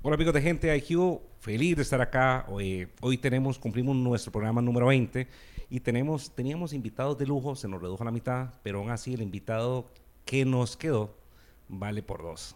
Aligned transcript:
Hola 0.00 0.14
amigos 0.14 0.34
de 0.34 0.42
Gente 0.42 0.76
IQ, 0.76 1.20
feliz 1.40 1.74
de 1.74 1.82
estar 1.82 2.00
acá. 2.00 2.46
Hoy, 2.48 3.18
tenemos, 3.20 3.58
cumplimos 3.58 3.96
nuestro 3.96 4.30
programa 4.30 4.62
número 4.62 4.86
20 4.86 5.26
y 5.70 5.80
tenemos, 5.80 6.30
teníamos 6.36 6.72
invitados 6.72 7.18
de 7.18 7.26
lujo, 7.26 7.56
se 7.56 7.66
nos 7.66 7.82
redujo 7.82 8.04
a 8.04 8.06
la 8.06 8.12
mitad, 8.12 8.54
pero 8.62 8.78
aún 8.78 8.90
así 8.90 9.14
el 9.14 9.22
invitado 9.22 9.86
que 10.24 10.44
nos 10.44 10.76
quedó 10.76 11.16
vale 11.68 12.04
por 12.04 12.22
dos. 12.22 12.54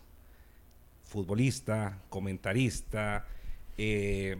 Futbolista, 1.02 2.00
comentarista, 2.10 3.26
eh, 3.76 4.36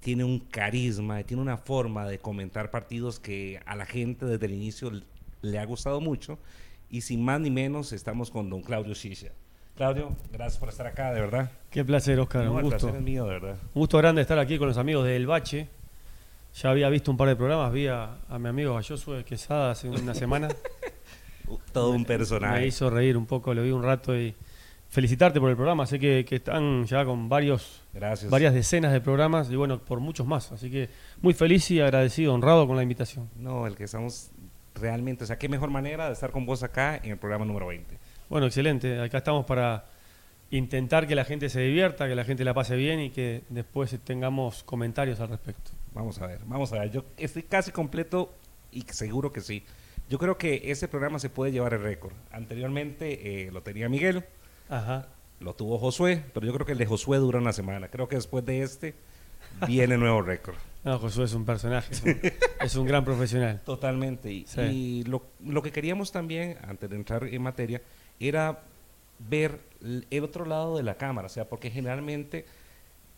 tiene 0.00 0.22
un 0.22 0.38
carisma, 0.40 1.22
tiene 1.22 1.42
una 1.42 1.56
forma 1.56 2.06
de 2.06 2.18
comentar 2.18 2.70
partidos 2.70 3.18
que 3.18 3.62
a 3.64 3.74
la 3.76 3.86
gente 3.86 4.26
desde 4.26 4.44
el 4.44 4.52
inicio 4.52 4.92
le 5.40 5.58
ha 5.58 5.64
gustado 5.64 6.02
mucho. 6.02 6.38
Y 6.90 7.00
sin 7.00 7.24
más 7.24 7.40
ni 7.40 7.50
menos, 7.50 7.94
estamos 7.94 8.30
con 8.30 8.50
don 8.50 8.60
Claudio 8.60 8.94
Sisha. 8.94 9.32
Claudio, 9.76 10.16
gracias 10.32 10.58
por 10.58 10.70
estar 10.70 10.86
acá, 10.86 11.12
de 11.12 11.20
verdad. 11.20 11.50
Qué 11.70 11.84
placer, 11.84 12.18
Oscar. 12.18 12.48
un 12.48 12.62
gusto. 12.62 12.88
es 12.88 13.02
mío, 13.02 13.24
de 13.26 13.32
verdad. 13.32 13.56
Un 13.74 13.80
gusto 13.80 13.98
grande 13.98 14.22
estar 14.22 14.38
aquí 14.38 14.56
con 14.56 14.68
los 14.68 14.78
amigos 14.78 15.04
del 15.04 15.26
Bache. 15.26 15.68
Ya 16.54 16.70
había 16.70 16.88
visto 16.88 17.10
un 17.10 17.18
par 17.18 17.28
de 17.28 17.36
programas, 17.36 17.70
vi 17.70 17.86
a, 17.86 18.16
mi 18.38 18.48
amigo 18.48 18.80
Josué 18.82 19.22
Quesada 19.24 19.72
hace 19.72 19.90
una 19.90 20.14
semana. 20.14 20.48
Todo 21.74 21.90
un 21.90 22.06
personaje. 22.06 22.60
Me 22.60 22.66
hizo 22.66 22.88
reír 22.88 23.18
un 23.18 23.26
poco, 23.26 23.52
lo 23.52 23.62
vi 23.62 23.70
un 23.70 23.82
rato 23.82 24.18
y 24.18 24.34
felicitarte 24.88 25.38
por 25.40 25.50
el 25.50 25.56
programa. 25.56 25.84
Sé 25.84 25.98
que, 25.98 26.24
están 26.26 26.86
ya 26.86 27.04
con 27.04 27.28
varios, 27.28 27.82
varias 28.30 28.54
decenas 28.54 28.94
de 28.94 29.02
programas 29.02 29.50
y 29.50 29.56
bueno, 29.56 29.78
por 29.78 30.00
muchos 30.00 30.26
más. 30.26 30.52
Así 30.52 30.70
que 30.70 30.88
muy 31.20 31.34
feliz 31.34 31.70
y 31.70 31.82
agradecido, 31.82 32.32
honrado 32.32 32.66
con 32.66 32.76
la 32.76 32.82
invitación. 32.82 33.28
No, 33.36 33.66
el 33.66 33.76
que 33.76 33.84
estamos 33.84 34.30
realmente, 34.74 35.24
o 35.24 35.26
sea, 35.26 35.38
qué 35.38 35.50
mejor 35.50 35.68
manera 35.68 36.06
de 36.06 36.14
estar 36.14 36.30
con 36.30 36.46
vos 36.46 36.62
acá 36.62 36.96
en 36.96 37.10
el 37.10 37.18
programa 37.18 37.44
número 37.44 37.66
20. 37.66 38.05
Bueno, 38.28 38.46
excelente. 38.46 39.00
Acá 39.00 39.18
estamos 39.18 39.44
para 39.46 39.86
intentar 40.50 41.06
que 41.06 41.14
la 41.14 41.24
gente 41.24 41.48
se 41.48 41.60
divierta, 41.60 42.08
que 42.08 42.14
la 42.14 42.24
gente 42.24 42.44
la 42.44 42.54
pase 42.54 42.76
bien 42.76 43.00
y 43.00 43.10
que 43.10 43.42
después 43.48 43.96
tengamos 44.04 44.62
comentarios 44.64 45.20
al 45.20 45.28
respecto. 45.28 45.70
Vamos 45.92 46.20
a 46.20 46.26
ver, 46.26 46.40
vamos 46.44 46.72
a 46.72 46.80
ver. 46.80 46.90
Yo 46.90 47.04
estoy 47.16 47.42
casi 47.44 47.70
completo 47.72 48.34
y 48.72 48.82
seguro 48.82 49.32
que 49.32 49.40
sí. 49.40 49.64
Yo 50.08 50.18
creo 50.18 50.38
que 50.38 50.70
ese 50.70 50.88
programa 50.88 51.18
se 51.18 51.30
puede 51.30 51.52
llevar 51.52 51.74
el 51.74 51.82
récord. 51.82 52.12
Anteriormente 52.30 53.46
eh, 53.46 53.50
lo 53.50 53.62
tenía 53.62 53.88
Miguel, 53.88 54.24
Ajá. 54.68 55.08
lo 55.40 55.54
tuvo 55.54 55.78
Josué, 55.78 56.22
pero 56.32 56.46
yo 56.46 56.52
creo 56.52 56.66
que 56.66 56.72
el 56.72 56.78
de 56.78 56.86
Josué 56.86 57.18
dura 57.18 57.38
una 57.38 57.52
semana. 57.52 57.88
Creo 57.88 58.08
que 58.08 58.16
después 58.16 58.44
de 58.44 58.62
este 58.62 58.94
viene 59.66 59.96
nuevo 59.96 60.22
récord. 60.22 60.56
No, 60.86 61.00
Josué 61.00 61.24
es 61.24 61.34
un 61.34 61.44
personaje, 61.44 61.92
es 62.60 62.76
un, 62.76 62.86
gran 62.86 63.04
profesional. 63.04 63.60
Totalmente. 63.64 64.30
Y, 64.32 65.02
lo, 65.02 65.24
lo, 65.44 65.60
que 65.60 65.72
queríamos 65.72 66.12
también, 66.12 66.58
antes 66.62 66.88
de 66.88 66.94
entrar 66.94 67.24
en 67.24 67.42
materia, 67.42 67.82
era 68.20 68.62
ver 69.18 69.60
el 69.82 70.24
otro 70.24 70.44
lado 70.44 70.76
de 70.76 70.82
la 70.82 70.96
cámara, 70.96 71.26
o 71.26 71.30
sea, 71.30 71.48
porque 71.48 71.70
generalmente 71.70 72.44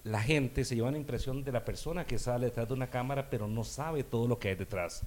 la 0.05 0.23
gente 0.23 0.65
se 0.65 0.75
lleva 0.75 0.89
una 0.89 0.99
impresión 0.99 1.45
de 1.45 1.53
la 1.53 1.65
persona 1.65 2.07
que 2.07 2.19
sale 2.19 2.47
detrás 2.47 2.69
de 2.69 2.75
una 2.75 2.89
cámara, 2.89 3.29
pero 3.31 3.47
no 3.47 3.65
sabe 3.65 4.05
todo 4.05 4.29
lo 4.29 4.39
que 4.39 4.49
hay 4.49 4.55
detrás. 4.55 5.03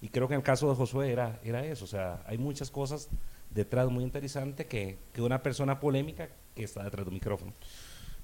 Y 0.00 0.08
creo 0.08 0.28
que 0.28 0.34
en 0.34 0.40
el 0.40 0.44
caso 0.44 0.68
de 0.68 0.74
Josué 0.74 1.12
era, 1.12 1.40
era 1.44 1.64
eso, 1.64 1.84
o 1.84 1.88
sea, 1.88 2.22
hay 2.26 2.38
muchas 2.38 2.70
cosas 2.70 3.08
detrás 3.50 3.90
muy 3.90 4.04
interesantes 4.04 4.66
que, 4.66 4.98
que 5.12 5.20
una 5.20 5.42
persona 5.42 5.78
polémica 5.78 6.28
que 6.54 6.64
está 6.64 6.82
detrás 6.82 7.04
de 7.04 7.08
un 7.08 7.14
micrófono. 7.14 7.52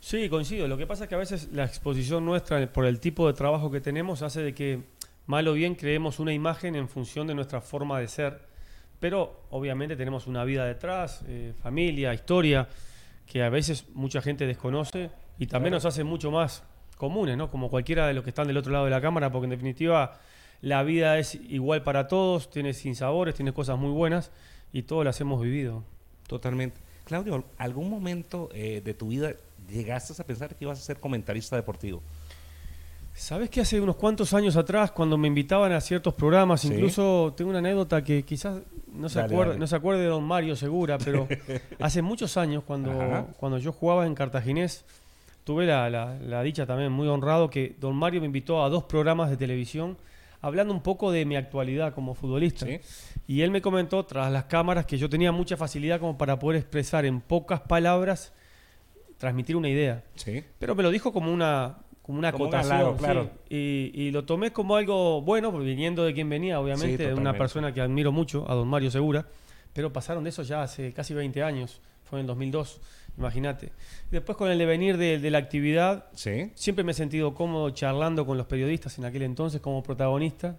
Sí, 0.01 0.29
coincido. 0.29 0.69
Lo 0.69 0.79
que 0.79 0.87
pasa 0.87 1.05
es 1.05 1.09
que 1.09 1.15
a 1.15 1.19
veces 1.19 1.49
la 1.53 1.65
exposición 1.65 2.25
nuestra, 2.25 2.73
por 2.73 2.87
el 2.87 3.01
tipo 3.01 3.27
de 3.27 3.35
trabajo 3.35 3.71
que 3.71 3.81
tenemos, 3.81 4.23
hace 4.23 4.43
de 4.43 4.55
que, 4.55 4.85
mal 5.27 5.49
o 5.49 5.55
bien, 5.55 5.75
creemos 5.75 6.19
una 6.19 6.33
imagen 6.33 6.77
en 6.77 6.89
función 6.89 7.27
de 7.27 7.35
nuestra 7.35 7.61
forma 7.61 7.99
de 7.99 8.09
ser 8.09 8.41
pero 9.01 9.43
obviamente 9.51 9.97
tenemos 9.97 10.27
una 10.27 10.45
vida 10.45 10.65
detrás, 10.65 11.23
eh, 11.27 11.53
familia, 11.63 12.15
historia, 12.15 12.69
que 13.27 13.43
a 13.43 13.49
veces 13.49 13.87
mucha 13.95 14.23
gente 14.23 14.47
desconoce 14.47 15.11
y 15.39 15.47
también 15.47 15.73
nos 15.73 15.85
hace 15.85 16.05
mucho 16.05 16.31
más 16.31 16.63
comunes, 16.97 17.37
¿no? 17.37 17.51
Como 17.51 17.71
cualquiera 17.71 18.07
de 18.07 18.15
los 18.15 18.25
que 18.25 18.31
están 18.31 18.47
del 18.47 18.57
otro 18.57 18.73
lado 18.73 18.85
de 18.85 18.91
la 18.91 19.01
cámara, 19.01 19.31
porque 19.31 19.45
en 19.45 19.51
definitiva 19.51 20.19
la 20.63 20.83
vida 20.83 21.19
es 21.19 21.35
igual 21.35 21.83
para 21.83 22.09
todos, 22.09 22.51
tiene 22.51 22.73
sinsabores, 22.73 23.35
tiene 23.35 23.53
cosas 23.53 23.79
muy 23.79 23.91
buenas 23.91 24.31
y 24.73 24.83
todos 24.83 25.05
las 25.05 25.21
hemos 25.21 25.43
vivido. 25.43 25.85
Totalmente. 26.27 26.81
Claudio, 27.05 27.45
¿algún 27.59 27.91
momento 27.91 28.49
eh, 28.53 28.83
de 28.85 28.95
tu 28.95 29.09
vida 29.09 29.33
llegaste 29.69 30.21
a 30.21 30.27
pensar 30.27 30.55
que 30.55 30.65
ibas 30.65 30.79
a 30.79 30.83
ser 30.83 30.99
comentarista 30.99 31.55
deportivo? 31.55 32.03
Sabes 33.17 33.49
que 33.49 33.63
hace 33.63 33.81
unos 33.81 33.97
cuantos 33.97 34.35
años 34.35 34.57
atrás, 34.57 34.91
cuando 34.93 35.17
me 35.17 35.27
invitaban 35.27 35.73
a 35.73 35.81
ciertos 35.81 36.13
programas, 36.13 36.67
incluso 36.67 37.33
tengo 37.35 37.49
una 37.49 37.61
anécdota 37.61 38.05
que 38.05 38.23
quizás 38.25 38.61
no 38.93 39.09
se, 39.09 39.21
acuerde, 39.21 39.59
no 39.59 39.67
se 39.67 39.75
acuerde 39.75 40.03
de 40.03 40.09
don 40.09 40.23
Mario 40.23 40.55
Segura, 40.55 40.99
pero 40.99 41.27
hace 41.81 42.03
muchos 42.03 42.37
años, 42.37 42.63
cuando, 42.65 43.27
cuando 43.39 43.57
yo 43.57 43.73
jugaba 43.73 44.07
en 44.07 44.15
Cartaginés, 44.15 44.85
tuve 45.45 45.65
la, 45.65 46.43
dicha 46.43 46.67
también 46.67 46.93
muy 46.93 47.09
honrado 47.09 47.49
que 47.49 47.75
don 47.81 47.97
Mario 47.97 48.21
me 48.21 48.27
invitó 48.27 48.63
a 48.63 48.69
dos 48.69 48.85
programas 48.85 49.31
de 49.31 49.39
televisión 49.39 49.97
hablando 50.43 50.75
un 50.75 50.83
poco 50.83 51.11
de 51.11 51.25
mi 51.25 51.37
actualidad 51.37 51.95
como 51.95 52.15
futbolista. 52.15 52.67
Y 53.27 53.41
él 53.41 53.51
me 53.51 53.63
comentó 53.63 54.05
tras 54.05 54.31
las 54.31 54.45
cámaras 54.45 54.85
que 54.85 54.99
yo 54.99 55.09
tenía 55.09 55.33
mucha 55.33 55.57
facilidad 55.57 56.01
como 56.01 56.19
para 56.19 56.39
poder 56.39 56.61
expresar 56.61 57.07
en 57.07 57.23
pocas 57.23 57.63
palabras, 57.63 58.35
transmitir 59.17 59.57
una 59.57 59.71
idea. 59.71 60.05
Pero 60.59 60.75
me 60.75 60.83
lo 60.83 60.91
dijo 60.91 61.15
como 61.15 61.33
una 61.33 61.79
como 62.07 62.21
una 62.21 62.29
acotación. 62.29 62.97
Claro, 62.99 63.31
Y, 63.51 64.13
lo 64.13 64.25
tomé 64.25 64.53
como 64.53 64.77
algo 64.77 65.23
bueno, 65.23 65.51
viniendo 65.51 66.05
de 66.05 66.15
quien 66.15 66.29
venía, 66.29 66.61
obviamente, 66.61 67.09
de 67.09 67.15
una 67.15 67.37
persona 67.37 67.75
que 67.75 67.81
admiro 67.81 68.13
mucho, 68.13 68.49
a 68.49 68.55
don 68.55 68.69
Mario 68.69 68.93
Segura, 68.93 69.27
pero 69.73 69.93
pasaron 69.93 70.23
de 70.23 70.31
eso 70.31 70.45
ya 70.45 70.63
hace 70.63 70.93
casi 70.93 71.15
20 71.15 71.43
años, 71.43 71.81
fue 72.05 72.21
en 72.21 72.21
el 72.21 72.27
2002, 72.29 72.81
imagínate. 73.19 73.73
Después 74.13 74.39
con 74.39 74.49
el 74.53 74.57
devenir 74.57 74.99
de, 74.99 75.19
de 75.19 75.31
la 75.33 75.39
actividad, 75.39 76.07
siempre 76.15 76.85
me 76.85 76.93
he 76.93 76.95
sentido 76.95 77.35
cómodo 77.35 77.71
charlando 77.71 78.25
con 78.25 78.39
los 78.39 78.47
periodistas 78.47 78.97
en 78.99 79.05
aquel 79.05 79.23
entonces 79.23 79.61
como 79.61 79.83
protagonista. 79.83 80.57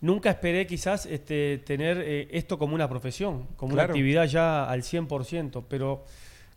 Nunca 0.00 0.30
esperé 0.30 0.66
quizás 0.66 1.06
este, 1.06 1.58
tener 1.58 2.02
eh, 2.04 2.26
esto 2.32 2.58
como 2.58 2.74
una 2.74 2.88
profesión, 2.88 3.46
como 3.56 3.74
una 3.74 3.84
actividad 3.84 4.26
ya 4.26 4.68
al 4.68 4.82
100%, 4.82 5.64
pero 5.68 6.04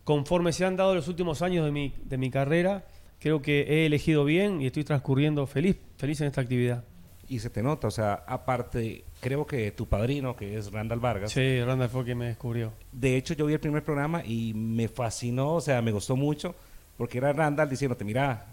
conforme 0.03 0.51
se 0.51 0.65
han 0.65 0.75
dado 0.75 0.95
los 0.95 1.07
últimos 1.07 1.43
años 1.43 1.63
de 1.63 1.71
mi, 1.71 1.93
de 2.03 2.17
mi 2.17 2.31
carrera, 2.31 2.83
creo 3.19 3.41
que 3.41 3.61
he 3.61 3.85
elegido 3.85 4.25
bien 4.25 4.61
y 4.61 4.67
estoy 4.67 4.83
transcurriendo 4.83 5.45
feliz, 5.45 5.77
feliz 5.97 6.19
en 6.21 6.27
esta 6.27 6.41
actividad. 6.41 6.83
Y 7.27 7.39
se 7.39 7.51
te 7.51 7.61
nota, 7.61 7.87
o 7.87 7.91
sea, 7.91 8.23
aparte, 8.25 9.03
creo 9.19 9.45
que 9.45 9.71
tu 9.71 9.87
padrino, 9.87 10.35
que 10.35 10.57
es 10.57 10.71
Randall 10.71 10.99
Vargas. 10.99 11.31
Sí, 11.31 11.61
Randall 11.61 11.89
fue 11.89 12.03
quien 12.03 12.17
me 12.17 12.25
descubrió. 12.25 12.73
De 12.91 13.17
hecho, 13.17 13.35
yo 13.35 13.45
vi 13.45 13.53
el 13.53 13.59
primer 13.59 13.83
programa 13.83 14.23
y 14.25 14.53
me 14.55 14.87
fascinó, 14.87 15.55
o 15.55 15.61
sea, 15.61 15.81
me 15.83 15.91
gustó 15.91 16.15
mucho, 16.15 16.55
porque 16.97 17.19
era 17.19 17.31
Randall 17.31 17.69
diciéndote, 17.69 18.03
mira, 18.03 18.47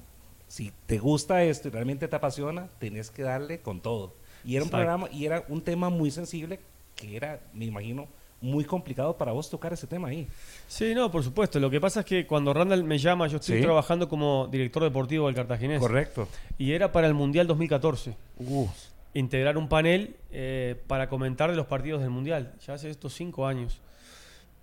si 0.47 0.73
te 0.85 0.99
gusta 0.99 1.43
esto 1.43 1.69
y 1.69 1.71
realmente 1.71 2.07
te 2.07 2.17
apasiona, 2.17 2.69
tenés 2.79 3.11
que 3.11 3.23
darle 3.23 3.61
con 3.61 3.81
todo. 3.81 4.15
Y 4.45 4.57
era 4.57 4.65
un 4.65 4.71
programa, 4.71 5.09
y 5.11 5.25
era 5.25 5.45
un 5.49 5.63
tema 5.63 5.89
muy 5.89 6.11
sensible, 6.11 6.61
que 6.95 7.17
era, 7.17 7.41
me 7.55 7.65
imagino, 7.65 8.09
muy 8.47 8.65
complicado 8.65 9.17
para 9.17 9.33
vos 9.33 9.51
tocar 9.51 9.73
ese 9.73 9.87
tema 9.87 10.09
ahí. 10.09 10.27
Sí, 10.69 10.95
no, 10.95 11.11
por 11.11 11.23
supuesto. 11.23 11.61
Lo 11.61 11.69
que 11.69 11.81
pasa 11.81 12.01
es 12.01 12.07
que 12.07 12.27
cuando 12.27 12.55
Randall 12.55 12.85
me 12.85 12.99
llama, 12.99 13.27
yo 13.27 13.37
estoy 13.37 13.61
trabajando 13.61 14.09
como 14.09 14.47
director 14.47 14.83
deportivo 14.83 15.27
del 15.27 15.35
Cartaginés. 15.35 15.81
Correcto. 15.81 16.29
Y 16.57 16.73
era 16.73 16.93
para 16.93 17.07
el 17.07 17.15
Mundial 17.15 17.47
2014. 17.47 18.17
Uh. 18.39 18.67
Integrar 19.15 19.57
un 19.59 19.69
panel 19.69 20.17
eh, 20.31 20.81
para 20.87 21.09
comentar 21.09 21.51
de 21.51 21.57
los 21.57 21.67
partidos 21.67 22.01
del 22.01 22.11
Mundial, 22.11 22.55
ya 22.67 22.75
hace 22.75 22.91
estos 22.91 23.15
cinco 23.15 23.47
años. 23.47 23.81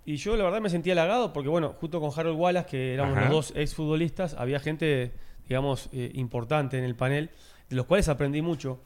Y 0.06 0.18
yo 0.18 0.36
la 0.36 0.44
verdad 0.44 0.60
me 0.60 0.70
sentí 0.70 0.92
halagado 0.92 1.32
porque, 1.32 1.50
bueno, 1.50 1.76
junto 1.80 2.02
con 2.02 2.12
Harold 2.16 2.38
Wallace, 2.38 2.70
que 2.70 2.94
éramos 2.94 3.18
los 3.18 3.30
dos 3.30 3.54
exfutbolistas, 3.56 4.34
había 4.34 4.60
gente, 4.60 5.12
digamos, 5.48 5.90
eh, 5.94 6.12
importante 6.16 6.78
en 6.78 6.84
el 6.84 6.96
panel, 6.96 7.30
de 7.70 7.76
los 7.76 7.86
cuales 7.86 8.10
aprendí 8.10 8.42
mucho. 8.42 8.80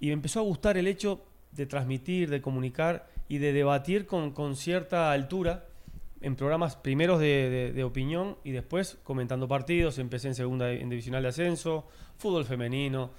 Y 0.00 0.06
me 0.06 0.12
empezó 0.12 0.40
a 0.40 0.42
gustar 0.42 0.76
el 0.76 0.86
hecho 0.86 1.20
de 1.50 1.66
transmitir, 1.66 2.30
de 2.30 2.40
comunicar 2.40 3.08
y 3.28 3.38
de 3.38 3.52
debatir 3.52 4.06
con, 4.06 4.32
con 4.32 4.56
cierta 4.56 5.12
altura 5.12 5.64
en 6.20 6.36
programas 6.36 6.76
primeros 6.76 7.20
de, 7.20 7.72
de, 7.74 7.84
opinión 7.84 8.38
y 8.44 8.52
después 8.52 8.96
comentando 9.02 9.46
partidos. 9.46 9.98
Empecé 9.98 10.28
en 10.28 10.34
segunda 10.34 10.70
en 10.70 10.88
divisional 10.88 11.22
de 11.22 11.28
ascenso, 11.28 11.86
fútbol 12.16 12.46
femenino, 12.46 13.10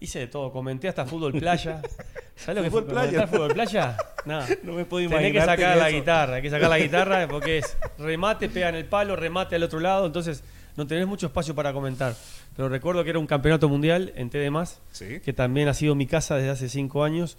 hice 0.00 0.20
de 0.20 0.26
todo. 0.26 0.52
Comenté 0.52 0.88
hasta 0.88 1.06
fútbol 1.06 1.32
playa. 1.32 1.80
¿Sabes 2.36 2.56
lo 2.56 2.62
que 2.62 2.70
fue 2.70 2.86
playa? 2.86 3.26
fútbol 3.26 3.52
playa? 3.52 3.96
No. 4.24 4.40
no 4.62 4.74
me 4.74 4.84
puedo 4.84 5.04
imaginar. 5.04 5.32
Tenés 5.32 5.42
que 5.42 5.46
sacar 5.46 5.76
la 5.78 5.90
guitarra, 5.90 6.34
hay 6.34 6.42
que 6.42 6.50
sacar 6.50 6.68
la 6.68 6.78
guitarra 6.78 7.28
porque 7.30 7.58
es 7.58 7.78
remate, 7.96 8.50
pega 8.50 8.68
en 8.68 8.74
el 8.74 8.84
palo, 8.84 9.16
remate 9.16 9.56
al 9.56 9.62
otro 9.62 9.80
lado, 9.80 10.04
entonces 10.04 10.44
no 10.76 10.86
tenés 10.86 11.06
mucho 11.06 11.28
espacio 11.28 11.54
para 11.54 11.72
comentar. 11.72 12.14
Pero 12.54 12.68
recuerdo 12.68 13.04
que 13.04 13.10
era 13.10 13.20
un 13.20 13.26
campeonato 13.26 13.70
mundial 13.70 14.12
en 14.16 14.28
TD+, 14.28 14.50
¿Sí? 14.90 15.20
que 15.20 15.32
también 15.32 15.68
ha 15.68 15.72
sido 15.72 15.94
mi 15.94 16.06
casa 16.06 16.36
desde 16.36 16.50
hace 16.50 16.68
cinco 16.68 17.04
años 17.04 17.38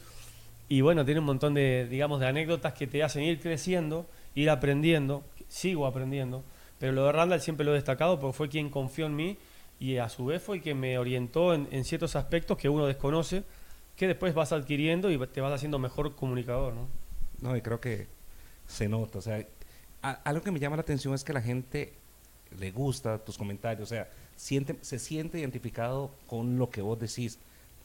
y 0.70 0.82
bueno, 0.82 1.04
tiene 1.04 1.20
un 1.20 1.26
montón 1.26 1.56
de, 1.56 1.88
digamos, 1.90 2.20
de 2.20 2.28
anécdotas 2.28 2.74
que 2.74 2.86
te 2.86 3.04
hacen 3.04 3.24
ir 3.24 3.40
creciendo, 3.40 4.08
ir 4.36 4.52
aprendiendo, 4.52 5.24
sigo 5.48 5.88
aprendiendo, 5.88 6.44
pero 6.78 6.94
lo 6.94 7.06
de 7.06 7.12
Randall 7.12 7.42
siempre 7.42 7.66
lo 7.66 7.72
he 7.72 7.76
destacado 7.76 8.20
porque 8.20 8.38
fue 8.38 8.50
quien 8.50 8.70
confió 8.70 9.08
en 9.08 9.16
mí 9.16 9.38
y 9.80 9.98
a 9.98 10.08
su 10.10 10.26
vez 10.26 10.44
fue 10.44 10.62
quien 10.62 10.80
me 10.80 11.00
orientó 11.00 11.56
en, 11.56 11.84
ciertos 11.84 12.16
aspectos 12.16 12.56
que 12.56 12.70
uno 12.70 12.86
desconoce, 12.86 13.44
que 13.96 14.08
después 14.08 14.36
vas 14.36 14.52
adquiriendo 14.52 15.10
y 15.10 15.18
te 15.28 15.42
vas 15.42 15.54
haciendo 15.54 15.80
mejor 15.80 16.16
comunicador, 16.16 16.74
¿no? 16.74 16.88
No, 17.42 17.58
y 17.58 17.62
creo 17.62 17.82
que 17.82 18.08
se 18.68 18.88
nota, 18.88 19.18
o 19.18 19.22
sea, 19.22 19.44
algo 20.02 20.44
que 20.44 20.52
me 20.52 20.60
llama 20.60 20.76
la 20.76 20.84
atención 20.84 21.16
es 21.16 21.24
que 21.24 21.34
la 21.34 21.42
gente 21.42 21.94
le 22.58 22.72
gusta 22.72 23.18
tus 23.18 23.38
comentarios, 23.38 23.90
o 23.90 23.90
sea, 23.90 24.08
siente, 24.36 24.78
se 24.82 25.00
siente 25.00 25.40
identificado 25.40 26.12
con 26.28 26.60
lo 26.60 26.70
que 26.70 26.82
vos 26.82 27.00
decís. 27.00 27.40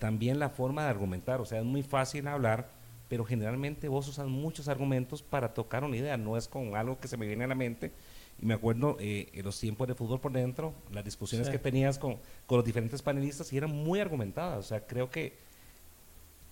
También 0.05 0.39
la 0.39 0.51
forma 0.51 0.85
de 0.85 0.91
argumentar, 0.91 1.41
o 1.41 1.47
sea, 1.47 1.61
es 1.61 1.65
muy 1.65 1.83
fácil 1.83 2.29
hablar, 2.29 2.69
pero 3.09 3.25
generalmente 3.25 3.89
vos 3.89 4.06
usas 4.06 4.27
muchos 4.27 4.69
argumentos 4.69 5.23
para 5.23 5.55
tocar 5.55 5.83
una 5.83 5.97
idea, 5.97 6.19
no 6.19 6.37
es 6.37 6.47
con 6.47 6.77
algo 6.77 7.01
que 7.01 7.09
se 7.09 7.17
me 7.17 7.27
viene 7.27 7.45
a 7.45 7.47
la 7.47 7.55
mente. 7.55 7.91
Y 8.39 8.45
me 8.45 8.53
acuerdo 8.53 8.99
eh, 9.01 9.31
en 9.33 9.43
los 9.47 9.59
tiempos 9.59 9.89
de 9.89 9.95
fútbol 9.95 10.21
por 10.21 10.31
dentro, 10.33 10.75
las 10.93 11.06
discusiones 11.06 11.49
que 11.49 11.59
tenías 11.59 11.99
con, 11.99 12.19
con 12.47 12.59
los 12.59 12.67
diferentes 12.67 13.01
panelistas 13.01 13.51
y 13.51 13.56
eran 13.56 13.71
muy 13.71 13.99
argumentadas. 13.99 14.59
O 14.59 14.62
sea, 14.69 14.87
creo 14.87 15.09
que 15.09 15.39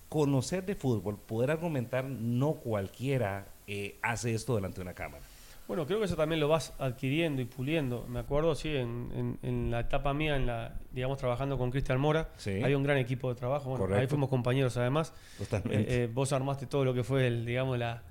conocer 0.08 0.64
de 0.64 0.74
fútbol, 0.74 1.18
poder 1.18 1.50
argumentar, 1.50 2.06
no 2.06 2.54
cualquiera 2.54 3.48
eh, 3.66 3.98
hace 4.00 4.32
esto 4.32 4.54
delante 4.54 4.76
de 4.76 4.82
una 4.84 4.94
cámara. 4.94 5.22
Bueno, 5.68 5.86
creo 5.86 6.00
que 6.00 6.06
eso 6.06 6.16
también 6.16 6.40
lo 6.40 6.48
vas 6.48 6.74
adquiriendo 6.78 7.40
y 7.40 7.44
puliendo. 7.44 8.04
Me 8.08 8.18
acuerdo, 8.18 8.54
sí, 8.54 8.74
en, 8.74 9.68
la 9.70 9.80
etapa 9.80 10.12
mía, 10.12 10.36
en 10.36 10.46
la, 10.46 10.74
digamos, 10.90 11.18
trabajando 11.18 11.56
con 11.56 11.70
Cristian 11.70 12.00
Mora, 12.00 12.28
hay 12.44 12.74
un 12.74 12.82
gran 12.82 12.98
equipo 12.98 13.28
de 13.32 13.38
trabajo. 13.38 13.78
ahí 13.94 14.06
fuimos 14.06 14.28
compañeros 14.28 14.76
además. 14.76 15.14
Eh, 15.40 15.60
eh, 15.70 16.10
vos 16.12 16.32
armaste 16.32 16.66
todo 16.66 16.84
lo 16.84 16.92
que 16.92 17.04
fue, 17.04 17.26
el, 17.26 17.46
digamos, 17.46 17.78
la, 17.78 18.02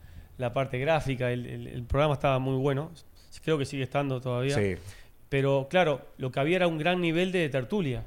parte 0.54 0.80
gráfica. 0.80 1.32
El, 1.32 1.84
programa 1.88 2.14
estaba 2.14 2.40
muy 2.40 2.56
bueno. 2.56 2.92
Creo 3.44 3.58
que 3.58 3.66
sigue 3.66 3.84
estando 3.84 4.22
todavía. 4.22 4.56
Sí. 4.56 4.76
Pero 5.30 5.68
claro, 5.70 6.02
lo 6.18 6.32
que 6.32 6.40
había 6.40 6.58
era 6.58 6.68
un 6.68 6.78
gran 6.78 7.00
nivel 7.00 7.32
de 7.32 7.48
tertulia. 7.50 8.06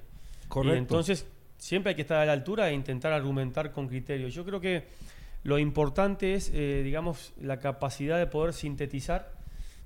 Correcto. 0.49 0.75
Y 0.75 0.79
entonces 0.79 1.27
siempre 1.57 1.91
hay 1.91 1.97
que 1.97 2.03
estar 2.03 2.19
a 2.19 2.27
la 2.27 2.33
altura 2.33 2.69
e 2.69 2.75
intentar 2.75 3.13
argumentar 3.13 3.73
con 3.73 3.89
criterio. 3.89 4.29
Yo 4.29 4.45
creo 4.45 4.61
que 4.61 4.85
lo 5.45 5.59
importante 5.59 6.35
es, 6.35 6.51
eh, 6.53 6.83
digamos, 6.83 7.35
la 7.41 7.59
capacidad 7.59 8.19
de 8.19 8.27
poder 8.27 8.55
sintetizar, 8.55 9.31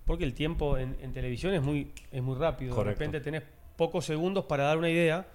porque 0.05 0.25
el 0.25 0.33
tiempo 0.33 0.79
en, 0.79 0.95
televisión 1.13 1.53
es 1.53 1.63
muy, 1.63 1.93
es 2.13 2.23
muy 2.23 2.37
rápido. 2.39 2.75
De 2.77 2.85
repente 2.85 3.21
tenés 3.21 3.43
pocos 3.77 4.07
segundos 4.07 4.47
para 4.47 4.65
dar 4.65 4.79
una 4.79 4.89
idea 4.89 5.27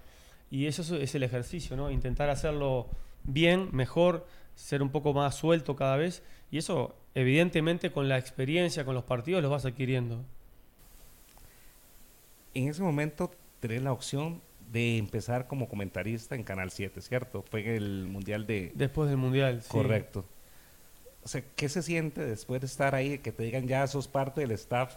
y 0.49 0.65
eso 0.65 0.95
es 0.95 1.13
el 1.13 1.23
ejercicio, 1.23 1.75
¿no? 1.75 1.91
Intentar 1.91 2.29
hacerlo 2.29 2.87
bien, 3.23 3.69
mejor, 3.71 4.25
ser 4.55 4.81
un 4.81 4.89
poco 4.89 5.13
más 5.13 5.35
suelto 5.35 5.75
cada 5.75 5.97
vez 5.97 6.23
y 6.51 6.57
eso, 6.57 6.95
evidentemente, 7.15 7.91
con 7.91 8.07
la 8.07 8.17
experiencia, 8.17 8.85
con 8.85 8.95
los 8.95 9.03
partidos, 9.03 9.43
lo 9.43 9.49
vas 9.49 9.65
adquiriendo. 9.65 10.23
En 12.53 12.69
ese 12.69 12.81
momento 12.81 13.31
tenés 13.59 13.81
la 13.81 13.91
opción 13.91 14.41
de 14.73 14.97
empezar 14.97 15.45
como 15.47 15.69
comentarista 15.69 16.33
en 16.33 16.43
Canal 16.43 16.71
7, 16.71 16.99
¿cierto? 17.01 17.43
Fue 17.43 17.61
en 17.61 17.75
el 17.75 18.07
Mundial 18.07 18.47
de... 18.47 18.71
Después 18.73 19.07
del 19.07 19.17
Mundial, 19.17 19.61
sí. 19.61 19.69
Correcto. 19.69 20.25
O 21.23 21.27
sea, 21.27 21.43
¿qué 21.55 21.69
se 21.69 21.83
siente 21.83 22.25
después 22.25 22.59
de 22.59 22.65
estar 22.65 22.95
ahí, 22.95 23.19
que 23.19 23.31
te 23.31 23.43
digan 23.43 23.67
ya 23.67 23.85
sos 23.85 24.07
parte 24.07 24.41
del 24.41 24.51
staff 24.51 24.95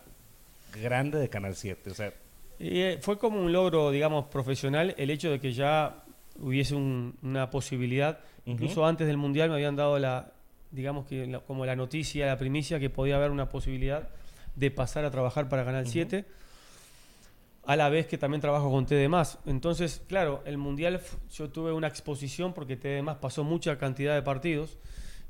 grande 0.82 1.19
de 1.19 1.28
Canal 1.28 1.55
7? 1.55 1.90
O 1.90 1.94
sea... 1.94 2.12
Eh, 2.58 2.99
fue 3.02 3.19
como 3.19 3.38
un 3.38 3.52
logro, 3.52 3.90
digamos, 3.90 4.25
profesional 4.28 4.94
el 4.96 5.11
hecho 5.11 5.31
de 5.31 5.40
que 5.40 5.52
ya 5.52 6.05
hubiese 6.40 6.75
una 6.75 7.50
posibilidad. 7.50 8.20
Incluso 8.46 8.87
antes 8.87 9.06
del 9.06 9.19
Mundial 9.19 9.50
me 9.50 9.56
habían 9.56 9.76
dado 9.76 9.99
la, 9.99 10.32
digamos 10.70 11.06
que 11.06 11.38
como 11.46 11.67
la 11.67 11.76
noticia, 11.76 12.26
la 12.26 12.38
primicia, 12.38 12.81
que 12.81 12.88
podía 12.88 13.17
haber 13.17 13.31
una 13.31 13.50
posibilidad 13.50 14.08
de 14.55 14.70
pasar 14.70 15.05
a 15.05 15.11
trabajar 15.11 15.50
para 15.50 15.67
Canal 15.67 15.87
7 15.87 16.25
a 17.66 17.76
la 17.76 17.88
vez 17.88 18.06
que 18.06 18.16
también 18.16 18.40
trabajo 18.40 18.70
con 18.70 18.86
TD+. 18.86 19.08
Entonces, 19.46 20.02
claro, 20.06 20.42
el 20.46 20.56
Mundial 20.56 21.00
yo 21.32 21.50
tuve 21.50 21.72
una 21.72 21.88
exposición 21.88 22.54
porque 22.54 22.76
TD+, 22.76 23.02
pasó 23.20 23.44
mucha 23.44 23.76
cantidad 23.76 24.14
de 24.14 24.22
partidos 24.22 24.78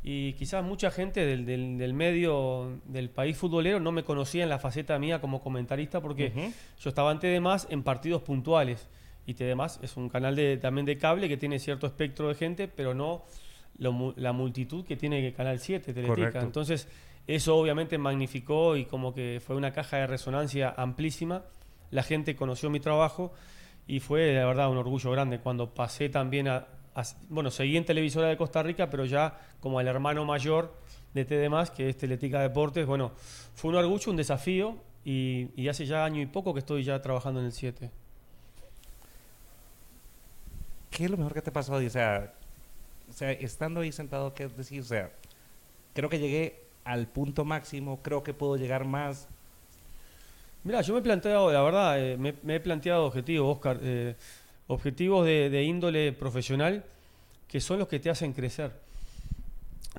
y 0.03 0.35
quizás 0.35 0.63
mucha 0.63 0.91
gente 0.91 1.25
del, 1.25 1.47
del, 1.47 1.95
medio 1.95 2.79
del 2.85 3.11
país 3.11 3.37
futbolero 3.37 3.81
no 3.81 3.91
me 3.91 4.05
conocía 4.05 4.43
en 4.45 4.51
la 4.51 4.59
faceta 4.59 4.99
mía 4.99 5.21
como 5.21 5.43
comentarista 5.43 6.01
porque 6.01 6.53
yo 6.79 6.89
estaba 6.91 7.11
en 7.11 7.19
TD+, 7.19 7.67
en 7.71 7.83
partidos 7.83 8.23
puntuales 8.23 8.87
y 9.27 9.35
TD+, 9.35 9.57
es 9.83 9.97
un 9.97 10.09
canal 10.09 10.37
de, 10.37 10.59
también 10.59 10.85
de 10.85 10.99
cable 10.99 11.29
que 11.29 11.39
tiene 11.39 11.59
cierto 11.59 11.87
espectro 11.87 12.29
de 12.29 12.35
gente, 12.35 12.69
pero 12.69 12.95
no 12.95 13.25
la 13.79 14.33
multitud 14.33 14.85
que 14.85 14.97
tiene 14.97 15.33
Canal 15.33 15.59
7, 15.59 15.93
Teletica. 15.93 16.41
Entonces, 16.41 16.89
eso 17.27 17.57
obviamente 17.57 17.99
magnificó 17.99 18.77
y 18.77 18.85
como 18.85 19.13
que 19.13 19.43
fue 19.45 19.57
una 19.57 19.73
caja 19.73 19.99
de 19.99 20.07
resonancia 20.07 20.75
amplísima 20.77 21.43
la 21.91 22.03
gente 22.03 22.37
conoció 22.37 22.71
mi 22.71 22.81
trabajo 22.81 23.33
y 23.87 24.01
fue 24.01 24.33
la 24.35 24.45
verdad 24.47 24.71
un 24.71 24.79
orgullo 24.79 25.11
grande 25.11 25.39
cuando 25.39 25.73
pasé 25.73 26.09
también 26.09 26.49
a, 26.49 26.67
bueno, 27.29 27.51
seguí 27.51 27.77
en 27.77 27.85
Televisora 27.85 28.29
de 28.29 28.37
Costa 28.37 28.63
Rica, 28.63 28.91
pero 28.91 29.05
ya 29.05 29.39
como 29.61 29.81
el 29.81 29.87
hermano 29.87 30.25
mayor 30.25 30.75
de 31.15 31.25
TD+, 31.25 31.73
que 31.75 31.89
es 31.89 31.97
Teletica 31.97 32.41
Deportes, 32.41 32.87
bueno, 32.87 33.13
fue 33.55 33.71
un 33.71 33.77
orgullo, 33.77 34.11
un 34.11 34.17
desafío 34.17 34.77
y, 35.05 35.69
hace 35.69 35.87
ya 35.87 36.05
año 36.05 36.21
y 36.21 36.27
poco 36.27 36.53
que 36.53 36.61
estoy 36.61 36.85
ya 36.85 37.01
trabajando 37.01 37.41
en 37.41 37.47
el 37.47 37.53
7. 37.53 37.91
¿Qué 40.91 41.05
es 41.05 41.11
lo 41.11 41.17
mejor 41.17 41.35
que 41.35 41.43
te 41.43 41.53
pasó? 41.53 41.75
O 41.75 41.91
sea, 41.91 42.35
o 43.09 43.13
sea, 43.13 43.31
estando 43.33 43.81
ahí 43.81 43.93
sentado, 43.93 44.35
¿qué 44.35 44.49
decir? 44.49 44.81
O 44.81 44.85
sea, 44.85 45.13
creo 45.95 46.09
que 46.09 46.19
llegué 46.19 46.65
al 46.85 47.07
punto 47.07 47.45
máximo, 47.45 48.03
creo 48.03 48.23
que 48.23 48.35
puedo 48.35 48.57
llegar 48.57 48.85
más, 48.85 49.29
Mira, 50.67 50.81
yo 50.81 50.95
me 50.95 50.99
he 50.99 51.03
planteado, 51.03 51.53
la 51.53 51.63
verdad, 51.63 52.01
eh, 52.01 52.17
me, 52.17 52.57
he 52.57 52.59
planteado 52.59 53.07
objetivos, 53.07 53.55
Oscar, 53.55 53.79
eh, 53.81 54.17
objetivos 54.67 55.25
de, 55.25 55.63
índole 55.63 56.13
profesional 56.13 56.83
que 57.47 57.61
son 57.61 57.79
los 57.79 57.87
que 57.87 58.01
te 58.01 58.11
hacen 58.11 58.33
crecer. 58.33 58.73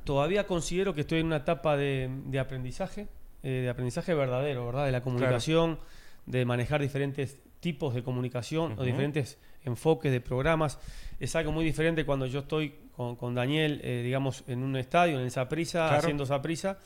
Todavía 0.04 0.46
considero 0.46 0.94
que 0.94 1.02
estoy 1.02 1.22
en 1.22 1.28
una 1.28 1.38
etapa 1.38 1.78
de, 1.78 2.38
aprendizaje, 2.38 3.08
eh, 3.44 3.50
de 3.50 3.70
aprendizaje 3.70 4.14
verdadero, 4.14 4.66
¿verdad? 4.66 4.88
De 4.88 4.92
la 4.92 5.00
comunicación, 5.00 5.80
de 6.26 6.44
manejar 6.44 6.82
diferentes 6.82 7.38
tipos 7.62 7.94
de 7.94 8.04
comunicación 8.04 8.76
o 8.78 8.84
diferentes 8.84 9.38
enfoques 9.64 10.12
de 10.12 10.20
programas. 10.20 10.80
Es 11.22 11.34
algo 11.38 11.54
muy 11.54 11.64
diferente 11.64 12.06
cuando 12.06 12.26
yo 12.26 12.40
estoy 12.40 12.76
con, 12.98 13.34
Daniel, 13.34 13.80
digamos, 14.04 14.44
en 14.48 14.64
un 14.64 14.76
estadio, 14.76 15.18
en 15.18 15.28
esa 15.28 15.48
prisa, 15.48 15.96
haciendo 15.96 16.26
esa 16.26 16.42
prisa, 16.42 16.78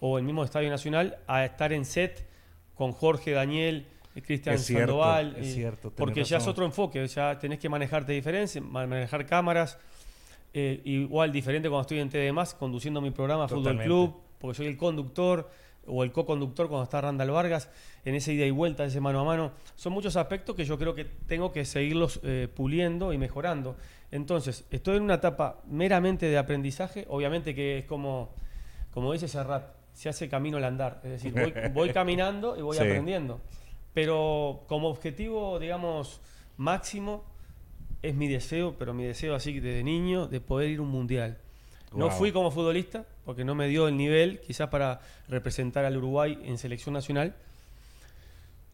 o 0.00 0.18
el 0.18 0.24
mismo 0.24 0.42
Estadio 0.42 0.70
Nacional, 0.70 1.18
a 1.28 1.44
estar 1.44 1.72
en 1.72 1.84
set 1.84 2.31
con 2.74 2.92
Jorge, 2.92 3.32
Daniel, 3.32 3.86
Cristian 4.20 4.58
Sandoval. 4.58 5.36
Es 5.38 5.54
cierto, 5.54 5.90
porque 5.90 6.24
ya 6.24 6.38
es 6.38 6.46
otro 6.46 6.64
enfoque, 6.64 7.06
ya 7.06 7.38
tenés 7.38 7.58
que 7.58 7.68
manejarte 7.68 8.12
diferente, 8.12 8.60
manejar 8.60 9.26
cámaras. 9.26 9.78
Eh, 10.54 10.82
igual 10.84 11.32
diferente 11.32 11.70
cuando 11.70 11.82
estoy 11.82 12.00
en 12.00 12.10
TD 12.10 12.56
conduciendo 12.58 13.00
mi 13.00 13.10
programa 13.10 13.48
Fútbol 13.48 13.78
Club, 13.78 14.16
porque 14.38 14.56
soy 14.56 14.66
el 14.66 14.76
conductor 14.76 15.48
o 15.86 16.04
el 16.04 16.12
co-conductor 16.12 16.68
cuando 16.68 16.84
está 16.84 17.00
Randall 17.00 17.30
Vargas, 17.30 17.68
en 18.04 18.14
ese 18.14 18.32
ida 18.34 18.44
y 18.44 18.50
vuelta, 18.50 18.84
ese 18.84 19.00
mano 19.00 19.20
a 19.20 19.24
mano. 19.24 19.52
Son 19.76 19.92
muchos 19.92 20.16
aspectos 20.16 20.54
que 20.54 20.64
yo 20.64 20.78
creo 20.78 20.94
que 20.94 21.04
tengo 21.04 21.52
que 21.52 21.64
seguirlos 21.64 22.20
eh, 22.22 22.48
puliendo 22.54 23.12
y 23.12 23.18
mejorando. 23.18 23.76
Entonces, 24.10 24.64
estoy 24.70 24.98
en 24.98 25.04
una 25.04 25.14
etapa 25.14 25.60
meramente 25.66 26.26
de 26.26 26.38
aprendizaje, 26.38 27.06
obviamente 27.08 27.54
que 27.54 27.78
es 27.78 27.84
como, 27.86 28.30
como 28.92 29.12
dice 29.12 29.26
Serrat, 29.26 29.64
se 29.94 30.08
hace 30.08 30.28
camino 30.28 30.56
al 30.56 30.64
andar. 30.64 31.00
Es 31.04 31.10
decir, 31.10 31.34
voy, 31.72 31.90
caminando 31.92 32.56
y 32.56 32.62
voy 32.62 32.76
aprendiendo. 32.76 33.40
Pero 33.94 34.64
como 34.68 34.88
objetivo, 34.88 35.58
digamos, 35.58 36.20
máximo, 36.56 37.24
es 38.02 38.14
mi 38.14 38.28
deseo, 38.28 38.74
pero 38.78 38.94
mi 38.94 39.04
deseo 39.04 39.34
así 39.34 39.60
desde 39.60 39.84
niño, 39.84 40.26
de 40.26 40.40
poder 40.40 40.70
ir 40.70 40.78
a 40.78 40.82
un 40.82 40.88
mundial. 40.88 41.38
No 41.94 42.10
fui 42.10 42.32
como 42.32 42.50
futbolista, 42.50 43.04
porque 43.24 43.44
no 43.44 43.54
me 43.54 43.68
dio 43.68 43.86
el 43.86 43.96
nivel, 43.96 44.40
quizás 44.40 44.68
para 44.68 45.00
representar 45.28 45.84
al 45.84 45.96
Uruguay 45.96 46.38
en 46.44 46.56
selección 46.56 46.94
nacional. 46.94 47.34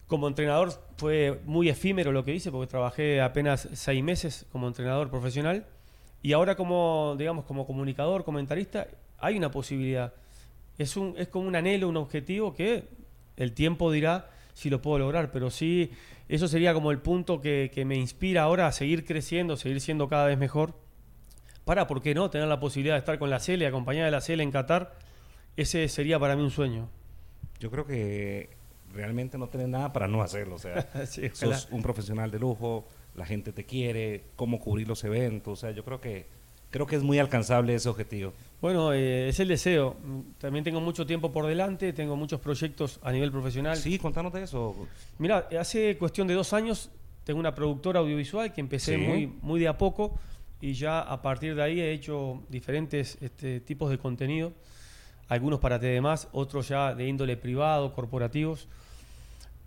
Como 0.06 0.28
entrenador 0.28 0.72
fue 0.96 1.40
muy 1.44 1.68
efímero 1.68 2.12
lo 2.12 2.24
que 2.24 2.34
hice, 2.34 2.50
porque 2.52 2.70
trabajé 2.70 3.20
apenas 3.20 3.68
seis 3.72 4.02
meses 4.02 4.46
como 4.52 4.68
entrenador 4.68 5.10
profesional. 5.10 5.66
Y 6.22 6.32
ahora 6.32 6.54
como, 6.54 7.16
digamos, 7.18 7.44
como 7.44 7.66
comunicador, 7.66 8.24
comentarista, 8.24 8.86
hay 9.18 9.36
una 9.36 9.50
posibilidad 9.50 10.12
es, 10.78 10.96
un, 10.96 11.14
es 11.18 11.28
como 11.28 11.46
un 11.46 11.56
anhelo, 11.56 11.88
un 11.88 11.96
objetivo 11.96 12.54
que 12.54 12.84
el 13.36 13.52
tiempo 13.52 13.90
dirá 13.90 14.30
si 14.54 14.70
lo 14.70 14.80
puedo 14.80 14.98
lograr, 14.98 15.30
pero 15.30 15.50
sí, 15.50 15.90
eso 16.28 16.48
sería 16.48 16.74
como 16.74 16.90
el 16.90 16.98
punto 16.98 17.40
que, 17.40 17.70
me 17.86 17.96
inspira 17.96 18.42
ahora 18.42 18.66
a 18.66 18.72
seguir 18.72 19.04
creciendo, 19.04 19.56
seguir 19.56 19.80
siendo 19.80 20.08
cada 20.08 20.26
vez 20.26 20.38
mejor, 20.38 20.74
para, 21.64 21.86
¿por 21.86 22.02
qué 22.02 22.14
no?, 22.14 22.30
tener 22.30 22.48
la 22.48 22.58
posibilidad 22.58 22.94
de 22.94 23.00
estar 23.00 23.18
con 23.18 23.30
la 23.30 23.40
CELE, 23.40 23.66
acompañada 23.66 24.06
de 24.06 24.12
la 24.12 24.20
CELE 24.20 24.42
en 24.42 24.50
Qatar, 24.50 24.98
ese 25.56 25.88
sería 25.88 26.18
para 26.18 26.34
mí 26.34 26.42
un 26.42 26.50
sueño. 26.50 26.88
Yo 27.60 27.70
creo 27.70 27.86
que 27.86 28.50
realmente 28.92 29.38
no 29.38 29.48
tenés 29.48 29.68
nada 29.68 29.92
para 29.92 30.08
no 30.08 30.22
hacerlo, 30.22 30.56
o 30.56 30.58
sea, 30.58 30.88
sos 31.32 31.68
un 31.70 31.82
profesional 31.82 32.30
de 32.30 32.38
lujo, 32.38 32.88
la 33.14 33.26
gente 33.26 33.52
te 33.52 33.64
quiere, 33.64 34.24
cómo 34.36 34.58
cubrir 34.60 34.88
los 34.88 35.04
eventos, 35.04 35.52
o 35.52 35.60
sea, 35.60 35.70
yo 35.72 35.84
creo 35.84 36.00
que 36.00 36.26
creo 36.70 36.86
que 36.86 36.96
es 36.96 37.02
muy 37.02 37.18
alcanzable 37.18 37.74
ese 37.74 37.88
objetivo. 37.88 38.32
Bueno, 38.60 38.92
eh, 38.92 39.28
es 39.28 39.40
el 39.40 39.48
deseo. 39.48 39.96
También 40.38 40.64
tengo 40.64 40.80
mucho 40.80 41.06
tiempo 41.06 41.30
por 41.32 41.46
delante, 41.46 41.92
tengo 41.92 42.16
muchos 42.16 42.40
proyectos 42.40 42.98
a 43.02 43.12
nivel 43.12 43.30
profesional. 43.30 43.76
Sí, 43.76 43.98
contanos 43.98 44.32
de 44.32 44.42
eso. 44.42 44.74
Mira, 45.18 45.48
hace 45.58 45.96
cuestión 45.96 46.26
de 46.26 46.34
dos 46.34 46.52
años 46.52 46.90
tengo 47.24 47.40
una 47.40 47.54
productora 47.54 48.00
audiovisual 48.00 48.52
que 48.52 48.60
empecé 48.60 48.98
muy, 48.98 49.26
muy 49.42 49.60
de 49.60 49.68
a 49.68 49.76
poco 49.76 50.18
y 50.60 50.72
ya 50.72 51.00
a 51.00 51.22
partir 51.22 51.54
de 51.54 51.62
ahí 51.62 51.80
he 51.80 51.92
hecho 51.92 52.42
diferentes 52.48 53.18
este, 53.20 53.60
tipos 53.60 53.90
de 53.90 53.98
contenido, 53.98 54.52
algunos 55.28 55.60
para 55.60 55.78
TDMás, 55.78 56.28
otros 56.32 56.68
ya 56.68 56.94
de 56.94 57.06
índole 57.06 57.36
privado, 57.36 57.92
corporativos. 57.94 58.66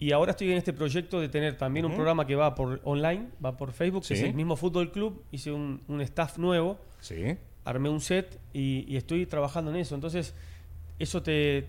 Y 0.02 0.14
ahora 0.14 0.32
estoy 0.32 0.52
en 0.52 0.58
este 0.58 0.74
proyecto 0.74 1.22
de 1.22 1.30
tener 1.30 1.60
también 1.60 1.86
un 1.86 1.94
programa 1.94 2.26
que 2.26 2.34
va 2.34 2.56
por 2.56 2.82
online, 2.86 3.28
va 3.46 3.56
por 3.56 3.72
Facebook, 3.72 4.04
que 4.04 4.16
es 4.16 4.24
el 4.24 4.34
mismo 4.34 4.56
Fútbol 4.56 4.92
Club. 4.92 5.24
Hice 5.30 5.52
un, 5.52 5.80
staff 6.02 6.40
nuevo, 6.40 6.80
sí. 7.00 7.38
armé 7.64 7.88
un 7.88 8.02
set 8.02 8.40
y, 8.52 8.98
estoy 8.98 9.28
trabajando 9.28 9.70
en 9.70 9.78
eso. 9.78 9.94
Entonces, 9.94 10.34
eso 10.98 11.22
te, 11.22 11.68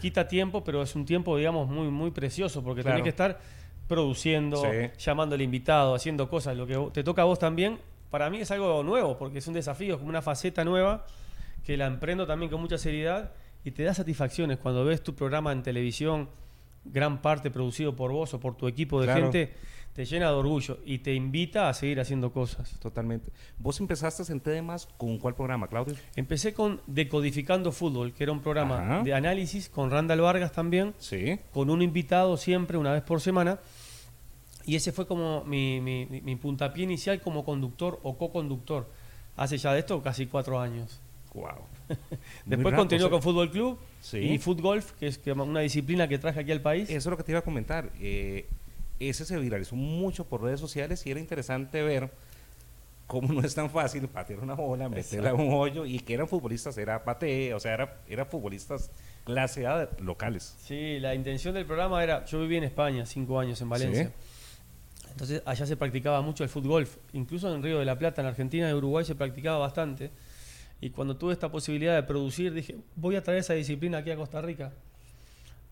quita 0.00 0.26
tiempo, 0.26 0.64
pero 0.64 0.80
es 0.80 0.96
un 0.96 1.04
tiempo, 1.04 1.36
digamos, 1.36 1.68
muy, 1.68 1.88
muy 1.88 2.10
precioso, 2.10 2.64
porque 2.64 2.82
tenés 2.82 3.02
que 3.02 3.10
estar 3.10 3.38
produciendo, 3.86 4.62
llamando 4.96 5.34
al 5.34 5.42
invitado, 5.42 5.94
haciendo 5.94 6.26
cosas. 6.30 6.56
Lo 6.56 6.66
que 6.66 6.88
te 6.94 7.04
toca 7.04 7.20
a 7.20 7.26
vos 7.26 7.38
también, 7.38 7.78
para 8.08 8.30
mí 8.30 8.38
es 8.38 8.50
algo 8.50 8.82
nuevo, 8.82 9.18
porque 9.18 9.40
es 9.40 9.46
un 9.46 9.52
desafío, 9.52 9.92
es 9.92 9.98
como 9.98 10.08
una 10.08 10.22
faceta 10.22 10.64
nueva 10.64 11.04
que 11.66 11.76
la 11.76 11.84
emprendo 11.84 12.26
también 12.26 12.50
con 12.50 12.62
mucha 12.62 12.78
seriedad 12.78 13.32
y 13.62 13.72
te 13.72 13.82
da 13.82 13.92
satisfacciones 13.92 14.56
cuando 14.56 14.86
ves 14.86 15.02
tu 15.02 15.14
programa 15.14 15.52
en 15.52 15.62
televisión 15.62 16.30
gran 16.84 17.22
parte 17.22 17.50
producido 17.50 17.96
por 17.96 18.12
vos 18.12 18.34
o 18.34 18.40
por 18.40 18.56
tu 18.56 18.68
equipo 18.68 19.00
de 19.00 19.12
gente, 19.12 19.54
te 19.94 20.04
llena 20.04 20.26
de 20.26 20.34
orgullo 20.34 20.78
y 20.84 20.98
te 20.98 21.14
invita 21.14 21.68
a 21.68 21.74
seguir 21.74 22.00
haciendo 22.00 22.32
cosas. 22.32 22.78
Totalmente. 22.80 23.30
¿Vos 23.58 23.78
empezaste 23.80 24.30
en 24.32 24.40
temas 24.40 24.88
con 24.96 25.18
cuál 25.18 25.34
programa, 25.34 25.68
Claudio? 25.68 25.94
Empecé 26.16 26.52
con 26.52 26.80
Decodificando 26.86 27.70
Fútbol, 27.70 28.12
que 28.12 28.24
era 28.24 28.32
un 28.32 28.40
programa 28.40 29.02
de 29.02 29.14
análisis 29.14 29.68
con 29.68 29.90
Randall 29.90 30.20
Vargas 30.20 30.52
también, 30.52 30.94
sí. 30.98 31.38
con 31.52 31.70
un 31.70 31.80
invitado 31.80 32.36
siempre, 32.36 32.76
una 32.76 32.92
vez 32.92 33.02
por 33.02 33.20
semana. 33.20 33.60
Y 34.66 34.76
ese 34.76 34.92
fue 34.92 35.06
como 35.06 35.44
mi, 35.44 35.80
mi, 35.80 36.06
mi 36.06 36.36
puntapié 36.36 36.84
inicial 36.84 37.20
como 37.20 37.44
conductor 37.44 38.00
o 38.02 38.16
co-conductor. 38.16 38.88
Hace 39.36 39.58
ya 39.58 39.72
de 39.72 39.80
esto 39.80 40.02
casi 40.02 40.26
cuatro 40.26 40.58
años. 40.60 41.00
Wow. 41.34 41.66
Después 42.46 42.74
continuó 42.74 43.10
con 43.10 43.20
Fútbol 43.20 43.50
Club 43.50 43.78
y 44.12 44.38
Fútbol 44.38 44.82
que 44.98 45.08
es 45.08 45.20
una 45.26 45.60
disciplina 45.60 46.08
que 46.08 46.18
traje 46.18 46.40
aquí 46.40 46.52
al 46.52 46.60
país. 46.60 46.88
Eso 46.88 46.96
es 46.96 47.06
lo 47.06 47.16
que 47.16 47.24
te 47.24 47.32
iba 47.32 47.40
a 47.40 47.42
comentar. 47.42 47.90
Eh, 48.00 48.46
ese 49.00 49.24
se 49.24 49.38
viralizó 49.38 49.76
mucho 49.76 50.24
por 50.24 50.42
redes 50.42 50.60
sociales 50.60 51.04
y 51.06 51.10
era 51.10 51.20
interesante 51.20 51.82
ver 51.82 52.10
cómo 53.06 53.32
no 53.32 53.40
es 53.46 53.54
tan 53.54 53.68
fácil 53.70 54.08
patear 54.08 54.40
una 54.40 54.54
bola, 54.54 54.88
meterla 54.88 55.30
en 55.30 55.40
un 55.40 55.52
hoyo 55.52 55.84
y 55.84 55.98
que 55.98 56.14
eran 56.14 56.28
futbolistas, 56.28 56.78
era 56.78 57.04
pate, 57.04 57.52
o 57.52 57.60
sea, 57.60 57.74
era, 57.74 58.00
era 58.08 58.24
futbolistas 58.24 58.90
clase 59.24 59.66
A 59.66 59.90
locales. 60.00 60.56
Sí, 60.60 60.98
la 61.00 61.14
intención 61.14 61.54
del 61.54 61.66
programa 61.66 62.02
era, 62.02 62.24
yo 62.24 62.40
viví 62.40 62.56
en 62.56 62.64
España 62.64 63.04
cinco 63.06 63.38
años 63.38 63.60
en 63.60 63.68
Valencia. 63.68 64.12
Entonces 65.10 65.42
allá 65.44 65.66
se 65.66 65.76
practicaba 65.76 66.20
mucho 66.22 66.42
el 66.42 66.50
fútbol, 66.50 66.88
incluso 67.12 67.52
en 67.54 67.62
Río 67.62 67.78
de 67.78 67.84
la 67.84 67.98
Plata, 67.98 68.20
en 68.20 68.26
Argentina 68.26 68.68
y 68.68 68.72
Uruguay 68.72 69.04
se 69.04 69.14
practicaba 69.14 69.58
bastante. 69.58 70.10
Y 70.84 70.90
cuando 70.90 71.16
tuve 71.16 71.32
esta 71.32 71.50
posibilidad 71.50 71.94
de 71.94 72.02
producir, 72.02 72.52
dije, 72.52 72.76
voy 72.94 73.16
a 73.16 73.22
traer 73.22 73.38
esa 73.38 73.54
disciplina 73.54 73.96
aquí 73.96 74.10
a 74.10 74.16
Costa 74.16 74.42
Rica. 74.42 74.70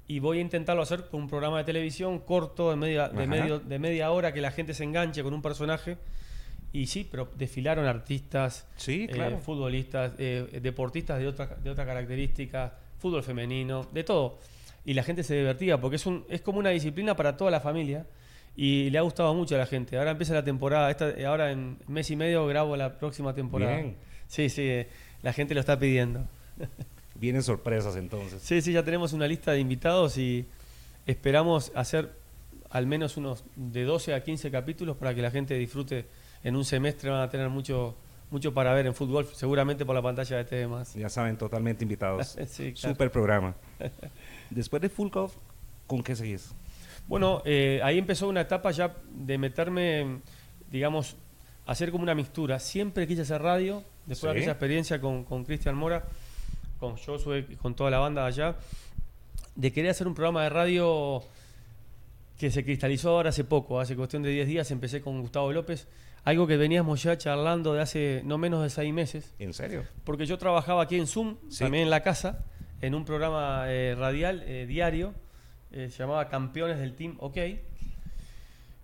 Y 0.08 0.20
voy 0.20 0.38
a 0.38 0.40
intentarlo 0.40 0.80
hacer 0.80 1.04
con 1.10 1.20
un 1.20 1.28
programa 1.28 1.58
de 1.58 1.64
televisión 1.64 2.20
corto, 2.20 2.70
de 2.70 2.76
media, 2.76 3.10
de 3.10 3.26
medio, 3.26 3.58
de 3.58 3.78
media 3.78 4.10
hora, 4.10 4.32
que 4.32 4.40
la 4.40 4.50
gente 4.50 4.72
se 4.72 4.84
enganche 4.84 5.22
con 5.22 5.34
un 5.34 5.42
personaje. 5.42 5.98
Y 6.72 6.86
sí, 6.86 7.06
pero 7.10 7.28
desfilaron 7.36 7.84
artistas, 7.84 8.66
sí, 8.76 9.06
eh, 9.10 9.36
futbolistas, 9.42 10.14
eh, 10.16 10.60
deportistas 10.62 11.18
de 11.18 11.28
otra, 11.28 11.56
de 11.62 11.68
otra 11.68 11.84
característica, 11.84 12.72
fútbol 12.96 13.22
femenino, 13.22 13.86
de 13.92 14.04
todo. 14.04 14.38
Y 14.86 14.94
la 14.94 15.02
gente 15.02 15.24
se 15.24 15.34
divertía, 15.34 15.78
porque 15.78 15.96
es, 15.96 16.06
un, 16.06 16.24
es 16.30 16.40
como 16.40 16.58
una 16.58 16.70
disciplina 16.70 17.14
para 17.14 17.36
toda 17.36 17.50
la 17.50 17.60
familia. 17.60 18.06
Y 18.56 18.88
le 18.88 18.96
ha 18.96 19.02
gustado 19.02 19.34
mucho 19.34 19.56
a 19.56 19.58
la 19.58 19.66
gente. 19.66 19.98
Ahora 19.98 20.12
empieza 20.12 20.32
la 20.32 20.44
temporada, 20.44 20.90
esta, 20.90 21.12
ahora 21.26 21.52
en 21.52 21.76
mes 21.86 22.10
y 22.10 22.16
medio 22.16 22.46
grabo 22.46 22.78
la 22.78 22.98
próxima 22.98 23.34
temporada. 23.34 23.76
Bien. 23.76 24.11
Sí, 24.32 24.48
sí, 24.48 24.62
eh, 24.62 24.88
la 25.20 25.34
gente 25.34 25.52
lo 25.52 25.60
está 25.60 25.78
pidiendo. 25.78 26.26
Vienen 27.16 27.42
sorpresas 27.42 27.96
entonces. 27.96 28.40
Sí, 28.40 28.62
sí, 28.62 28.72
ya 28.72 28.82
tenemos 28.82 29.12
una 29.12 29.26
lista 29.26 29.52
de 29.52 29.60
invitados 29.60 30.16
y 30.16 30.46
esperamos 31.04 31.70
hacer 31.74 32.12
al 32.70 32.86
menos 32.86 33.18
unos 33.18 33.44
de 33.56 33.84
12 33.84 34.14
a 34.14 34.24
15 34.24 34.50
capítulos 34.50 34.96
para 34.96 35.14
que 35.14 35.20
la 35.20 35.30
gente 35.30 35.52
disfrute. 35.54 36.06
En 36.42 36.56
un 36.56 36.64
semestre 36.64 37.10
van 37.10 37.20
a 37.20 37.28
tener 37.28 37.50
mucho, 37.50 37.94
mucho 38.30 38.54
para 38.54 38.72
ver 38.72 38.86
en 38.86 38.94
fútbol, 38.94 39.28
seguramente 39.34 39.84
por 39.84 39.94
la 39.94 40.00
pantalla 40.00 40.38
de 40.38 40.44
TV 40.46 40.66
Ya 40.96 41.10
saben, 41.10 41.36
totalmente 41.36 41.84
invitados. 41.84 42.34
sí, 42.48 42.72
Super 42.74 43.10
programa. 43.10 43.54
Después 44.50 44.80
de 44.80 44.88
Full 44.88 45.10
Golf, 45.10 45.34
¿con 45.86 46.02
qué 46.02 46.16
seguís? 46.16 46.54
Bueno, 47.06 47.42
eh, 47.44 47.82
ahí 47.84 47.98
empezó 47.98 48.28
una 48.28 48.40
etapa 48.40 48.70
ya 48.70 48.96
de 49.10 49.36
meterme, 49.36 50.20
digamos, 50.70 51.16
hacer 51.66 51.90
como 51.90 52.02
una 52.02 52.14
mixtura. 52.14 52.58
Siempre 52.58 53.06
quise 53.06 53.20
hacer 53.22 53.42
radio, 53.42 53.84
después 54.06 54.32
de 54.32 54.38
aquella 54.38 54.52
experiencia 54.52 55.00
con, 55.00 55.44
Cristian 55.44 55.74
Mora, 55.74 56.04
con 56.78 56.96
Josué 56.96 57.46
y 57.48 57.56
con 57.56 57.74
toda 57.74 57.90
la 57.90 57.98
banda 57.98 58.26
allá, 58.26 58.56
de 59.54 59.72
querer 59.72 59.90
hacer 59.90 60.06
un 60.06 60.14
programa 60.14 60.42
de 60.42 60.50
radio 60.50 61.22
que 62.38 62.50
se 62.50 62.64
cristalizó 62.64 63.10
ahora 63.10 63.30
hace 63.30 63.44
poco, 63.44 63.78
hace 63.80 63.94
cuestión 63.94 64.22
de 64.22 64.30
10 64.30 64.48
días, 64.48 64.70
empecé 64.70 65.00
con 65.00 65.20
Gustavo 65.20 65.52
López, 65.52 65.86
algo 66.24 66.46
que 66.46 66.56
veníamos 66.56 67.02
ya 67.02 67.16
charlando 67.18 67.74
de 67.74 67.82
hace 67.82 68.22
no 68.24 68.38
menos 68.38 68.62
de 68.62 68.70
6 68.70 68.92
meses. 68.92 69.34
¿En 69.38 69.52
serio? 69.52 69.84
Porque 70.04 70.26
yo 70.26 70.38
trabajaba 70.38 70.82
aquí 70.82 70.96
en 70.96 71.06
Zoom, 71.06 71.36
también 71.58 71.84
en 71.84 71.90
la 71.90 72.02
casa, 72.02 72.44
en 72.80 72.94
un 72.94 73.04
programa 73.04 73.64
eh, 73.68 73.94
radial 73.96 74.42
eh, 74.46 74.66
diario, 74.66 75.14
eh, 75.70 75.88
se 75.90 75.98
llamaba 75.98 76.28
Campeones 76.28 76.78
del 76.78 76.94
Team 76.94 77.16
OK, 77.20 77.36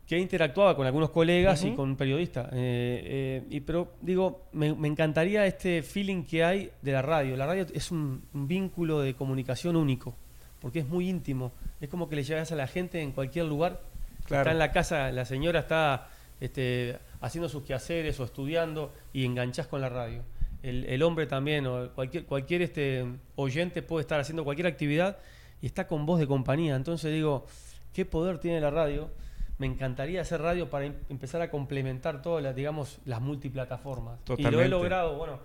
que 0.09 0.19
interactuaba 0.19 0.75
con 0.75 0.87
algunos 0.87 1.11
colegas 1.11 1.63
y 1.65 1.73
con 1.73 1.95
periodistas. 1.95 2.47
Eh, 2.47 2.53
eh, 2.55 3.47
y, 3.51 3.61
pero 3.61 3.93
digo, 4.01 4.47
me, 4.53 4.69
encantaría 4.69 5.45
este 5.45 5.83
feeling 5.83 6.25
que 6.25 6.43
hay 6.43 6.71
de 6.81 6.93
la 6.93 7.03
radio. 7.03 7.37
La 7.37 7.45
radio 7.45 7.67
es 7.75 7.91
un, 7.91 8.23
vínculo 8.33 9.03
de 9.03 9.13
comunicación 9.13 9.77
único, 9.77 10.15
porque 10.63 10.79
es 10.79 10.89
muy 10.89 11.11
íntimo. 11.11 11.53
Es 11.79 11.91
como 11.91 12.09
que 12.09 12.17
le 12.17 12.23
llegas 12.23 12.51
a 12.53 12.57
la 12.57 12.67
gente 12.67 13.03
en 13.03 13.13
cualquier 13.13 13.45
lugar. 13.45 13.83
Está 14.21 14.51
en 14.51 14.59
la 14.59 14.73
casa, 14.73 15.13
la 15.13 15.27
señora 15.27 15.61
está 15.61 16.09
este, 16.41 16.97
haciendo 17.21 17.51
sus 17.51 17.65
quehaceres 17.65 18.19
o 18.19 18.25
estudiando 18.25 18.95
y 19.13 19.27
enganchás 19.27 19.67
con 19.67 19.83
la 19.83 19.91
radio. 19.91 20.23
El, 20.63 21.03
hombre 21.03 21.27
también, 21.27 21.67
o 21.67 21.91
cualquier, 21.91 22.25
cualquier 22.25 22.63
este, 22.63 23.05
oyente 23.37 23.83
puede 23.83 24.03
estar 24.03 24.19
haciendo 24.19 24.43
cualquier 24.43 24.69
actividad 24.69 25.19
y 25.61 25.67
está 25.67 25.87
con 25.87 26.07
voz 26.07 26.19
de 26.19 26.27
compañía. 26.27 26.77
Entonces 26.77 27.13
digo, 27.13 27.45
¿qué 27.93 28.07
poder 28.07 28.39
tiene 28.39 28.59
la 28.59 28.71
radio? 28.71 29.11
Me 29.59 29.67
encantaría 29.67 30.21
hacer 30.21 30.41
radio 30.41 30.71
para 30.71 30.87
em-, 30.87 30.95
empezar 31.09 31.43
a 31.43 31.51
complementar 31.51 32.23
todas 32.23 32.43
las, 32.43 32.55
digamos, 32.55 32.99
las 33.05 33.21
multiplataformas. 33.21 34.21
Y 34.37 34.43
lo 34.43 34.63
he 34.63 34.69
logrado, 34.69 35.17
bueno, 35.17 35.39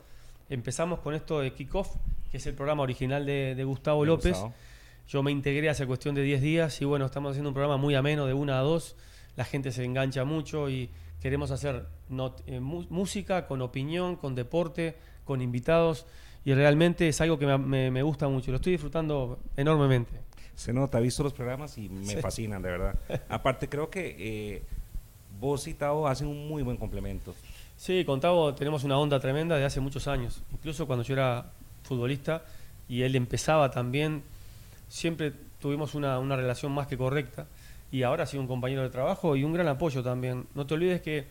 empezamos 0.49 0.99
con 0.99 1.15
esto 1.15 1.39
de 1.39 1.53
Kickoff, 1.53 1.95
que 2.31 2.37
es 2.37 2.45
el 2.45 2.53
programa 2.53 2.83
original 2.83 3.25
de, 3.25 3.61
Gustavo 3.63 4.05
López. 4.05 4.37
Yo 5.07 5.21
me 5.21 5.31
integré 5.31 5.69
hace 5.69 5.85
cuestión 5.85 6.15
de 6.15 6.21
10 6.21 6.41
días 6.41 6.81
y 6.81 6.85
bueno, 6.85 7.05
estamos 7.05 7.31
haciendo 7.31 7.49
un 7.49 7.53
programa 7.53 7.77
muy 7.77 7.95
ameno 7.95 8.25
de 8.25 8.33
una 8.33 8.59
a 8.59 8.61
dos. 8.61 8.95
La 9.35 9.43
gente 9.43 9.71
se 9.71 9.83
engancha 9.83 10.23
mucho 10.23 10.69
y 10.69 10.89
queremos 11.19 11.51
hacer 11.51 11.87
eh, 12.47 12.59
música 12.59 13.47
con 13.47 13.61
opinión, 13.61 14.15
con 14.15 14.35
deporte, 14.35 14.95
con 15.25 15.41
invitados 15.41 16.05
y 16.45 16.53
realmente 16.53 17.07
es 17.07 17.19
algo 17.19 17.37
que 17.37 17.45
me 17.45 18.03
gusta 18.03 18.27
mucho. 18.29 18.51
Lo 18.51 18.57
estoy 18.57 18.73
disfrutando 18.73 19.39
enormemente 19.57 20.32
se 20.55 20.73
nota, 20.73 20.99
he 20.99 21.01
visto 21.01 21.23
los 21.23 21.33
programas 21.33 21.77
y 21.77 21.89
me 21.89 22.17
fascinan, 22.17 22.61
de 22.61 22.69
verdad. 22.69 22.95
Aparte, 23.29 23.69
creo 23.69 23.89
que 23.89 24.15
eh, 24.17 24.63
vos 25.39 25.67
y 25.67 25.73
Tavo 25.73 26.07
hacen 26.07 26.27
un 26.27 26.47
muy 26.47 26.63
buen 26.63 26.77
complemento. 26.77 27.33
Sí, 27.75 28.05
con 28.05 28.19
Tavo 28.19 28.53
tenemos 28.53 28.83
una 28.83 28.97
onda 28.97 29.19
tremenda 29.19 29.57
de 29.57 29.65
hace 29.65 29.79
muchos 29.79 30.07
años. 30.07 30.41
Incluso 30.51 30.85
cuando 30.87 31.03
yo 31.03 31.13
era 31.13 31.51
futbolista 31.83 32.43
y 32.87 33.01
él 33.01 33.15
empezaba 33.15 33.71
también, 33.71 34.23
siempre 34.87 35.33
tuvimos 35.59 35.95
una, 35.95 36.19
relación 36.35 36.71
más 36.71 36.87
que 36.87 36.97
correcta. 36.97 37.47
Y 37.91 38.03
ahora 38.03 38.23
ha 38.23 38.25
sido 38.25 38.41
un 38.41 38.47
compañero 38.47 38.81
de 38.81 38.89
trabajo 38.89 39.35
y 39.35 39.43
un 39.43 39.53
gran 39.53 39.67
apoyo 39.67 40.01
también. 40.01 40.47
No 40.55 40.65
te 40.65 40.73
olvides 40.73 41.01
que 41.01 41.27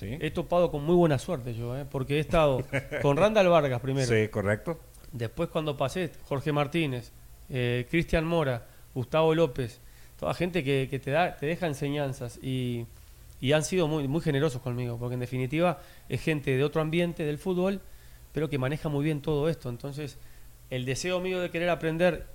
he 0.00 0.30
topado 0.30 0.70
con 0.70 0.84
muy 0.84 0.94
buena 0.94 1.18
suerte 1.18 1.54
yo, 1.54 1.76
¿eh? 1.76 1.84
porque 1.90 2.16
he 2.16 2.20
estado 2.20 2.62
con 3.02 3.16
Randall 3.18 3.48
Vargas 3.48 3.80
primero. 3.80 4.06
Sí, 4.06 4.28
correcto. 4.28 4.80
Después 5.12 5.48
cuando 5.48 5.76
pasé, 5.76 6.10
Jorge 6.28 6.52
Martínez, 6.52 7.12
eh, 7.50 7.86
Cristian 7.90 8.24
Mora, 8.24 8.66
Gustavo 8.94 9.34
López, 9.34 9.80
toda 10.18 10.34
gente 10.34 10.64
que, 10.64 11.00
te, 11.02 11.10
da, 11.10 11.36
te 11.36 11.46
deja 11.46 11.66
enseñanzas 11.66 12.38
y, 12.42 12.86
han 13.54 13.64
sido 13.64 13.86
muy, 13.86 14.20
generosos 14.20 14.60
conmigo, 14.60 14.98
porque 14.98 15.14
en 15.14 15.20
definitiva 15.20 15.78
es 16.08 16.20
gente 16.22 16.56
de 16.56 16.64
otro 16.64 16.80
ambiente 16.80 17.24
del 17.24 17.38
fútbol, 17.38 17.80
pero 18.32 18.50
que 18.50 18.58
maneja 18.58 18.88
muy 18.88 19.04
bien 19.04 19.20
todo 19.20 19.48
esto. 19.48 19.68
Entonces, 19.68 20.18
el 20.70 20.84
deseo 20.84 21.20
mío 21.20 21.40
de 21.40 21.50
querer 21.50 21.70
aprender 21.70 22.26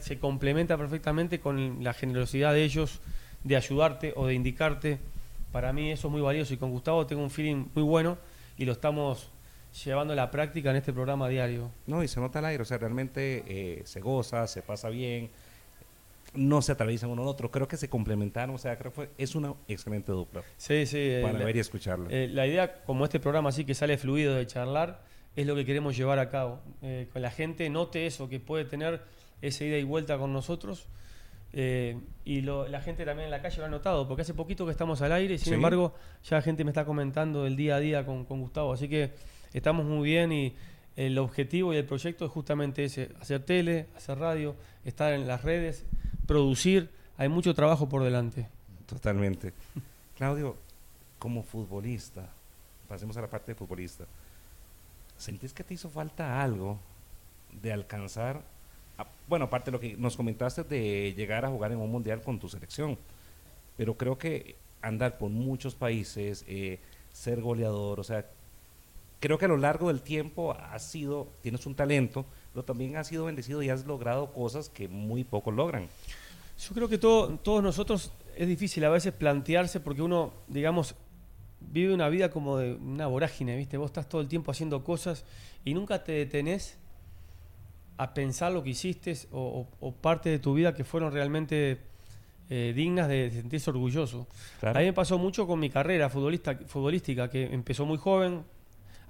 se 0.00 0.18
complementa 0.18 0.76
perfectamente 0.76 1.38
con 1.38 1.84
la 1.84 1.92
generosidad 1.92 2.52
de 2.52 2.64
ellos 2.64 3.00
de 3.44 3.56
ayudarte 3.56 4.12
o 4.16 4.26
de 4.26 4.34
indicarte. 4.34 4.98
Para 5.52 5.72
mí 5.72 5.90
eso 5.90 6.08
es 6.08 6.12
muy 6.12 6.20
valioso 6.20 6.54
y 6.54 6.56
con 6.56 6.70
Gustavo 6.70 7.06
tengo 7.06 7.22
un 7.22 7.30
feeling 7.30 7.66
muy 7.74 7.84
bueno 7.84 8.18
y 8.56 8.64
lo 8.64 8.72
estamos 8.72 9.28
llevando 9.84 10.14
la 10.14 10.30
práctica 10.30 10.70
en 10.70 10.76
este 10.76 10.92
programa 10.92 11.28
diario. 11.28 11.70
No, 11.86 12.02
y 12.02 12.08
se 12.08 12.20
nota 12.20 12.38
el 12.38 12.46
aire, 12.46 12.62
o 12.62 12.66
sea, 12.66 12.78
realmente 12.78 13.44
eh, 13.46 13.82
se 13.84 14.00
goza, 14.00 14.46
se 14.46 14.62
pasa 14.62 14.88
bien, 14.88 15.30
no 16.34 16.62
se 16.62 16.72
atraviesan 16.72 17.10
uno 17.10 17.22
al 17.22 17.28
otro, 17.28 17.50
creo 17.50 17.68
que 17.68 17.76
se 17.76 17.88
complementaron, 17.88 18.54
o 18.54 18.58
sea, 18.58 18.76
creo 18.76 18.92
que 18.92 19.10
es 19.18 19.34
una 19.34 19.54
excelente 19.68 20.12
dupla. 20.12 20.42
Sí, 20.56 20.86
sí. 20.86 20.98
Eh, 20.98 21.20
para 21.22 21.44
ver 21.44 21.56
y 21.56 21.60
escucharlo. 21.60 22.08
Eh, 22.10 22.28
la 22.28 22.46
idea, 22.46 22.82
como 22.84 23.04
este 23.04 23.20
programa 23.20 23.50
así 23.50 23.64
que 23.64 23.74
sale 23.74 23.98
fluido 23.98 24.34
de 24.34 24.46
charlar, 24.46 25.02
es 25.34 25.46
lo 25.46 25.54
que 25.54 25.64
queremos 25.64 25.96
llevar 25.96 26.18
a 26.18 26.28
cabo. 26.28 26.60
que 26.80 27.08
la 27.14 27.30
gente 27.30 27.68
note 27.70 28.06
eso, 28.06 28.28
que 28.28 28.38
puede 28.38 28.66
tener 28.66 29.00
esa 29.40 29.64
ida 29.64 29.76
y 29.76 29.84
vuelta 29.84 30.18
con 30.18 30.32
nosotros 30.32 30.86
Eh, 31.54 31.98
y 32.24 32.40
la 32.40 32.80
gente 32.80 33.04
también 33.04 33.26
en 33.26 33.30
la 33.30 33.42
calle 33.42 33.58
lo 33.58 33.66
ha 33.66 33.68
notado, 33.68 34.08
porque 34.08 34.22
hace 34.22 34.32
poquito 34.32 34.64
que 34.64 34.70
estamos 34.70 35.02
al 35.02 35.12
aire, 35.12 35.36
sin 35.36 35.52
embargo, 35.52 35.92
ya 36.24 36.36
la 36.36 36.42
gente 36.42 36.64
me 36.64 36.70
está 36.70 36.86
comentando 36.86 37.46
el 37.46 37.56
día 37.56 37.76
a 37.76 37.80
día 37.80 38.06
con, 38.06 38.24
Gustavo. 38.24 38.72
Así 38.72 38.88
que 38.88 39.10
estamos 39.58 39.84
muy 39.86 40.08
bien 40.08 40.32
y 40.32 40.54
el 40.96 41.18
objetivo 41.18 41.72
y 41.72 41.76
el 41.76 41.84
proyecto 41.84 42.24
es 42.24 42.30
justamente 42.30 42.84
ese: 42.84 43.10
hacer 43.20 43.42
tele, 43.44 43.86
hacer 43.96 44.18
radio, 44.18 44.54
estar 44.84 45.12
en 45.12 45.26
las 45.26 45.42
redes, 45.42 45.84
producir. 46.26 46.90
Hay 47.16 47.28
mucho 47.28 47.54
trabajo 47.54 47.88
por 47.88 48.02
delante. 48.02 48.48
Totalmente. 48.86 49.52
Claudio, 50.16 50.56
como 51.18 51.42
futbolista, 51.42 52.28
pasemos 52.88 53.16
a 53.16 53.22
la 53.22 53.30
parte 53.30 53.52
de 53.52 53.56
futbolista, 53.56 54.04
¿sentís 55.16 55.52
que 55.52 55.64
te 55.64 55.74
hizo 55.74 55.88
falta 55.88 56.42
algo 56.42 56.78
de 57.62 57.72
alcanzar 57.72 58.42
bueno, 59.28 59.46
aparte 59.46 59.70
de 59.70 59.72
lo 59.72 59.80
que 59.80 59.96
nos 59.96 60.16
comentaste 60.16 60.64
de 60.64 61.14
llegar 61.14 61.44
a 61.44 61.48
jugar 61.48 61.72
en 61.72 61.78
un 61.78 61.90
mundial 61.90 62.20
con 62.22 62.38
tu 62.38 62.48
selección, 62.48 62.98
pero 63.76 63.96
creo 63.96 64.18
que 64.18 64.56
andar 64.80 65.18
por 65.18 65.30
muchos 65.30 65.74
países, 65.74 66.44
eh, 66.48 66.78
ser 67.12 67.40
goleador, 67.40 68.00
o 68.00 68.04
sea, 68.04 68.26
creo 69.22 69.38
que 69.38 69.44
a 69.44 69.48
lo 69.48 69.56
largo 69.56 69.86
del 69.86 70.02
tiempo 70.02 70.52
has 70.52 70.82
sido, 70.82 71.32
tienes 71.42 71.64
un 71.64 71.76
talento, 71.76 72.26
pero 72.52 72.64
también 72.64 72.96
has 72.96 73.06
sido 73.06 73.24
bendecido 73.26 73.62
y 73.62 73.70
has 73.70 73.86
logrado 73.86 74.32
cosas 74.32 74.68
que 74.68 74.88
muy 74.88 75.22
pocos 75.22 75.54
logran. 75.54 75.86
Yo 76.58 76.74
creo 76.74 76.88
que 76.88 76.98
todo, 76.98 77.38
todos 77.38 77.62
nosotros 77.62 78.12
es 78.36 78.48
difícil 78.48 78.84
a 78.84 78.90
veces 78.90 79.12
plantearse 79.12 79.78
porque 79.78 80.02
uno, 80.02 80.32
digamos, 80.48 80.96
vive 81.60 81.94
una 81.94 82.08
vida 82.08 82.30
como 82.30 82.58
de 82.58 82.74
una 82.74 83.06
vorágine, 83.06 83.56
¿viste? 83.56 83.76
Vos 83.76 83.90
estás 83.90 84.08
todo 84.08 84.20
el 84.20 84.26
tiempo 84.26 84.50
haciendo 84.50 84.82
cosas 84.82 85.24
y 85.64 85.72
nunca 85.72 86.02
te 86.02 86.12
detenés 86.12 86.76
a 87.98 88.14
pensar 88.14 88.50
lo 88.50 88.64
que 88.64 88.70
hiciste 88.70 89.16
o, 89.30 89.94
parte 90.00 90.30
de 90.30 90.40
tu 90.40 90.52
vida 90.54 90.74
que 90.74 90.82
fueron 90.82 91.12
realmente 91.12 91.78
eh, 92.50 92.72
dignas 92.74 93.06
de 93.06 93.30
sentirse 93.30 93.70
orgulloso. 93.70 94.26
A 94.62 94.72
mí 94.80 94.86
me 94.86 94.92
pasó 94.92 95.16
mucho 95.16 95.46
con 95.46 95.60
mi 95.60 95.70
carrera 95.70 96.10
futbolista, 96.10 96.58
futbolística, 96.66 97.30
que 97.30 97.44
empezó 97.44 97.86
muy 97.86 97.98
joven, 97.98 98.42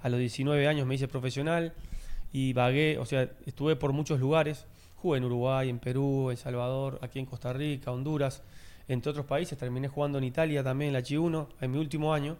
a 0.03 0.09
los 0.09 0.19
19 0.19 0.67
años 0.67 0.85
me 0.85 0.95
hice 0.95 1.07
profesional 1.07 1.73
y 2.31 2.53
vagué, 2.53 2.97
o 2.99 3.05
sea, 3.05 3.31
estuve 3.45 3.75
por 3.75 3.93
muchos 3.93 4.19
lugares, 4.19 4.65
jugué 4.97 5.17
en 5.17 5.23
Uruguay, 5.23 5.69
en 5.69 5.79
Perú, 5.79 6.29
en 6.29 6.37
Salvador, 6.37 6.99
aquí 7.01 7.19
en 7.19 7.25
Costa 7.25 7.53
Rica, 7.53 7.91
Honduras, 7.91 8.43
entre 8.87 9.09
otros 9.09 9.25
países, 9.25 9.57
terminé 9.57 9.87
jugando 9.87 10.17
en 10.17 10.25
Italia 10.25 10.61
también, 10.61 10.89
en 10.89 10.93
la 10.93 11.01
Chi1, 11.01 11.47
en 11.61 11.71
mi 11.71 11.77
último 11.77 12.13
año. 12.13 12.37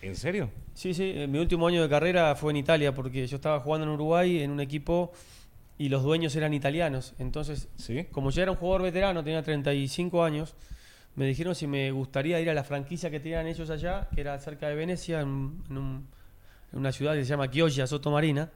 ¿En 0.00 0.16
serio? 0.16 0.50
Sí, 0.74 0.94
sí, 0.94 1.14
mi 1.28 1.38
último 1.38 1.66
año 1.66 1.82
de 1.82 1.88
carrera 1.88 2.34
fue 2.36 2.52
en 2.52 2.56
Italia, 2.56 2.94
porque 2.94 3.26
yo 3.26 3.36
estaba 3.36 3.60
jugando 3.60 3.86
en 3.86 3.92
Uruguay 3.92 4.42
en 4.42 4.50
un 4.50 4.60
equipo 4.60 5.12
y 5.76 5.90
los 5.90 6.02
dueños 6.02 6.34
eran 6.36 6.54
italianos. 6.54 7.14
Entonces, 7.18 7.68
como 8.12 8.30
ya 8.30 8.42
era 8.42 8.50
un 8.50 8.56
jugador 8.56 8.82
veterano, 8.82 9.22
tenía 9.22 9.42
35 9.42 10.24
años, 10.24 10.54
me 11.16 11.26
dijeron 11.26 11.54
si 11.54 11.66
me 11.66 11.90
gustaría 11.90 12.40
ir 12.40 12.50
a 12.50 12.54
la 12.54 12.64
franquicia 12.64 13.10
que 13.10 13.20
tenían 13.20 13.46
ellos 13.46 13.70
allá, 13.70 14.08
que 14.14 14.20
era 14.20 14.38
cerca 14.38 14.68
de 14.68 14.74
Venecia, 14.74 15.20
en, 15.20 16.06
una 16.74 16.92
ciudad 16.92 17.14
que 17.14 17.24
se 17.24 17.30
llama 17.30 17.50
Chioggia, 17.50 17.86
Sotomarina, 17.86 18.50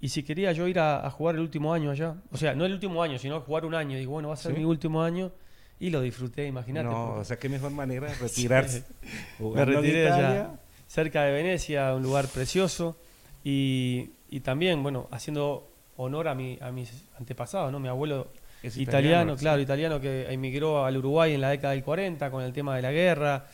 y 0.00 0.08
si 0.10 0.22
quería 0.22 0.52
yo 0.52 0.68
ir 0.68 0.78
a, 0.78 1.10
jugar 1.10 1.34
el 1.34 1.40
último 1.40 1.72
año 1.72 1.90
allá. 1.90 2.14
O 2.30 2.36
sea, 2.36 2.54
no 2.54 2.64
el 2.64 2.72
último 2.72 3.02
año, 3.02 3.18
sino 3.18 3.40
jugar 3.40 3.64
un 3.64 3.74
año. 3.74 3.98
Digo, 3.98 4.12
bueno, 4.12 4.28
va 4.28 4.34
a 4.34 4.36
ser 4.36 4.56
mi 4.56 4.64
último 4.64 5.02
año. 5.02 5.32
Y 5.80 5.90
lo 5.90 6.00
disfruté, 6.00 6.46
imagínate. 6.46 6.88
No, 6.88 7.14
o 7.14 7.24
sea, 7.24 7.38
qué 7.38 7.48
mejor 7.48 7.70
manera 7.72 8.08
de 8.08 8.14
retirarse. 8.20 8.84
me 9.40 9.64
retiré 9.64 10.10
allá, 10.10 10.50
cerca 10.86 11.24
de 11.24 11.32
Venecia, 11.32 11.94
un 11.94 12.02
lugar 12.02 12.28
precioso. 12.28 12.96
Y, 13.42 14.10
y 14.30 14.40
también, 14.40 14.82
bueno, 14.82 15.08
haciendo 15.10 15.68
honor 15.96 16.28
a, 16.28 16.34
mi, 16.34 16.58
a 16.60 16.70
mis 16.70 17.04
antepasados, 17.18 17.72
¿no? 17.72 17.80
Mi 17.80 17.88
abuelo 17.88 18.28
italiano, 18.62 19.36
claro, 19.36 19.60
italiano 19.60 20.00
que 20.00 20.32
emigró 20.32 20.84
al 20.84 20.96
Uruguay 20.96 21.34
en 21.34 21.40
la 21.40 21.50
década 21.50 21.74
del 21.74 21.82
40 21.82 22.30
con 22.30 22.42
el 22.42 22.52
tema 22.52 22.76
de 22.76 22.82
la 22.82 22.92
guerra, 22.92 23.46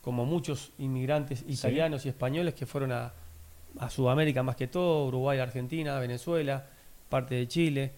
como 0.00 0.24
muchos 0.24 0.72
inmigrantes 0.78 1.44
italianos 1.46 2.04
y 2.06 2.08
españoles 2.08 2.54
que 2.54 2.66
fueron 2.66 2.92
a, 2.92 3.12
Sudamérica 3.90 4.42
más 4.42 4.56
que 4.56 4.66
todo, 4.66 5.06
Uruguay, 5.06 5.38
Argentina, 5.38 5.98
Venezuela, 5.98 6.66
parte 7.08 7.34
de 7.34 7.48
Chile. 7.48 7.92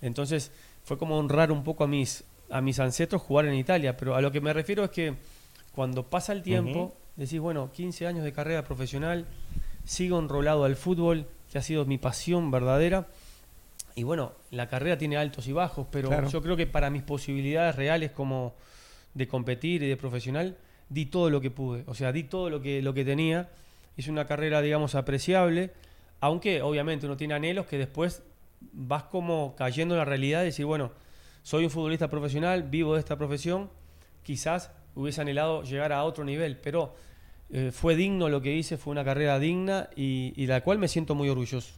Entonces 0.00 0.52
fue 0.84 0.98
como 0.98 1.18
honrar 1.18 1.52
un 1.52 1.64
poco 1.64 1.84
a 1.84 1.86
mis, 1.86 2.24
a 2.50 2.60
mis 2.60 2.78
ancestros 2.80 3.22
jugar 3.22 3.46
en 3.46 3.54
Italia, 3.54 3.96
pero 3.96 4.14
a 4.14 4.20
lo 4.20 4.32
que 4.32 4.40
me 4.40 4.52
refiero 4.52 4.84
es 4.84 4.90
que 4.90 5.14
cuando 5.74 6.04
pasa 6.04 6.32
el 6.32 6.42
tiempo, 6.42 6.94
decís, 7.16 7.40
bueno, 7.40 7.70
15 7.72 8.06
años 8.06 8.24
de 8.24 8.32
carrera 8.32 8.64
profesional, 8.64 9.26
sigo 9.84 10.18
enrolado 10.18 10.64
al 10.64 10.76
fútbol, 10.76 11.26
que 11.52 11.58
ha 11.58 11.62
sido 11.62 11.84
mi 11.84 11.98
pasión 11.98 12.50
verdadera, 12.50 13.06
y 13.94 14.02
bueno, 14.02 14.32
la 14.50 14.68
carrera 14.68 14.96
tiene 14.98 15.16
altos 15.16 15.46
y 15.48 15.52
bajos, 15.52 15.86
pero 15.90 16.28
yo 16.28 16.42
creo 16.42 16.56
que 16.56 16.66
para 16.66 16.90
mis 16.90 17.02
posibilidades 17.02 17.76
reales 17.76 18.10
como 18.12 18.54
de 19.14 19.26
competir 19.28 19.82
y 19.82 19.88
de 19.88 19.96
profesional, 19.96 20.56
di 20.88 21.06
todo 21.06 21.30
lo 21.30 21.40
que 21.40 21.50
pude. 21.50 21.84
O 21.86 21.94
sea, 21.94 22.12
di 22.12 22.24
todo 22.24 22.50
lo 22.50 22.62
que, 22.62 22.82
lo 22.82 22.94
que 22.94 23.04
tenía. 23.04 23.48
Hice 24.00 24.10
una 24.10 24.26
carrera, 24.26 24.62
digamos, 24.62 24.94
apreciable, 24.94 25.74
aunque 26.20 26.62
obviamente 26.62 27.04
uno 27.04 27.18
tiene 27.18 27.34
anhelos 27.34 27.66
que 27.66 27.76
después 27.76 28.22
vas 28.72 29.02
como 29.02 29.54
cayendo 29.56 29.94
en 29.94 29.98
la 29.98 30.06
realidad 30.06 30.40
y 30.40 30.46
decir, 30.46 30.64
bueno, 30.64 30.92
soy 31.42 31.64
un 31.64 31.70
futbolista 31.70 32.08
profesional, 32.08 32.62
vivo 32.62 32.94
de 32.94 33.00
esta 33.00 33.18
profesión, 33.18 33.68
quizás 34.22 34.70
hubiese 34.94 35.20
anhelado 35.20 35.64
llegar 35.64 35.92
a 35.92 36.02
otro 36.04 36.24
nivel, 36.24 36.56
pero 36.56 36.94
eh, 37.50 37.72
fue 37.74 37.94
digno 37.94 38.30
lo 38.30 38.40
que 38.40 38.54
hice, 38.54 38.78
fue 38.78 38.90
una 38.90 39.04
carrera 39.04 39.38
digna 39.38 39.90
y, 39.94 40.32
y 40.34 40.46
de 40.46 40.52
la 40.54 40.62
cual 40.62 40.78
me 40.78 40.88
siento 40.88 41.14
muy 41.14 41.28
orgulloso. 41.28 41.74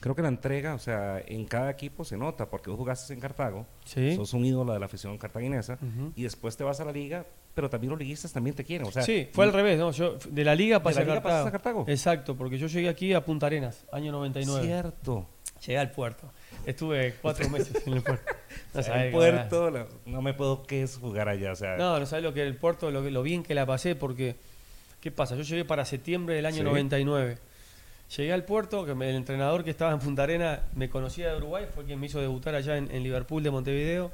Creo 0.00 0.14
que 0.14 0.20
la 0.20 0.28
entrega, 0.28 0.74
o 0.74 0.78
sea, 0.78 1.22
en 1.26 1.46
cada 1.46 1.70
equipo 1.70 2.04
se 2.04 2.18
nota, 2.18 2.50
porque 2.50 2.68
vos 2.68 2.78
jugaste 2.78 3.14
en 3.14 3.20
Cartago, 3.20 3.66
sos 4.14 4.34
un 4.34 4.44
ídolo 4.44 4.74
de 4.74 4.78
la 4.78 4.84
afición 4.84 5.16
cartaginesa, 5.16 5.78
y 6.14 6.22
después 6.22 6.54
te 6.54 6.64
vas 6.64 6.80
a 6.80 6.84
la 6.84 6.92
liga, 6.92 7.24
pero 7.56 7.68
también 7.68 7.90
los 7.90 7.98
liguistas 7.98 8.32
también 8.32 8.54
te 8.54 8.62
quieren. 8.62 8.86
O 8.86 8.92
sea, 8.92 9.02
sí, 9.02 9.28
fue 9.32 9.44
al 9.44 9.52
revés, 9.52 9.78
¿no? 9.78 9.90
Yo 9.90 10.16
de 10.28 10.44
la 10.44 10.54
liga 10.54 10.82
pasé, 10.82 11.00
a, 11.00 11.50
Cartago. 11.50 11.84
Exacto, 11.88 12.36
porque 12.36 12.58
yo 12.58 12.68
llegué 12.68 12.88
aquí 12.88 13.12
a 13.14 13.24
Punta 13.24 13.46
Arenas, 13.46 13.84
año 13.90 14.12
99. 14.12 14.64
Cierto. 14.64 15.26
Llegué 15.66 15.78
al 15.78 15.90
puerto. 15.90 16.30
Estuve 16.66 17.14
cuatro 17.22 17.48
meses 17.48 17.86
en 17.86 17.94
el 17.94 18.02
puerto. 18.02 18.24
No 18.74 18.80
el 18.94 19.10
puerto, 19.10 19.88
no, 20.04 20.22
me 20.22 20.34
puedo 20.34 20.62
qué 20.64 20.82
es 20.82 20.98
jugar 20.98 21.28
allá. 21.28 21.52
O 21.52 21.56
sea, 21.56 21.76
no, 21.76 21.98
no 21.98 22.04
sabes 22.04 22.22
lo 22.22 22.34
que 22.34 22.42
el 22.42 22.56
puerto, 22.56 22.90
lo, 22.90 23.00
lo 23.00 23.22
bien 23.22 23.42
que 23.42 23.54
la 23.54 23.64
pasé, 23.64 23.94
porque, 23.96 24.36
¿qué 25.00 25.10
pasa? 25.10 25.34
Yo 25.34 25.42
llegué 25.42 25.64
para 25.64 25.84
septiembre 25.86 26.34
del 26.34 26.44
año 26.44 26.62
99 26.62 27.38
Llegué 28.14 28.32
al 28.32 28.44
puerto, 28.44 28.84
que 28.84 28.92
el 28.92 29.16
entrenador 29.16 29.64
que 29.64 29.70
estaba 29.70 29.92
en 29.92 29.98
Punta 29.98 30.22
Arena 30.22 30.62
me 30.74 30.88
conocía 30.88 31.30
de 31.30 31.38
Uruguay, 31.38 31.66
fue 31.74 31.84
quien 31.84 31.98
me 31.98 32.06
hizo 32.06 32.20
debutar 32.20 32.54
allá 32.54 32.76
en, 32.76 33.02
Liverpool 33.02 33.42
de 33.42 33.50
Montevideo. 33.50 34.12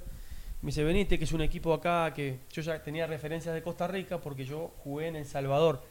Me 0.63 0.69
dice, 0.69 0.85
venite, 0.85 1.19
que 1.19 1.25
es 1.25 1.33
un 1.33 1.43
equipo 1.43 1.75
acá, 1.75 2.15
que 2.15 2.39
yo 2.53 2.63
ya 2.63 2.81
tenía 2.83 3.07
referencias 3.07 3.55
de 3.55 3.63
Costa 3.63 3.89
Rica 3.89 4.19
porque 4.19 4.45
yo 4.45 4.73
jugué 4.79 5.09
en 5.09 5.17
El 5.17 5.27
Salvador, 5.27 5.83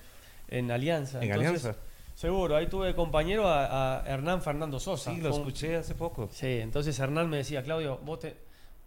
en 0.47 0.71
Alianza. 0.71 1.21
¿En 1.21 1.31
Alianza? 1.31 1.75
Seguro, 2.15 2.55
ahí 2.55 2.67
tuve 2.67 2.87
de 2.87 2.95
compañero 2.95 3.47
a, 3.47 4.03
Hernán 4.07 4.41
Fernando 4.41 4.79
Sosa. 4.79 5.13
Sí, 5.13 5.19
lo 5.19 5.29
escuché 5.29 5.75
hace 5.75 5.95
poco. 5.95 6.29
Sí, 6.31 6.59
entonces 6.59 6.97
Hernán 6.99 7.29
me 7.29 7.37
decía, 7.37 7.63
Claudio, 7.63 7.99
vos, 8.03 8.19
te, 8.19 8.35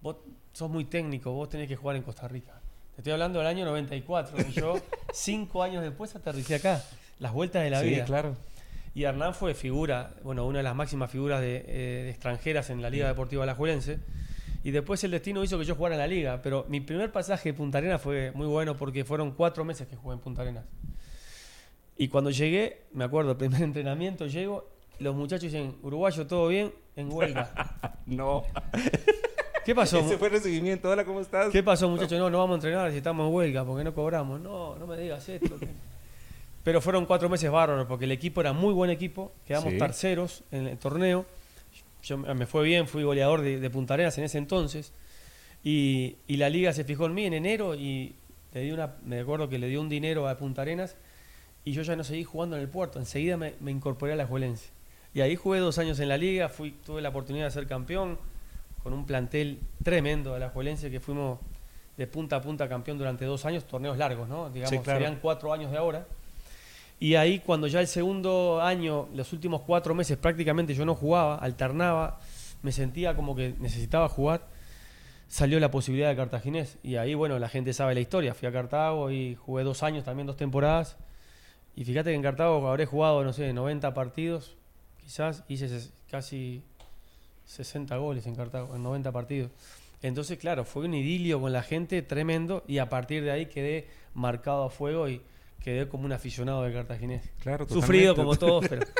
vos 0.00 0.16
sos 0.52 0.70
muy 0.70 0.84
técnico, 0.84 1.32
vos 1.32 1.48
tenés 1.48 1.68
que 1.68 1.76
jugar 1.76 1.96
en 1.96 2.02
Costa 2.02 2.28
Rica. 2.28 2.60
Te 2.94 3.00
estoy 3.00 3.12
hablando 3.12 3.40
del 3.40 3.48
año 3.48 3.64
94, 3.64 4.36
y 4.48 4.52
yo 4.52 4.74
cinco 5.12 5.62
años 5.62 5.82
después 5.82 6.14
aterricé 6.14 6.54
acá. 6.54 6.82
Las 7.18 7.32
vueltas 7.32 7.62
de 7.62 7.70
la 7.70 7.82
vida. 7.82 8.04
Sí, 8.04 8.06
claro. 8.06 8.36
Y 8.94 9.02
Hernán 9.02 9.34
fue 9.34 9.54
figura, 9.54 10.14
bueno, 10.22 10.46
una 10.46 10.58
de 10.58 10.62
las 10.62 10.76
máximas 10.76 11.10
figuras 11.10 11.40
de, 11.40 11.64
eh, 11.66 12.10
extranjeras 12.10 12.70
en 12.70 12.80
la 12.80 12.88
Liga 12.88 13.08
Deportiva 13.08 13.42
Alajuelense. 13.42 13.98
Y 14.64 14.70
después 14.70 15.04
el 15.04 15.10
destino 15.10 15.44
hizo 15.44 15.58
que 15.58 15.64
yo 15.66 15.76
jugara 15.76 15.94
en 15.94 16.00
la 16.00 16.06
liga. 16.06 16.40
Pero 16.42 16.64
mi 16.70 16.80
primer 16.80 17.12
pasaje 17.12 17.50
de 17.50 17.54
Punta 17.54 17.78
Arenas 17.78 18.00
fue 18.00 18.32
muy 18.32 18.46
bueno 18.46 18.76
porque 18.76 19.04
fueron 19.04 19.32
cuatro 19.32 19.62
meses 19.62 19.86
que 19.86 19.94
jugué 19.94 20.14
en 20.14 20.20
Punta 20.20 20.40
Arenas. 20.40 20.64
Y 21.98 22.08
cuando 22.08 22.30
llegué, 22.30 22.84
me 22.92 23.04
acuerdo, 23.04 23.32
el 23.32 23.36
primer 23.36 23.62
entrenamiento, 23.62 24.26
llego, 24.26 24.66
los 24.98 25.14
muchachos 25.14 25.52
dicen, 25.52 25.76
uruguayo, 25.82 26.26
¿todo 26.26 26.48
bien? 26.48 26.72
En 26.96 27.12
huelga. 27.12 27.50
no. 28.06 28.44
¿Qué 29.66 29.74
pasó? 29.74 29.98
Ese 29.98 30.16
fue 30.16 30.28
el 30.28 30.34
recibimiento. 30.34 30.88
Hola, 30.88 31.04
¿cómo 31.04 31.20
estás? 31.20 31.50
¿Qué 31.52 31.62
pasó, 31.62 31.86
muchachos? 31.90 32.18
No, 32.18 32.30
no 32.30 32.38
vamos 32.38 32.54
a 32.54 32.56
entrenar 32.56 32.90
si 32.90 32.96
estamos 32.96 33.26
en 33.28 33.34
huelga 33.34 33.66
porque 33.66 33.84
no 33.84 33.94
cobramos. 33.94 34.40
No, 34.40 34.76
no 34.76 34.86
me 34.86 34.96
digas 34.96 35.28
esto. 35.28 35.58
Pero 36.62 36.80
fueron 36.80 37.04
cuatro 37.04 37.28
meses 37.28 37.50
bárbaros 37.50 37.86
porque 37.86 38.06
el 38.06 38.12
equipo 38.12 38.40
era 38.40 38.54
muy 38.54 38.72
buen 38.72 38.90
equipo, 38.90 39.32
quedamos 39.46 39.76
terceros 39.76 40.42
en 40.50 40.68
el 40.68 40.78
torneo. 40.78 41.26
Yo, 42.04 42.18
me 42.18 42.46
fue 42.46 42.64
bien, 42.64 42.86
fui 42.86 43.02
goleador 43.02 43.40
de, 43.40 43.70
Punta 43.70 43.94
Arenas 43.94 44.16
en 44.18 44.24
ese 44.24 44.38
entonces. 44.38 44.92
Y, 45.62 46.16
la 46.28 46.50
liga 46.50 46.72
se 46.72 46.84
fijó 46.84 47.06
en 47.06 47.14
mí 47.14 47.24
en 47.24 47.32
enero 47.32 47.74
y 47.74 48.14
le 48.52 48.60
di 48.60 48.70
una, 48.70 48.96
me 49.04 49.20
acuerdo 49.20 49.48
que 49.48 49.58
le 49.58 49.68
dio 49.68 49.80
un 49.80 49.88
dinero 49.88 50.28
a 50.28 50.36
Punta 50.36 50.62
Arenas 50.62 50.96
y 51.64 51.72
yo 51.72 51.82
ya 51.82 51.96
no 51.96 52.04
seguí 52.04 52.24
jugando 52.24 52.56
en 52.56 52.62
el 52.62 52.68
puerto. 52.68 52.98
Enseguida 52.98 53.36
me, 53.36 53.54
incorporé 53.66 54.12
a 54.12 54.16
la 54.16 54.26
Juelense. 54.26 54.68
Y 55.14 55.22
ahí 55.22 55.36
jugué 55.36 55.60
dos 55.60 55.78
años 55.78 55.98
en 56.00 56.08
la 56.08 56.18
liga, 56.18 56.48
fui, 56.48 56.72
tuve 56.72 57.00
la 57.00 57.08
oportunidad 57.08 57.46
de 57.46 57.50
ser 57.50 57.66
campeón 57.66 58.18
con 58.82 58.92
un 58.92 59.06
plantel 59.06 59.60
tremendo 59.82 60.34
de 60.34 60.40
la 60.40 60.50
Juelense 60.50 60.90
que 60.90 61.00
fuimos 61.00 61.38
de 61.96 62.06
punta 62.06 62.36
a 62.36 62.42
punta 62.42 62.68
campeón 62.68 62.98
durante 62.98 63.24
dos 63.24 63.46
años, 63.46 63.64
torneos 63.64 63.96
largos, 63.96 64.28
¿no? 64.28 64.50
Digamos, 64.50 64.84
serían 64.84 65.18
cuatro 65.22 65.52
años 65.52 65.70
de 65.70 65.78
ahora. 65.78 66.06
Y 67.04 67.16
ahí 67.16 67.40
cuando 67.40 67.66
ya 67.66 67.80
el 67.80 67.86
segundo 67.86 68.62
año, 68.62 69.10
los 69.12 69.34
últimos 69.34 69.60
cuatro 69.60 69.94
meses 69.94 70.16
prácticamente 70.16 70.72
yo 70.72 70.86
no 70.86 70.94
jugaba, 70.94 71.36
alternaba, 71.36 72.18
me 72.62 72.72
sentía 72.72 73.14
como 73.14 73.36
que 73.36 73.54
necesitaba 73.58 74.08
jugar. 74.08 74.48
salió 75.28 75.60
la 75.60 75.70
posibilidad 75.70 76.08
de 76.08 76.16
Cartaginés. 76.16 76.78
Y 76.82 76.96
ahí, 76.96 77.12
bueno, 77.12 77.38
la 77.38 77.50
gente 77.50 77.74
sabe 77.74 77.92
la 77.92 78.00
historia. 78.00 78.32
Fui 78.32 78.48
a 78.48 78.52
Cartago 78.52 79.10
y 79.10 79.34
jugué 79.34 79.64
dos 79.64 79.82
años, 79.82 80.02
también 80.02 80.26
dos 80.26 80.38
temporadas. 80.38 80.96
Y 81.76 81.84
fíjate 81.84 82.08
que 82.08 82.16
en 82.16 82.22
Cartago 82.22 82.66
habré 82.66 82.86
jugado, 82.86 83.22
no 83.22 83.34
sé, 83.34 83.52
90 83.52 83.92
partidos. 83.92 84.56
Quizás 85.02 85.44
hice 85.46 85.90
casi 86.10 86.62
60 87.44 87.98
goles 87.98 88.26
en 88.26 88.34
Cartago, 88.34 88.74
en 88.74 88.82
90 88.82 89.12
partidos. 89.12 89.50
Entonces, 90.00 90.38
claro, 90.38 90.64
fue 90.64 90.86
un 90.86 90.94
idilio 90.94 91.38
con 91.38 91.52
la 91.52 91.62
gente 91.62 92.00
tremendo 92.00 92.64
y 92.66 92.78
a 92.78 92.88
partir 92.88 93.24
de 93.24 93.30
ahí 93.30 93.44
quedé 93.44 93.88
marcado 94.14 94.64
a 94.64 94.70
fuego 94.70 95.06
y 95.06 95.20
quedé 95.64 95.88
como 95.88 96.04
un 96.04 96.12
aficionado 96.12 96.62
de 96.62 96.72
cartaginés. 96.74 97.22
Claro, 97.40 97.66
Sufrido 97.66 98.14
como 98.14 98.36
todos, 98.36 98.68
pero... 98.68 98.86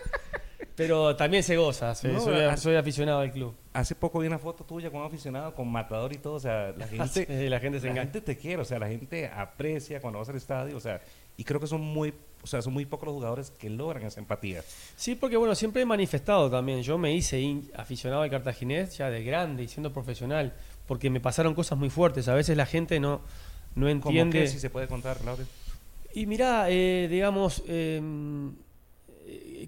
Pero 0.77 1.15
también 1.15 1.45
se 1.45 1.57
goza, 1.57 1.95
soy, 1.95 2.75
aficionado 2.75 3.21
al 3.21 3.31
club. 3.31 3.55
Hace 3.73 3.95
poco 3.95 4.19
vi 4.19 4.27
una 4.27 4.41
foto 4.41 4.65
tuya 4.65 4.91
con 4.91 5.03
un 5.03 5.07
aficionado, 5.07 5.55
con 5.55 5.71
matador 5.71 6.13
y 6.13 6.19
todo, 6.19 6.35
o 6.35 6.41
sea, 6.41 6.75
la 6.77 6.89
gente, 6.89 7.49
la 7.49 7.61
gente 7.61 7.79
se 7.79 7.87
la 7.87 8.03
gente 8.03 8.21
te 8.21 8.37
quiere, 8.37 8.61
o 8.61 8.65
sea, 8.65 8.81
la 8.81 8.89
gente 8.89 9.29
aprecia 9.29 10.01
cuando 10.01 10.19
vas 10.19 10.29
al 10.31 10.35
estadio, 10.35 10.77
o 10.77 10.81
sea, 10.81 11.01
y 11.37 11.45
creo 11.45 11.61
que 11.61 11.69
son 11.69 11.81
muy, 11.81 12.13
o 12.43 12.47
sea, 12.49 12.61
son 12.61 12.73
muy 12.73 12.87
pocos 12.87 13.07
los 13.07 13.15
jugadores 13.15 13.53
que 13.53 13.71
logran 13.71 14.03
esa 14.03 14.19
empatía. 14.19 14.65
Sí, 14.97 15.15
porque 15.15 15.37
bueno, 15.37 15.55
siempre 15.55 15.83
he 15.83 15.87
manifestado 15.87 16.51
también, 16.51 16.83
yo 16.83 16.99
me 16.99 17.15
hice 17.15 17.61
aficionado 17.77 18.23
al 18.23 18.31
cartaginés 18.31 18.97
ya 18.97 19.11
de 19.11 19.23
grande 19.23 19.63
y 19.63 19.69
siendo 19.69 19.93
profesional, 19.93 20.55
porque 20.89 21.09
me 21.09 21.21
pasaron 21.21 21.55
cosas 21.55 21.79
muy 21.79 21.89
fuertes, 21.89 22.27
a 22.27 22.35
veces 22.35 22.57
la 22.57 22.67
gente 22.67 22.99
no, 22.99 23.21
no 23.77 23.89
entiende... 23.89 24.41
¿Cómo 24.41 24.51
si 24.51 24.59
se 24.59 24.71
puede 24.71 24.89
contar, 24.89 25.19
Claudio? 25.19 25.47
Y 26.15 26.27
mira, 26.27 26.67
eh, 26.71 27.09
digamos... 27.11 27.63
Eh, 27.69 28.01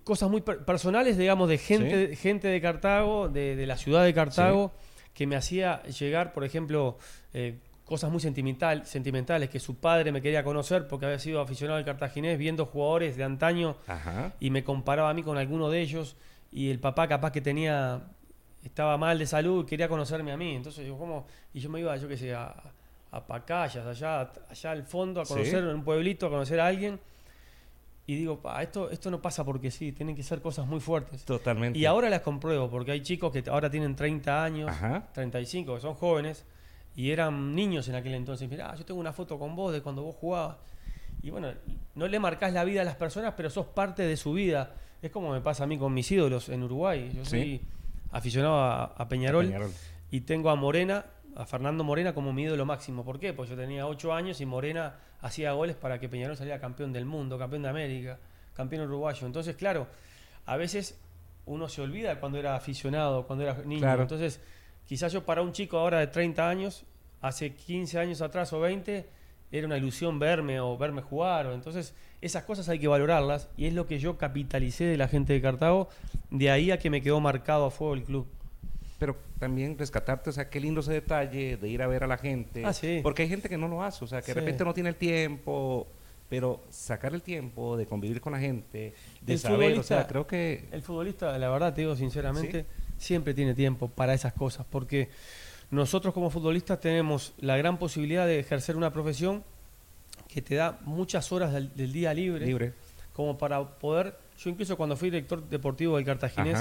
cosas 0.04 0.30
muy 0.30 0.40
personales, 0.40 1.18
digamos, 1.18 1.48
de 1.48 1.58
gente, 1.58 2.14
gente 2.14 2.46
de 2.46 2.60
Cartago, 2.60 3.28
de, 3.28 3.66
la 3.66 3.76
ciudad 3.76 4.04
de 4.04 4.14
Cartago, 4.14 4.72
que 5.12 5.26
me 5.26 5.34
hacía 5.34 5.82
llegar, 5.84 6.32
por 6.32 6.44
ejemplo, 6.44 6.98
eh, 7.32 7.58
cosas 7.84 8.10
muy 8.10 8.20
sentimental, 8.20 8.86
sentimentales, 8.86 9.48
que 9.48 9.58
su 9.58 9.76
padre 9.76 10.12
me 10.12 10.22
quería 10.22 10.44
conocer 10.44 10.86
porque 10.86 11.06
había 11.06 11.18
sido 11.18 11.40
aficionado 11.40 11.78
al 11.78 11.84
cartaginés, 11.84 12.38
viendo 12.38 12.66
jugadores 12.66 13.16
de 13.16 13.24
antaño 13.24 13.76
y 14.38 14.50
me 14.50 14.62
comparaba 14.62 15.10
a 15.10 15.14
mí 15.14 15.22
con 15.22 15.38
alguno 15.38 15.70
de 15.70 15.80
ellos, 15.80 16.16
y 16.52 16.70
el 16.70 16.78
papá 16.78 17.08
capaz 17.08 17.32
que 17.32 17.40
tenía, 17.40 18.02
estaba 18.62 18.96
mal 18.98 19.18
de 19.18 19.26
salud 19.26 19.64
y 19.64 19.66
quería 19.66 19.88
conocerme 19.88 20.32
a 20.32 20.36
mí, 20.36 20.54
entonces 20.54 20.86
yo, 20.86 20.96
¿cómo? 20.98 21.26
Y 21.52 21.60
yo 21.60 21.70
me 21.70 21.80
iba, 21.80 21.96
yo 21.96 22.06
qué 22.06 22.16
sé, 22.16 22.34
a, 22.34 22.54
a 23.16 23.26
Pacayas, 23.26 23.86
allá, 23.86 24.30
allá 24.48 24.70
al 24.70 24.84
fondo, 24.84 25.20
a 25.20 25.24
conocer 25.24 25.58
en 25.58 25.68
un 25.68 25.84
pueblito, 25.84 26.26
a 26.26 26.30
conocer 26.30 26.60
a 26.60 26.66
alguien 26.66 26.98
y 28.08 28.14
digo, 28.14 28.40
esto, 28.60 28.88
esto 28.90 29.10
no 29.10 29.20
pasa 29.20 29.44
porque 29.44 29.72
sí, 29.72 29.90
tienen 29.90 30.14
que 30.14 30.22
ser 30.22 30.40
cosas 30.40 30.64
muy 30.66 30.78
fuertes. 30.78 31.24
Totalmente. 31.24 31.76
Y 31.76 31.86
ahora 31.86 32.08
las 32.08 32.20
compruebo, 32.20 32.70
porque 32.70 32.92
hay 32.92 33.00
chicos 33.00 33.32
que 33.32 33.42
ahora 33.50 33.68
tienen 33.68 33.96
30 33.96 34.44
años, 34.44 34.70
35, 35.12 35.74
que 35.74 35.80
son 35.80 35.94
jóvenes, 35.94 36.44
y 36.94 37.10
eran 37.10 37.56
niños 37.56 37.88
en 37.88 37.96
aquel 37.96 38.14
entonces. 38.14 38.48
Mirá, 38.48 38.76
yo 38.76 38.84
tengo 38.84 39.00
una 39.00 39.12
foto 39.12 39.40
con 39.40 39.56
vos 39.56 39.72
de 39.72 39.82
cuando 39.82 40.02
vos 40.02 40.14
jugabas. 40.14 40.56
Y 41.20 41.30
bueno, 41.30 41.48
no 41.96 42.06
le 42.06 42.20
marcás 42.20 42.52
la 42.52 42.62
vida 42.62 42.82
a 42.82 42.84
las 42.84 42.94
personas, 42.94 43.34
pero 43.36 43.50
sos 43.50 43.66
parte 43.66 44.04
de 44.04 44.16
su 44.16 44.34
vida. 44.34 44.72
Es 45.02 45.10
como 45.10 45.32
me 45.32 45.40
pasa 45.40 45.64
a 45.64 45.66
mí 45.66 45.76
con 45.76 45.92
mis 45.92 46.08
ídolos 46.12 46.48
en 46.48 46.62
Uruguay. 46.62 47.10
Yo 47.12 47.24
soy 47.24 47.60
aficionado 48.12 48.60
a, 48.62 49.08
Peñarol, 49.08 49.52
y 50.12 50.20
tengo 50.20 50.48
a 50.50 50.54
Morena, 50.54 51.04
a 51.36 51.44
Fernando 51.44 51.84
Morena 51.84 52.14
como 52.14 52.32
mi 52.32 52.44
ídolo 52.44 52.64
máximo. 52.64 53.04
¿Por 53.04 53.20
qué? 53.20 53.32
Pues 53.34 53.50
yo 53.50 53.56
tenía 53.56 53.86
8 53.86 54.12
años 54.12 54.40
y 54.40 54.46
Morena 54.46 54.96
hacía 55.20 55.52
goles 55.52 55.76
para 55.76 56.00
que 56.00 56.08
Peñarol 56.08 56.36
saliera 56.36 56.58
campeón 56.58 56.92
del 56.92 57.04
mundo, 57.04 57.38
campeón 57.38 57.62
de 57.62 57.68
América, 57.68 58.18
campeón 58.54 58.86
uruguayo. 58.86 59.26
Entonces, 59.26 59.54
claro, 59.54 59.86
a 60.46 60.56
veces 60.56 60.98
uno 61.44 61.68
se 61.68 61.82
olvida 61.82 62.18
cuando 62.20 62.38
era 62.38 62.56
aficionado, 62.56 63.26
cuando 63.26 63.44
era 63.44 63.62
niño. 63.64 64.00
Entonces, 64.00 64.40
quizás 64.86 65.12
yo 65.12 65.24
para 65.24 65.42
un 65.42 65.52
chico 65.52 65.78
ahora 65.78 65.98
de 66.00 66.06
30 66.06 66.48
años, 66.48 66.84
hace 67.20 67.54
15 67.54 67.98
años 67.98 68.22
atrás 68.22 68.52
o 68.54 68.60
20, 68.60 69.06
era 69.52 69.66
una 69.66 69.76
ilusión 69.76 70.18
verme 70.18 70.58
o 70.58 70.78
verme 70.78 71.02
jugar. 71.02 71.48
O, 71.48 71.52
entonces, 71.52 71.94
esas 72.22 72.44
cosas 72.44 72.68
hay 72.70 72.78
que 72.78 72.88
valorarlas 72.88 73.50
y 73.58 73.66
es 73.66 73.74
lo 73.74 73.86
que 73.86 73.98
yo 73.98 74.16
capitalicé 74.16 74.84
de 74.84 74.96
la 74.96 75.06
gente 75.06 75.34
de 75.34 75.42
Cartago, 75.42 75.90
de 76.30 76.50
ahí 76.50 76.70
a 76.70 76.78
que 76.78 76.88
me 76.88 77.02
quedó 77.02 77.20
marcado 77.20 77.66
a 77.66 77.70
fuego 77.70 77.92
el 77.92 78.04
club 78.04 78.26
pero 78.98 79.16
también 79.38 79.76
rescatarte, 79.76 80.30
o 80.30 80.32
sea, 80.32 80.48
qué 80.48 80.60
lindo 80.60 80.80
ese 80.80 80.92
detalle 80.92 81.56
de 81.56 81.68
ir 81.68 81.82
a 81.82 81.86
ver 81.86 82.04
a 82.04 82.06
la 82.06 82.16
gente. 82.16 82.64
Ah, 82.64 82.72
sí. 82.72 83.00
Porque 83.02 83.22
hay 83.22 83.28
gente 83.28 83.48
que 83.48 83.58
no 83.58 83.68
lo 83.68 83.82
hace, 83.82 84.04
o 84.04 84.08
sea, 84.08 84.22
que 84.22 84.32
de 84.32 84.40
repente 84.40 84.64
no 84.64 84.72
tiene 84.72 84.88
el 84.90 84.96
tiempo, 84.96 85.86
pero 86.28 86.62
sacar 86.70 87.14
el 87.14 87.22
tiempo 87.22 87.76
de 87.76 87.86
convivir 87.86 88.20
con 88.20 88.32
la 88.32 88.40
gente, 88.40 88.94
de 89.20 89.38
saber, 89.38 89.78
o 89.78 89.82
sea, 89.82 90.06
creo 90.06 90.26
que... 90.26 90.68
El 90.72 90.82
futbolista, 90.82 91.36
la 91.38 91.48
verdad, 91.48 91.74
te 91.74 91.82
digo 91.82 91.94
sinceramente, 91.94 92.66
siempre 92.96 93.34
tiene 93.34 93.54
tiempo 93.54 93.88
para 93.88 94.14
esas 94.14 94.32
cosas, 94.32 94.66
porque 94.68 95.10
nosotros 95.70 96.14
como 96.14 96.30
futbolistas 96.30 96.80
tenemos 96.80 97.34
la 97.38 97.56
gran 97.56 97.78
posibilidad 97.78 98.26
de 98.26 98.38
ejercer 98.38 98.76
una 98.76 98.92
profesión 98.92 99.44
que 100.28 100.42
te 100.42 100.54
da 100.54 100.78
muchas 100.84 101.30
horas 101.32 101.52
del, 101.52 101.92
día 101.92 102.12
libre, 102.14 102.46
libre, 102.46 102.72
como 103.12 103.36
para 103.36 103.62
poder... 103.64 104.16
Yo 104.38 104.50
incluso 104.50 104.76
cuando 104.76 104.96
fui 104.96 105.10
director 105.10 105.48
deportivo 105.48 105.96
del 105.96 106.04
Cartaginés, 106.04 106.58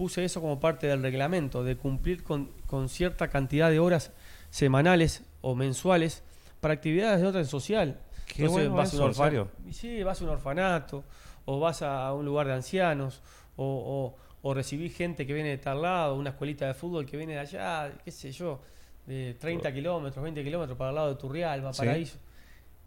puse 0.00 0.24
eso 0.24 0.40
como 0.40 0.58
parte 0.58 0.86
del 0.86 1.02
reglamento, 1.02 1.62
de 1.62 1.76
cumplir 1.76 2.22
con, 2.22 2.48
cierta 2.88 3.28
cantidad 3.28 3.68
de 3.68 3.80
horas 3.80 4.12
semanales 4.48 5.24
o 5.42 5.54
mensuales 5.54 6.22
para 6.58 6.72
actividades 6.72 7.20
de 7.20 7.26
orden 7.26 7.44
social. 7.44 8.00
Qué 8.26 8.48
bueno 8.48 8.74
vas, 8.74 8.94
a 8.94 8.96
un 8.96 9.02
orfanato, 9.02 9.50
sí, 9.70 10.02
vas 10.02 10.18
a 10.18 10.24
un 10.24 10.30
orfanato, 10.30 11.04
o 11.44 11.60
vas 11.60 11.82
a 11.82 12.14
un 12.14 12.24
lugar 12.24 12.46
de 12.46 12.54
ancianos, 12.54 13.20
o, 13.56 14.16
o, 14.40 14.54
recibís 14.54 14.96
gente 14.96 15.26
que 15.26 15.34
viene 15.34 15.50
de 15.50 15.58
tal 15.58 15.82
lado, 15.82 16.14
una 16.14 16.30
escuelita 16.30 16.66
de 16.66 16.72
fútbol 16.72 17.04
que 17.04 17.18
viene 17.18 17.34
de 17.34 17.40
allá, 17.40 17.92
qué 18.02 18.10
sé 18.10 18.32
yo, 18.32 18.58
de 19.04 19.34
30 19.34 19.70
kilómetros, 19.70 20.22
20 20.22 20.42
kilómetros 20.42 20.78
para 20.78 20.88
el 20.88 20.96
lado 20.96 21.08
de 21.10 21.16
Turrialba, 21.16 21.72
Paraíso. 21.72 22.16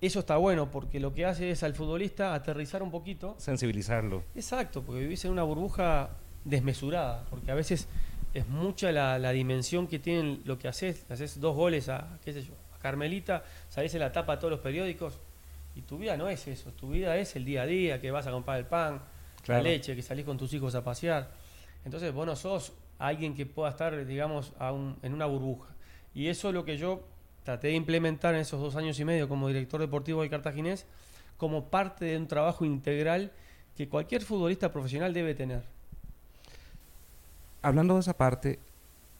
Eso 0.02 0.22
está 0.22 0.38
bueno 0.38 0.72
porque 0.72 1.00
lo 1.00 1.14
que 1.14 1.28
hace 1.28 1.52
es 1.52 1.62
al 1.62 1.76
futbolista 1.76 2.34
aterrizar 2.34 2.82
un 2.82 2.90
poquito. 2.90 3.36
Sensibilizarlo. 3.38 4.24
Exacto, 4.34 4.82
porque 4.82 5.02
vivís 5.02 5.24
en 5.26 5.32
una 5.32 5.44
burbuja 5.44 6.18
desmesurada, 6.46 7.26
porque 7.30 7.52
a 7.52 7.56
veces 7.56 7.88
es 8.34 8.48
mucha 8.48 8.92
la, 8.92 9.32
dimensión 9.32 9.88
que 9.88 10.00
tienen 10.00 10.42
lo 10.46 10.58
que 10.58 10.68
haces, 10.68 11.06
haces 11.10 11.40
dos 11.40 11.56
goles 11.56 11.90
a, 11.90 12.18
qué 12.24 12.34
sé 12.34 12.44
yo, 12.44 12.54
a 12.76 12.80
Carmelita, 12.80 13.44
salís 13.70 13.94
en 13.94 14.02
la 14.02 14.12
tapa 14.12 14.36
de 14.36 14.40
todos 14.40 14.52
los 14.52 14.60
periódicos, 14.60 15.20
y 15.76 15.82
tu 15.82 15.98
vida 15.98 16.18
no 16.18 16.30
es 16.30 16.48
eso, 16.48 16.72
tu 16.72 16.90
vida 16.92 17.18
es 17.18 17.36
el 17.36 17.46
día 17.46 17.64
a 17.64 17.66
día, 17.66 18.02
que 18.02 18.12
vas 18.12 18.28
a 18.28 18.32
comprar 18.32 18.58
el 18.58 18.66
pan, 18.66 19.02
la 19.48 19.62
leche, 19.62 19.96
que 19.96 20.02
salís 20.02 20.26
con 20.26 20.38
tus 20.38 20.54
hijos 20.54 20.76
a 20.76 20.84
pasear. 20.84 21.32
Entonces 21.84 22.14
vos 22.14 22.26
no 22.26 22.36
sos 22.36 22.74
alguien 23.00 23.34
que 23.34 23.46
pueda 23.46 23.72
estar, 23.72 24.06
digamos, 24.06 24.54
en 25.02 25.14
una 25.14 25.26
burbuja. 25.26 25.74
Y 26.14 26.28
eso 26.28 26.50
es 26.50 26.54
lo 26.54 26.64
que 26.64 26.78
yo 26.78 27.08
traté 27.44 27.68
de 27.68 27.74
implementar 27.74 28.36
en 28.36 28.42
esos 28.42 28.62
dos 28.62 28.76
años 28.76 29.00
y 29.00 29.06
medio 29.06 29.28
como 29.28 29.48
director 29.48 29.82
deportivo 29.82 30.22
del 30.22 30.30
Cartaginés, 30.30 30.86
como 31.38 31.70
parte 31.70 32.06
de 32.06 32.18
un 32.18 32.28
trabajo 32.28 32.66
integral 32.66 33.32
que 33.76 33.90
cualquier 33.90 34.22
futbolista 34.22 34.72
profesional 34.72 35.14
debe 35.14 35.34
tener 35.34 35.64
hablando 37.64 37.96
de 37.96 38.02
esa 38.02 38.16
parte, 38.16 38.60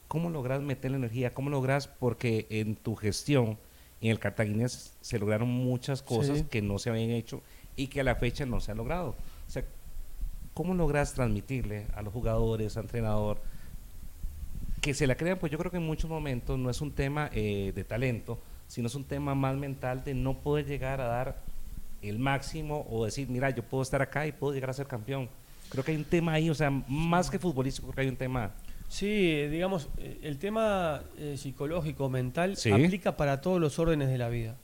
¿cómo 0.06 0.30
logras 0.30 0.62
meter 0.62 0.92
la 0.92 0.98
energía? 0.98 1.34
¿Cómo 1.34 1.50
logras? 1.50 1.88
Porque 1.88 2.46
en 2.50 2.76
tu 2.76 2.94
gestión, 2.94 3.58
en 4.00 4.10
el 4.10 4.20
cartaginés, 4.20 4.92
se 5.00 5.18
lograron 5.18 5.48
muchas 5.48 6.02
cosas 6.02 6.44
que 6.44 6.62
no 6.62 6.78
se 6.78 6.90
habían 6.90 7.10
hecho 7.10 7.42
y 7.74 7.88
que 7.88 8.00
a 8.00 8.04
la 8.04 8.14
fecha 8.14 8.46
no 8.46 8.60
se 8.60 8.70
han 8.70 8.76
logrado. 8.76 9.16
O 9.48 9.50
sea, 9.50 9.64
¿cómo 10.52 10.74
logras 10.74 11.14
transmitirle 11.14 11.86
a 11.94 12.02
los 12.02 12.12
jugadores, 12.12 12.76
al 12.76 12.84
entrenador, 12.84 13.38
que 14.80 14.94
se 14.94 15.06
la 15.06 15.16
crean? 15.16 15.38
Pues 15.38 15.50
yo 15.50 15.58
creo 15.58 15.70
que 15.70 15.78
en 15.78 15.86
muchos 15.86 16.08
momentos 16.08 16.58
no 16.58 16.70
es 16.70 16.80
un 16.80 16.92
tema 16.92 17.30
eh, 17.32 17.72
de 17.74 17.84
talento, 17.84 18.38
sino 18.68 18.86
es 18.86 18.94
un 18.94 19.04
tema 19.04 19.34
más 19.34 19.56
mental 19.56 20.04
de 20.04 20.14
no 20.14 20.38
poder 20.38 20.66
llegar 20.66 21.00
a 21.00 21.06
dar 21.06 21.40
el 22.02 22.18
máximo 22.18 22.86
o 22.90 23.06
decir, 23.06 23.28
mira, 23.30 23.48
yo 23.50 23.62
puedo 23.62 23.82
estar 23.82 24.02
acá 24.02 24.26
y 24.26 24.32
puedo 24.32 24.52
llegar 24.52 24.68
a 24.68 24.74
ser 24.74 24.86
campeón 24.86 25.30
Creo 25.74 25.84
que 25.84 25.90
hay 25.90 25.98
un 25.98 26.04
tema 26.04 26.34
ahí, 26.34 26.48
o 26.50 26.54
sea, 26.54 26.70
más 26.70 27.30
que 27.30 27.40
futbolístico, 27.40 27.88
creo 27.88 27.94
que 27.96 28.00
hay 28.02 28.08
un 28.08 28.16
tema. 28.16 28.52
Sí, 28.86 29.48
digamos, 29.48 29.88
eh, 29.98 30.20
el 30.22 30.38
tema 30.38 31.02
eh, 31.18 31.36
psicológico, 31.36 32.08
mental, 32.08 32.54
aplica 32.72 33.16
para 33.16 33.40
todos 33.40 33.60
los 33.60 33.76
órdenes 33.80 34.08
de 34.08 34.16
la 34.16 34.28
vida. 34.28 34.56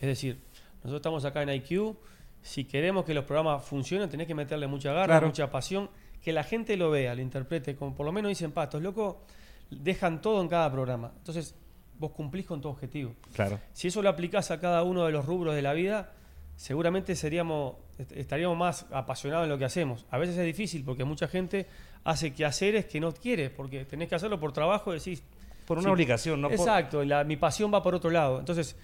Es 0.00 0.06
decir, 0.06 0.38
nosotros 0.76 1.00
estamos 1.00 1.24
acá 1.24 1.42
en 1.42 1.48
IQ, 1.48 1.96
si 2.42 2.64
queremos 2.64 3.04
que 3.04 3.12
los 3.12 3.24
programas 3.24 3.64
funcionen, 3.64 4.08
tenés 4.08 4.28
que 4.28 4.36
meterle 4.36 4.68
mucha 4.68 4.92
garra, 4.92 5.20
mucha 5.20 5.50
pasión, 5.50 5.90
que 6.22 6.32
la 6.32 6.44
gente 6.44 6.76
lo 6.76 6.92
vea, 6.92 7.12
lo 7.16 7.22
interprete, 7.22 7.74
como 7.74 7.96
por 7.96 8.06
lo 8.06 8.12
menos 8.12 8.28
dicen, 8.28 8.52
pastos, 8.52 8.80
loco, 8.80 9.24
dejan 9.68 10.22
todo 10.22 10.40
en 10.40 10.48
cada 10.48 10.70
programa. 10.70 11.10
Entonces, 11.16 11.56
vos 11.98 12.12
cumplís 12.12 12.46
con 12.46 12.60
tu 12.60 12.68
objetivo. 12.68 13.14
Claro. 13.32 13.58
Si 13.72 13.88
eso 13.88 14.00
lo 14.00 14.08
aplicás 14.08 14.52
a 14.52 14.60
cada 14.60 14.84
uno 14.84 15.04
de 15.06 15.12
los 15.12 15.26
rubros 15.26 15.56
de 15.56 15.62
la 15.62 15.72
vida, 15.72 16.12
seguramente 16.56 17.16
seríamos, 17.16 17.74
estaríamos 18.14 18.56
más 18.56 18.86
apasionados 18.90 19.44
en 19.44 19.50
lo 19.50 19.58
que 19.58 19.64
hacemos. 19.64 20.06
A 20.10 20.18
veces 20.18 20.36
es 20.36 20.44
difícil 20.44 20.84
porque 20.84 21.04
mucha 21.04 21.28
gente 21.28 21.66
hace 22.04 22.32
quehaceres 22.32 22.86
que 22.86 23.00
no 23.00 23.12
quiere, 23.12 23.50
porque 23.50 23.84
tenés 23.84 24.08
que 24.08 24.14
hacerlo 24.14 24.38
por 24.40 24.52
trabajo, 24.52 24.92
decís... 24.92 25.22
Por 25.66 25.78
una 25.78 25.92
obligación, 25.92 26.40
¿no? 26.40 26.50
Exacto, 26.50 27.04
la, 27.04 27.22
mi 27.22 27.36
pasión 27.36 27.72
va 27.72 27.82
por 27.82 27.94
otro 27.94 28.10
lado. 28.10 28.40
Entonces, 28.40 28.76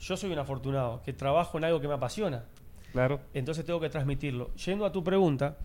yo 0.00 0.16
soy 0.16 0.32
un 0.32 0.38
afortunado, 0.38 1.00
que 1.04 1.12
trabajo 1.12 1.58
en 1.58 1.64
algo 1.64 1.80
que 1.80 1.86
me 1.86 1.94
apasiona. 1.94 2.44
Claro. 2.90 3.20
Entonces 3.32 3.64
tengo 3.64 3.80
que 3.80 3.88
transmitirlo. 3.88 4.52
Yendo 4.56 4.84
a 4.84 4.92
tu 4.92 5.02
pregunta, 5.04 5.56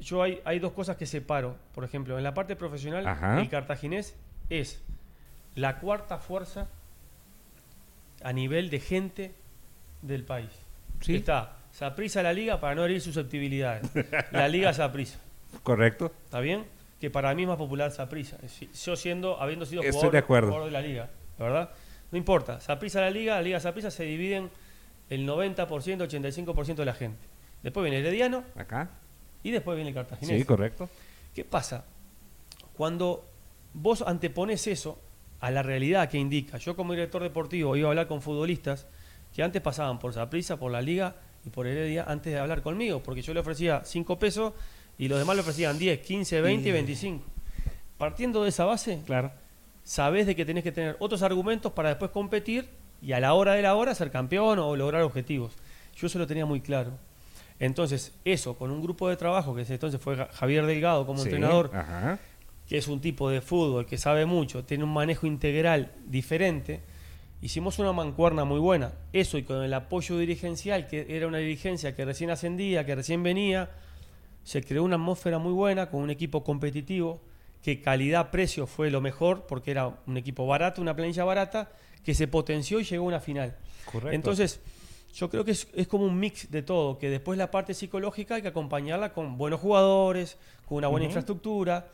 yo 0.00 0.22
hay, 0.22 0.40
hay 0.44 0.58
dos 0.58 0.72
cosas 0.72 0.96
que 0.96 1.04
separo. 1.04 1.56
Por 1.74 1.84
ejemplo, 1.84 2.16
en 2.16 2.24
la 2.24 2.32
parte 2.32 2.56
profesional, 2.56 3.06
el 3.38 3.48
cartaginés 3.48 4.16
es 4.48 4.82
la 5.56 5.78
cuarta 5.80 6.18
fuerza 6.18 6.68
a 8.22 8.32
nivel 8.32 8.70
de 8.70 8.80
gente 8.80 9.34
del 10.02 10.24
país. 10.24 10.50
Sí. 11.00 11.16
Está 11.16 11.56
Saprisa 11.72 12.22
la 12.22 12.32
liga 12.32 12.60
para 12.60 12.74
no 12.74 12.84
herir 12.84 13.00
susceptibilidades. 13.00 13.88
La 14.32 14.48
liga 14.48 14.72
Saprisa. 14.72 15.18
Correcto. 15.62 16.12
¿Está 16.24 16.40
bien? 16.40 16.64
Que 17.00 17.10
para 17.10 17.34
mí 17.34 17.42
es 17.42 17.48
más 17.48 17.56
popular 17.56 17.90
Saprisa. 17.90 18.36
Yo 18.84 18.96
siendo, 18.96 19.40
habiendo 19.40 19.64
sido 19.66 19.80
Estoy 19.82 19.92
jugador, 19.92 20.12
de 20.12 20.18
acuerdo. 20.18 20.48
jugador 20.48 20.66
de 20.66 20.72
la 20.72 20.80
liga, 20.82 21.10
¿la 21.38 21.44
verdad? 21.44 21.70
No 22.12 22.18
importa. 22.18 22.60
Saprisa 22.60 23.00
la 23.00 23.10
liga, 23.10 23.36
la 23.36 23.42
liga 23.42 23.60
Saprisa 23.60 23.90
se 23.90 24.04
dividen 24.04 24.50
el 25.08 25.26
90%, 25.26 25.66
85% 25.66 26.74
de 26.74 26.84
la 26.84 26.94
gente. 26.94 27.18
Después 27.62 27.84
viene 27.84 27.98
Herediano 27.98 28.44
Acá. 28.56 28.90
y 29.42 29.50
después 29.50 29.76
viene 29.76 29.90
el 29.90 29.94
Cartaginés. 29.94 30.38
Sí, 30.38 30.44
correcto. 30.44 30.88
¿Qué 31.34 31.44
pasa? 31.44 31.84
Cuando 32.76 33.24
vos 33.74 34.02
antepones 34.02 34.66
eso 34.66 34.98
a 35.40 35.50
la 35.50 35.62
realidad 35.62 36.08
que 36.08 36.18
indica, 36.18 36.58
yo 36.58 36.76
como 36.76 36.92
director 36.92 37.22
deportivo 37.22 37.76
iba 37.76 37.88
a 37.88 37.90
hablar 37.90 38.06
con 38.06 38.22
futbolistas 38.22 38.86
que 39.34 39.42
antes 39.42 39.62
pasaban 39.62 39.98
por 39.98 40.12
Saprissa, 40.12 40.58
por 40.58 40.72
la 40.72 40.82
Liga 40.82 41.16
y 41.44 41.50
por 41.50 41.66
Heredia 41.66 42.04
antes 42.06 42.32
de 42.32 42.38
hablar 42.38 42.62
conmigo, 42.62 43.02
porque 43.02 43.22
yo 43.22 43.32
le 43.34 43.40
ofrecía 43.40 43.82
5 43.84 44.18
pesos 44.18 44.52
y 44.98 45.08
los 45.08 45.18
demás 45.18 45.36
le 45.36 45.42
ofrecían 45.42 45.78
10, 45.78 46.00
15, 46.00 46.40
20 46.40 46.68
y 46.68 46.72
25. 46.72 47.24
Partiendo 47.98 48.42
de 48.42 48.48
esa 48.50 48.64
base, 48.64 49.00
Claro. 49.06 49.30
sabés 49.82 50.26
de 50.26 50.34
que 50.36 50.44
tenés 50.44 50.64
que 50.64 50.72
tener 50.72 50.96
otros 51.00 51.22
argumentos 51.22 51.72
para 51.72 51.88
después 51.90 52.10
competir 52.10 52.68
y 53.02 53.12
a 53.12 53.20
la 53.20 53.32
hora 53.34 53.54
de 53.54 53.62
la 53.62 53.74
hora 53.74 53.94
ser 53.94 54.10
campeón 54.10 54.58
o 54.58 54.76
lograr 54.76 55.02
objetivos. 55.02 55.52
Yo 55.96 56.06
eso 56.06 56.18
lo 56.18 56.26
tenía 56.26 56.46
muy 56.46 56.60
claro. 56.60 56.92
Entonces, 57.58 58.14
eso, 58.24 58.56
con 58.56 58.70
un 58.70 58.80
grupo 58.82 59.08
de 59.08 59.16
trabajo, 59.16 59.54
que 59.54 59.62
entonces 59.62 60.00
fue 60.00 60.16
Javier 60.32 60.64
Delgado 60.66 61.04
como 61.06 61.18
Sí, 61.18 61.24
entrenador, 61.24 61.70
Ajá. 61.74 62.18
que 62.66 62.78
es 62.78 62.88
un 62.88 63.00
tipo 63.00 63.28
de 63.28 63.40
fútbol 63.42 63.84
que 63.86 63.98
sabe 63.98 64.24
mucho, 64.24 64.64
tiene 64.64 64.84
un 64.84 64.92
manejo 64.94 65.26
integral 65.26 65.92
diferente, 66.06 66.80
hicimos 67.42 67.78
una 67.78 67.92
mancuerna 67.92 68.44
muy 68.44 68.60
buena. 68.60 68.92
Eso 69.12 69.38
y 69.38 69.42
con 69.42 69.62
el 69.62 69.72
apoyo 69.74 70.18
dirigencial, 70.18 70.86
que 70.86 71.06
era 71.08 71.26
una 71.26 71.38
dirigencia 71.38 71.94
que 71.94 72.04
recién 72.04 72.30
ascendía, 72.30 72.84
que 72.84 72.94
recién 72.94 73.22
venía, 73.22 73.70
se 74.44 74.62
creó 74.62 74.84
una 74.84 74.96
atmósfera 74.96 75.38
muy 75.38 75.52
buena 75.52 75.90
con 75.90 76.02
un 76.02 76.10
equipo 76.10 76.44
competitivo, 76.44 77.20
que 77.62 77.80
calidad-precio 77.80 78.66
fue 78.66 78.90
lo 78.90 79.00
mejor, 79.00 79.46
porque 79.46 79.70
era 79.70 79.98
un 80.06 80.16
equipo 80.16 80.46
barato, 80.46 80.80
una 80.80 80.96
planilla 80.96 81.24
barata, 81.24 81.70
que 82.04 82.14
se 82.14 82.26
potenció 82.26 82.80
y 82.80 82.84
llegó 82.84 83.04
a 83.04 83.08
una 83.08 83.20
final. 83.20 83.56
Correcto. 83.84 84.14
Entonces, 84.14 84.60
yo 85.14 85.28
creo 85.28 85.44
que 85.44 85.50
es, 85.50 85.68
es 85.74 85.86
como 85.86 86.04
un 86.04 86.18
mix 86.18 86.50
de 86.50 86.62
todo, 86.62 86.98
que 86.98 87.10
después 87.10 87.36
la 87.36 87.50
parte 87.50 87.74
psicológica 87.74 88.36
hay 88.36 88.42
que 88.42 88.48
acompañarla 88.48 89.12
con 89.12 89.36
buenos 89.36 89.60
jugadores, 89.60 90.38
con 90.66 90.78
una 90.78 90.88
buena 90.88 91.06
infraestructura. 91.06 91.88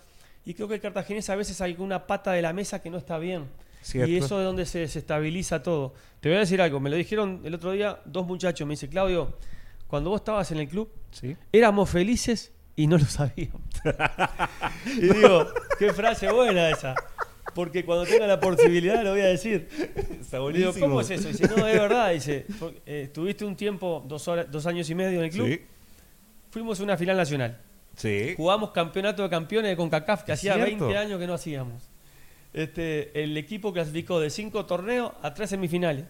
Y 0.45 0.55
creo 0.55 0.69
que 0.69 0.75
el 0.75 0.81
cartaginés 0.81 1.29
a 1.31 1.35
veces 1.35 1.61
hay 1.61 1.75
una 1.79 2.07
pata 2.07 2.33
de 2.33 2.43
la 2.43 2.53
mesa 2.53 2.81
que 2.81 2.91
no 2.91 2.99
está 2.99 3.19
bien. 3.19 3.49
Cierto. 3.87 4.11
Y 4.11 4.17
eso 4.17 4.41
es 4.41 4.45
donde 4.45 4.67
se 4.67 4.81
desestabiliza 4.81 5.63
todo. 5.63 5.95
Te 6.19 6.29
voy 6.29 6.39
a 6.39 6.41
decir 6.41 6.61
algo, 6.61 6.81
me 6.81 6.91
lo 6.91 6.97
dijeron 6.97 7.41
el 7.45 7.55
otro 7.55 7.71
día 7.71 8.01
dos 8.05 8.27
muchachos, 8.27 8.67
me 8.67 8.73
dice, 8.73 8.89
Claudio, 8.89 9.39
cuando 9.87 10.11
vos 10.11 10.23
estabas 10.23 10.51
en 10.51 10.59
el 10.59 10.67
club, 10.67 10.91
Sí. 11.13 11.37
éramos 11.53 11.89
felices 11.89 12.53
y 12.75 12.89
no 12.89 12.99
lo 12.99 13.05
sabíamos. 13.05 13.63
y 14.87 15.03
digo, 15.03 15.47
qué 15.79 15.93
frase 15.93 16.33
buena 16.33 16.69
esa. 16.69 16.97
Porque 17.55 17.85
cuando 17.85 18.05
tenga 18.05 18.27
la 18.27 18.41
posibilidad 18.41 19.05
lo 19.05 19.13
voy 19.13 19.21
a 19.21 19.27
decir. 19.27 19.69
Está 20.21 20.41
digo, 20.49 20.73
¿cómo 20.81 21.01
es 21.01 21.11
eso? 21.11 21.29
Dice, 21.29 21.47
no, 21.57 21.65
es 21.65 21.79
verdad. 21.79 22.11
Dice, 22.11 22.45
eh, 22.85 23.03
estuviste 23.05 23.45
un 23.45 23.55
tiempo, 23.55 24.05
dos, 24.05 24.27
horas, 24.27 24.51
dos 24.51 24.67
años 24.67 24.91
y 24.91 24.97
medio 24.97 25.21
en 25.21 25.27
el 25.27 25.31
club. 25.31 25.47
Sí. 25.47 25.61
Fuimos 26.51 26.81
a 26.81 26.83
una 26.83 26.97
final 26.97 27.17
nacional. 27.17 27.61
Sí. 27.95 28.35
Jugamos 28.37 28.73
campeonato 28.73 29.23
de 29.23 29.31
campeones 29.31 29.71
de 29.71 29.77
CONCACAF, 29.77 30.25
que 30.25 30.33
hacía 30.33 30.55
cierto. 30.55 30.87
20 30.87 30.99
años 30.99 31.21
que 31.21 31.27
no 31.29 31.35
hacíamos. 31.35 31.89
Este, 32.57 33.23
el 33.23 33.37
equipo 33.37 33.71
clasificó 33.73 34.19
de 34.19 34.31
cinco 34.31 34.65
torneos 34.65 35.13
a 35.23 35.35
tres 35.35 35.51
semifinales. 35.51 36.07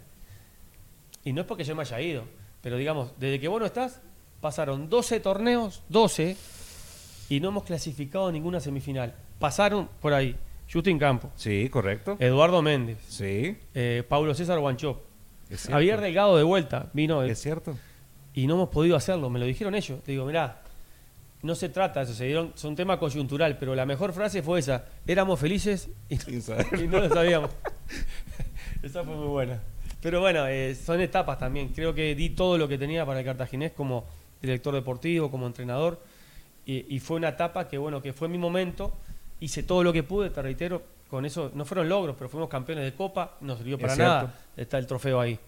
Y 1.25 1.33
no 1.33 1.41
es 1.41 1.47
porque 1.47 1.65
yo 1.65 1.75
me 1.75 1.83
haya 1.83 2.01
ido, 2.01 2.23
pero 2.63 2.77
digamos, 2.77 3.13
desde 3.19 3.41
que 3.41 3.49
vos 3.49 3.59
no 3.61 3.67
estás, 3.67 4.01
pasaron 4.41 4.89
12 4.89 5.19
torneos, 5.19 5.83
12, 5.89 6.37
y 7.31 7.41
no 7.41 7.49
hemos 7.49 7.65
clasificado 7.65 8.31
ninguna 8.31 8.61
semifinal. 8.61 9.13
Pasaron 9.41 9.89
por 10.01 10.15
ahí 10.15 10.37
Justin 10.73 11.01
Campo, 11.01 11.33
Sí, 11.35 11.69
correcto. 11.69 12.17
Eduardo 12.21 12.63
Méndez, 12.63 12.99
Sí. 13.09 13.59
eh, 13.75 14.05
Paulo 14.09 14.33
César 14.35 14.61
Guanchop. 14.61 15.01
Javier 15.69 16.01
Delgado 16.01 16.37
de 16.37 16.45
vuelta, 16.45 16.91
vino 16.93 17.23
el- 17.23 17.31
Es 17.31 17.41
cierto. 17.41 17.77
y 18.35 18.47
no 18.47 18.55
hemos 18.55 18.69
podido 18.69 18.95
hacerlo, 18.97 19.29
me 19.31 19.41
lo 19.41 19.47
dijeron 19.47 19.75
ellos. 19.75 20.01
Te 20.05 20.13
digo, 20.13 20.25
mirá, 20.27 20.63
no 21.47 21.55
se 21.55 21.69
trata 21.69 22.03
eso, 22.03 22.13
se 22.13 22.25
dieron, 22.27 22.53
es 22.55 22.65
un 22.65 22.77
tema 22.77 22.99
coyuntural, 22.99 23.57
pero 23.59 23.75
la 23.75 23.87
mejor 23.87 24.13
frase 24.13 24.43
fue 24.43 24.59
esa, 24.59 24.85
éramos 25.07 25.41
felices 25.41 25.89
y, 26.09 26.17
no 26.89 26.99
lo 27.01 27.09
sabíamos. 27.09 27.51
esa 28.83 29.03
fue 29.05 29.15
muy 29.15 29.29
buena. 29.29 29.61
Pero 30.03 30.21
bueno, 30.21 30.47
eh, 30.47 30.75
son 30.75 31.01
etapas 31.01 31.39
también. 31.39 31.69
Creo 31.69 31.95
que 31.95 32.15
di 32.15 32.31
todo 32.31 32.59
lo 32.59 32.69
que 32.69 32.79
tenía 32.79 33.07
para 33.07 33.21
el 33.21 33.25
cartaginés 33.25 33.73
como 33.73 34.05
director 34.43 34.75
deportivo, 34.75 35.31
como 35.31 35.47
entrenador, 35.47 36.01
y, 36.67 36.95
y 36.95 37.01
fue 37.01 37.17
una 37.17 37.31
etapa 37.31 37.67
que, 37.69 37.79
bueno, 37.79 38.03
que 38.03 38.13
fue 38.13 38.29
mi 38.29 38.39
momento, 38.39 38.93
hice 39.41 39.63
todo 39.63 39.83
lo 39.83 39.93
que 39.93 40.03
pude, 40.03 40.31
te 40.31 40.43
reitero, 40.43 40.83
con 41.09 41.25
eso, 41.25 41.51
no 41.55 41.65
fueron 41.65 41.89
logros, 41.89 42.17
pero 42.19 42.29
fuimos 42.29 42.49
campeones 42.49 42.85
de 42.85 42.93
Copa, 42.95 43.37
no 43.41 43.57
sirvió 43.57 43.77
Es 43.77 43.83
para 43.83 43.95
cierto. 43.95 44.13
nada, 44.13 44.35
está 44.57 44.79
el 44.79 44.87
trofeo 44.87 45.21
ahí. 45.21 45.39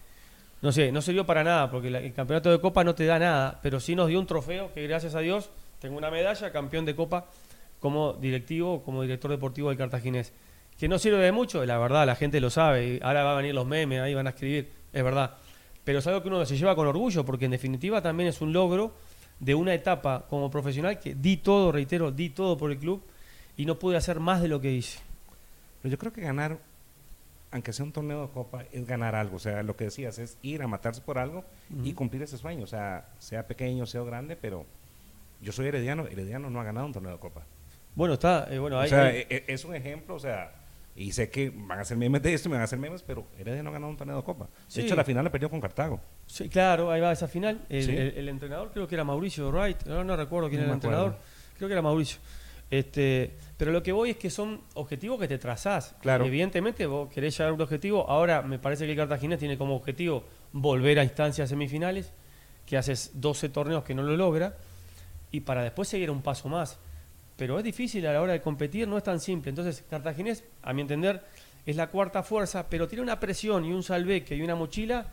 No 0.63 0.73
sé, 0.73 0.91
no 0.91 1.03
sirvió 1.03 1.27
para 1.27 1.45
nada, 1.45 1.71
porque 1.71 1.91
la- 1.91 2.01
el 2.01 2.13
campeonato 2.15 2.51
de 2.51 2.61
Copa 2.61 2.83
no 2.85 2.95
te 2.95 3.05
da 3.07 3.19
nada, 3.19 3.59
pero 3.63 3.79
sí 3.81 3.95
nos 3.95 4.09
dio 4.09 4.19
un 4.19 4.27
trofeo 4.27 4.73
que 4.73 4.87
gracias 4.87 5.15
a 5.15 5.21
Dios 5.21 5.51
tengo 5.81 5.97
una 5.97 6.11
medalla, 6.11 6.53
campeón 6.53 6.85
de 6.85 6.95
Copa, 6.95 7.27
como 7.81 8.15
directivo, 8.15 8.83
como 8.83 9.03
director 9.03 9.31
deportivo 9.31 9.69
del 9.69 9.79
Cartaginés. 9.79 10.33
Que 10.79 10.89
no 10.89 10.99
sirve 10.99 11.19
de 11.19 11.33
mucho, 11.33 11.65
la 11.65 11.79
verdad, 11.79 12.07
la 12.07 12.15
gente 12.15 12.41
lo 12.41 12.51
sabe, 12.51 12.87
y 12.87 13.01
ahora 13.03 13.25
van 13.25 13.35
a 13.35 13.37
venir 13.37 13.55
los 13.55 13.67
memes, 13.67 14.01
ahí 14.01 14.15
van 14.15 14.27
a 14.27 14.31
escribir, 14.31 14.71
es 14.93 15.05
verdad. 15.05 15.37
Pero 15.85 15.99
es 15.99 16.07
algo 16.07 16.23
que 16.23 16.29
uno 16.29 16.45
se 16.45 16.57
lleva 16.57 16.77
con 16.77 16.87
orgullo, 16.87 17.25
porque 17.25 17.47
en 17.47 17.51
definitiva 17.51 18.03
también 18.03 18.29
es 18.29 18.41
un 18.41 18.53
logro 18.53 18.95
de 19.41 19.55
una 19.55 19.75
etapa 19.75 20.27
como 20.29 20.51
profesional 20.51 20.99
que 20.99 21.15
di 21.15 21.37
todo, 21.39 21.73
reitero, 21.73 22.11
di 22.11 22.31
todo 22.31 22.57
por 22.57 22.71
el 22.71 22.79
club 22.79 23.03
y 23.57 23.67
no 23.67 23.79
pude 23.79 23.97
hacer 23.97 24.21
más 24.21 24.43
de 24.43 24.49
lo 24.49 24.61
que 24.61 24.73
hice. 24.73 25.01
Pero 25.83 25.93
yo 25.93 25.99
creo 25.99 26.13
que 26.13 26.21
ganar, 26.21 26.59
aunque 27.51 27.73
sea 27.73 27.85
un 27.85 27.93
torneo 27.93 28.23
de 28.23 28.33
copa, 28.33 28.65
es 28.73 28.87
ganar 28.87 29.15
algo. 29.15 29.37
O 29.37 29.39
sea, 29.39 29.63
lo 29.63 29.77
que 29.77 29.85
decías 29.85 30.19
es 30.19 30.39
ir 30.43 30.63
a 30.63 30.67
matarse 30.67 31.01
por 31.01 31.19
algo 31.19 31.45
y 31.85 31.93
cumplir 31.93 32.23
ese 32.23 32.37
sueño. 32.37 32.65
O 32.65 32.67
sea, 32.67 33.09
sea 33.19 33.47
pequeño, 33.47 33.87
sea 33.87 34.03
grande, 34.03 34.37
pero 34.37 34.67
yo 35.41 35.53
soy 35.53 35.67
herediano. 35.69 36.07
Herediano 36.07 36.51
no 36.51 36.61
ha 36.61 36.65
ganado 36.65 36.87
un 36.87 36.93
torneo 36.93 37.13
de 37.13 37.19
copa. 37.19 37.45
Bueno, 37.95 38.15
está, 38.15 38.47
eh, 38.51 38.59
bueno, 38.59 38.77
o 38.77 38.81
hay, 38.81 38.89
sea, 38.89 39.05
hay- 39.07 39.17
e- 39.19 39.27
e- 39.31 39.45
es 39.49 39.65
un 39.65 39.75
ejemplo, 39.75 40.15
o 40.15 40.19
sea, 40.21 40.53
y 40.95 41.13
sé 41.13 41.31
que 41.31 41.51
van 41.55 41.79
a 41.79 41.83
hacer 41.83 41.97
memes 41.97 42.23
de 42.23 42.35
esto 42.35 42.49
y 42.49 42.51
me 42.51 42.55
van 42.57 42.63
a 42.63 42.65
hacer 42.65 42.79
memes, 42.79 43.03
pero 43.03 43.27
Heredia 43.39 43.63
no 43.63 43.71
ha 43.71 43.73
ganado 43.73 43.91
un 43.91 43.97
torneo 43.97 44.17
de 44.17 44.23
copa. 44.23 44.45
De 44.47 44.51
Sí. 44.69 44.81
hecho, 44.83 44.95
la 44.97 45.05
final 45.05 45.25
la 45.25 45.31
perdió 45.31 45.49
con 45.51 45.61
Cartago. 45.61 46.01
Sí, 46.27 46.49
claro, 46.49 46.91
ahí 46.91 47.01
va 47.01 47.13
esa 47.13 47.29
final. 47.29 47.65
El, 47.69 47.83
Sí. 47.85 47.91
el- 47.97 48.15
el 48.19 48.29
entrenador 48.29 48.71
creo 48.73 48.87
que 48.89 48.95
era 48.95 49.05
Mauricio 49.05 49.49
Wright, 49.51 49.85
no 49.87 50.17
recuerdo 50.17 50.49
quién 50.49 50.61
No 50.61 50.65
era 50.67 50.73
el 50.73 50.77
entrenador. 50.77 51.17
Creo 51.57 51.69
que 51.69 51.73
era 51.73 51.83
Mauricio. 51.83 52.19
Este, 52.71 53.33
pero 53.57 53.73
lo 53.73 53.83
que 53.83 53.93
voy 53.93 54.11
es 54.11 54.17
que 54.19 54.29
son 54.31 54.61
objetivos 54.75 55.19
que 55.19 55.27
te 55.27 55.39
trazás. 55.39 55.95
Claro. 56.03 56.25
Evidentemente 56.27 56.85
vos 56.87 57.09
querés 57.13 57.37
llegar 57.37 57.51
a 57.51 57.55
un 57.55 57.61
objetivo. 57.63 58.09
Ahora 58.09 58.43
me 58.43 58.59
parece 58.59 58.85
que 58.85 58.91
el 58.93 58.97
Cartaginés 58.99 59.39
tiene 59.39 59.57
como 59.57 59.75
objetivo 59.75 60.25
volver 60.53 60.99
a 60.99 61.05
instancias 61.05 61.49
semifinales, 61.49 62.13
que 62.67 62.77
haces 62.77 63.13
12 63.15 63.49
torneos 63.49 63.85
que 63.85 63.95
no 63.95 64.03
lo 64.03 64.17
logra, 64.17 64.57
y 65.31 65.41
para 65.41 65.63
después 65.63 65.89
seguir 65.89 66.11
un 66.11 66.23
paso 66.23 66.49
más. 66.49 66.79
Pero 67.37 67.59
es 67.59 67.65
difícil 67.65 68.07
a 68.07 68.13
la 68.13 68.21
hora 68.23 68.33
de 68.33 68.41
competir, 68.41 68.89
no 68.89 68.97
es 68.99 69.05
tan 69.05 69.21
simple. 69.21 69.51
Entonces, 69.51 69.85
Cartaginés, 69.89 70.45
a 70.63 70.73
mi 70.73 70.83
entender, 70.83 71.25
es 71.65 71.77
la 71.77 71.89
cuarta 71.89 72.23
fuerza, 72.23 72.69
pero 72.69 72.89
tiene 72.89 73.03
una 73.03 73.21
presión 73.21 73.65
y 73.65 73.73
un 73.73 73.83
salveque 73.83 74.35
y 74.35 74.43
una 74.43 74.55
mochila 74.57 75.07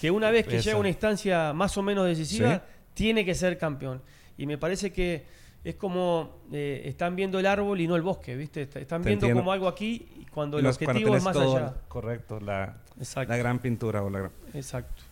que 0.00 0.10
una 0.10 0.30
vez 0.30 0.46
que 0.46 0.60
llega 0.60 0.76
a 0.76 0.80
una 0.80 0.88
instancia 0.88 1.52
más 1.52 1.76
o 1.76 1.82
menos 1.82 2.06
decisiva, 2.06 2.54
Sí. 2.54 2.60
tiene 2.94 3.24
que 3.24 3.34
ser 3.34 3.58
campeón. 3.58 4.00
Y 4.38 4.46
me 4.46 4.56
parece 4.58 4.92
que 4.92 5.24
es 5.64 5.74
como 5.74 6.36
eh, 6.52 6.82
están 6.84 7.16
viendo 7.16 7.38
el 7.40 7.46
árbol 7.46 7.80
y 7.80 7.88
no 7.88 7.96
el 7.96 8.02
bosque, 8.02 8.36
¿viste? 8.36 8.62
Est- 8.62 8.76
Están 8.76 9.02
Te 9.02 9.08
viendo 9.08 9.26
entiendo. 9.26 9.40
como 9.40 9.52
algo 9.52 9.66
aquí 9.68 10.06
y 10.20 10.24
cuando 10.26 10.58
el 10.58 10.64
cuando 10.64 10.84
objetivo 10.86 11.16
es 11.16 11.22
más 11.24 11.32
todo, 11.34 11.56
allá. 11.56 11.74
Correcto, 11.88 12.38
la, 12.40 12.76
Exacto. 12.98 13.30
la 13.32 13.36
gran 13.38 13.58
pintura. 13.58 14.02
O 14.02 14.08
la 14.10 14.18
gran- 14.20 14.32
Exacto. 14.54 15.02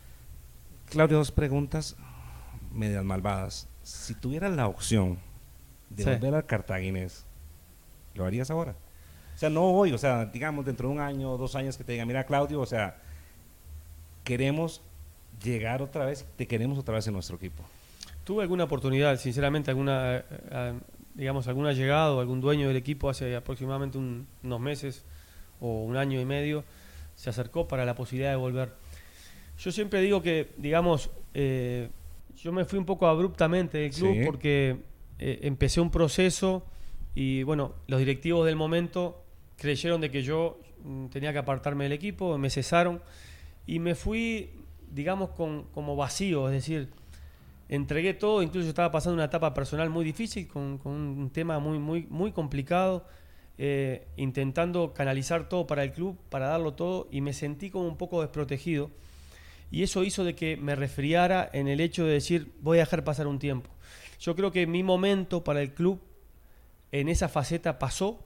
Claudio, 0.91 1.17
dos 1.17 1.33
preguntas 1.33 1.97
medias 2.73 3.05
malvadas. 3.05 3.69
Si 3.85 4.15
tuvieras 4.15 4.53
la 4.57 4.67
opción 4.67 5.19
de 5.91 6.03
Sí. 6.05 6.11
volver 6.11 6.35
al 6.35 6.47
cartaginés, 6.47 7.25
¿lo 8.15 8.25
harías 8.25 8.51
ahora? 8.51 8.75
O 9.35 9.39
sea, 9.39 9.51
no 9.51 9.65
hoy, 9.71 9.93
o 9.93 9.99
sea, 9.99 10.27
digamos 10.27 10.65
dentro 10.65 10.89
de 10.89 10.95
un 10.95 11.01
año 11.01 11.33
o 11.33 11.39
dos 11.39 11.55
años 11.55 11.77
que 11.77 11.85
te 11.85 11.93
diga, 11.93 12.05
mira 12.07 12.25
Claudio, 12.25 12.61
o 12.61 12.67
sea, 12.67 12.97
queremos 14.25 14.81
llegar 15.43 15.83
otra 15.83 16.07
vez, 16.07 16.25
te 16.37 16.47
queremos 16.47 16.79
otra 16.79 16.95
vez 16.95 17.07
en 17.07 17.13
nuestro 17.15 17.37
equipo. 17.37 17.63
Tuve 18.25 18.43
alguna 18.43 18.65
oportunidad, 18.65 19.17
sinceramente, 19.19 19.71
alguna, 19.71 20.17
eh, 20.19 20.25
eh, 20.51 20.73
digamos, 21.15 21.47
alguna 21.49 21.73
llegada 21.73 22.19
algún 22.21 22.41
dueño 22.41 22.69
del 22.69 22.77
equipo 22.77 23.11
hace 23.11 23.37
aproximadamente 23.37 23.99
un- 23.99 24.27
unos 24.43 24.61
meses 24.61 25.05
o 25.61 25.85
un 25.85 25.97
año 25.97 26.21
y 26.21 26.25
medio 26.25 26.65
se 27.17 27.31
acercó 27.31 27.69
para 27.69 27.85
la 27.85 27.95
posibilidad 27.95 28.31
de 28.31 28.37
volver. 28.37 28.73
Yo 29.59 29.71
siempre 29.71 30.01
digo 30.01 30.23
que, 30.23 30.53
digamos, 30.57 31.11
eh, 31.35 31.91
yo 32.37 32.53
me 32.53 32.65
fui 32.65 32.79
un 32.79 32.85
poco 32.85 33.07
abruptamente 33.07 33.79
del 33.79 33.91
club 33.93 34.15
Sí. 34.15 34.23
porque 34.25 34.77
eh, 35.19 35.41
empecé 35.43 35.81
un 35.81 35.91
proceso 35.91 36.67
y, 37.15 37.43
bueno, 37.45 37.75
los 37.87 37.99
directivos 38.01 38.47
del 38.47 38.57
momento 38.57 39.25
creyeron 39.57 40.01
de 40.01 40.11
que 40.11 40.23
yo 40.23 40.61
mm, 40.83 41.07
tenía 41.07 41.33
que 41.33 41.39
apartarme 41.39 41.85
del 41.85 41.93
equipo, 41.93 42.37
me 42.39 42.51
cesaron 42.51 43.01
y 43.67 43.79
me 43.79 43.95
fui, 43.95 44.51
digamos, 44.91 45.31
con, 45.31 45.65
como 45.73 45.97
vacío, 45.97 46.49
es 46.49 46.55
decir, 46.55 46.91
entregué 47.69 48.15
todo, 48.15 48.43
incluso 48.43 48.69
estaba 48.69 48.91
pasando 48.91 49.15
una 49.15 49.25
etapa 49.25 49.55
personal 49.55 49.89
muy 49.91 50.05
difícil, 50.05 50.49
con, 50.49 50.81
un 50.85 51.31
tema 51.33 51.59
muy, 51.59 51.79
muy, 51.79 52.07
muy 52.11 52.33
complicado, 52.33 53.07
eh, 53.57 54.09
intentando 54.17 54.93
canalizar 54.93 55.49
todo 55.49 55.67
para 55.67 55.85
el 55.85 55.93
club, 55.93 56.19
para 56.29 56.49
darlo 56.49 56.75
todo, 56.75 57.09
y 57.11 57.21
me 57.21 57.33
sentí 57.33 57.71
como 57.71 57.87
un 57.87 57.97
poco 57.97 58.21
desprotegido. 58.21 58.91
Y 59.75 59.83
eso 59.83 60.05
hizo 60.05 60.23
de 60.23 60.37
que 60.37 60.57
me 60.57 60.77
resfriara 60.77 61.51
en 61.53 61.67
el 61.67 61.81
hecho 61.81 62.05
de 62.05 62.13
decir, 62.13 62.53
voy 62.61 62.79
a 62.79 62.83
dejar 62.83 63.03
pasar 63.03 63.27
un 63.27 63.41
tiempo. 63.41 63.71
Yo 64.21 64.37
creo 64.37 64.53
que 64.53 64.69
mi 64.69 64.85
momento 64.85 65.43
para 65.43 65.63
el 65.63 65.75
club 65.75 66.01
en 66.93 67.09
esa 67.09 67.29
faceta 67.29 67.77
pasó, 67.77 68.25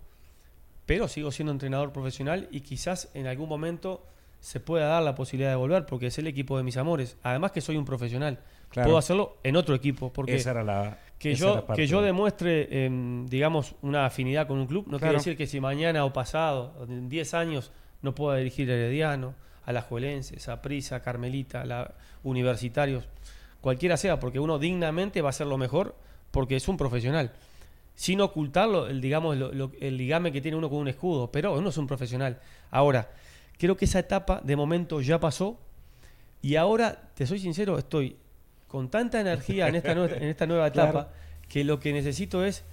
pero 0.85 1.09
sigo 1.09 1.33
siendo 1.33 1.51
entrenador 1.51 1.91
profesional 1.91 2.49
y 2.51 2.61
quizás 2.61 3.09
en 3.15 3.27
algún 3.27 3.49
momento 3.49 4.05
se 4.41 4.61
pueda 4.61 4.89
dar 4.89 5.03
la 5.03 5.15
posibilidad 5.15 5.49
de 5.49 5.57
volver, 5.57 5.87
porque 5.87 6.09
es 6.09 6.19
el 6.19 6.27
equipo 6.27 6.59
de 6.59 6.65
mis 6.65 6.77
amores. 6.77 7.17
Además 7.23 7.53
que 7.53 7.63
soy 7.63 7.79
un 7.79 7.87
profesional. 7.87 8.41
Puedo 8.75 8.99
hacerlo 8.99 9.39
en 9.43 9.57
otro 9.57 9.75
equipo. 9.75 10.13
Porque 10.13 10.37
esa 10.37 10.51
era 10.51 10.63
la, 10.63 10.99
que, 11.19 11.35
yo, 11.35 11.67
que 11.69 11.87
yo 11.87 12.03
demuestre, 12.03 12.85
em, 12.85 13.25
digamos, 13.27 13.75
una 13.81 14.05
afinidad 14.05 14.47
con 14.47 14.59
un 14.59 14.67
club, 14.67 14.85
no 14.87 14.99
quiere 14.99 15.15
decir 15.15 15.35
que 15.35 15.47
si 15.47 15.63
mañana 15.63 16.05
o 16.05 16.13
pasado, 16.13 16.87
en 16.87 17.09
10 17.09 17.33
años, 17.33 17.73
no 18.03 18.15
pueda 18.15 18.37
dirigir 18.37 18.69
Herediano, 18.69 19.35
a 19.69 19.73
la 19.73 19.83
Juelense, 19.83 20.51
a 20.51 20.63
Prisa, 20.63 21.03
Carmelita, 21.03 21.61
a 21.61 21.67
la 21.67 21.95
Universitarios, 22.23 23.05
cualquiera 23.61 23.99
sea, 23.99 24.19
porque 24.19 24.41
uno 24.41 24.59
dignamente 24.59 25.21
va 25.21 25.29
a 25.29 25.31
hacer 25.31 25.47
lo 25.47 25.59
mejor 25.59 25.95
porque 26.31 26.57
es 26.57 26.69
un 26.69 26.79
profesional. 26.79 27.33
Sin 27.95 28.23
ocultarlo, 28.23 28.87
el, 28.87 29.03
digamos, 29.03 29.37
el 29.37 29.97
ligame 29.99 30.33
que 30.33 30.41
tiene 30.41 30.57
uno 30.57 30.71
con 30.71 30.79
un 30.79 30.89
escudo, 30.89 31.31
pero 31.31 31.53
uno 31.53 31.69
es 31.69 31.77
un 31.77 31.87
profesional. 31.87 32.41
Ahora, 32.71 33.11
creo 33.59 33.77
que 33.77 33.85
esa 33.85 33.99
etapa 33.99 34.41
de 34.43 34.57
momento 34.57 35.03
ya 35.03 35.21
pasó 35.21 35.59
y 36.41 36.57
ahora, 36.57 37.11
te 37.15 37.27
soy 37.27 37.39
sincero, 37.39 37.77
estoy 37.77 38.17
con 38.69 38.89
tanta 38.89 39.21
energía 39.21 39.69
en 39.69 39.75
esta, 39.75 39.95
nueva, 39.95 40.17
en 40.17 40.29
esta 40.29 40.47
nueva 40.47 40.67
etapa 40.69 41.11
que 41.47 41.63
lo 41.63 41.79
que 41.79 41.93
necesito 41.93 42.43
es 42.43 42.65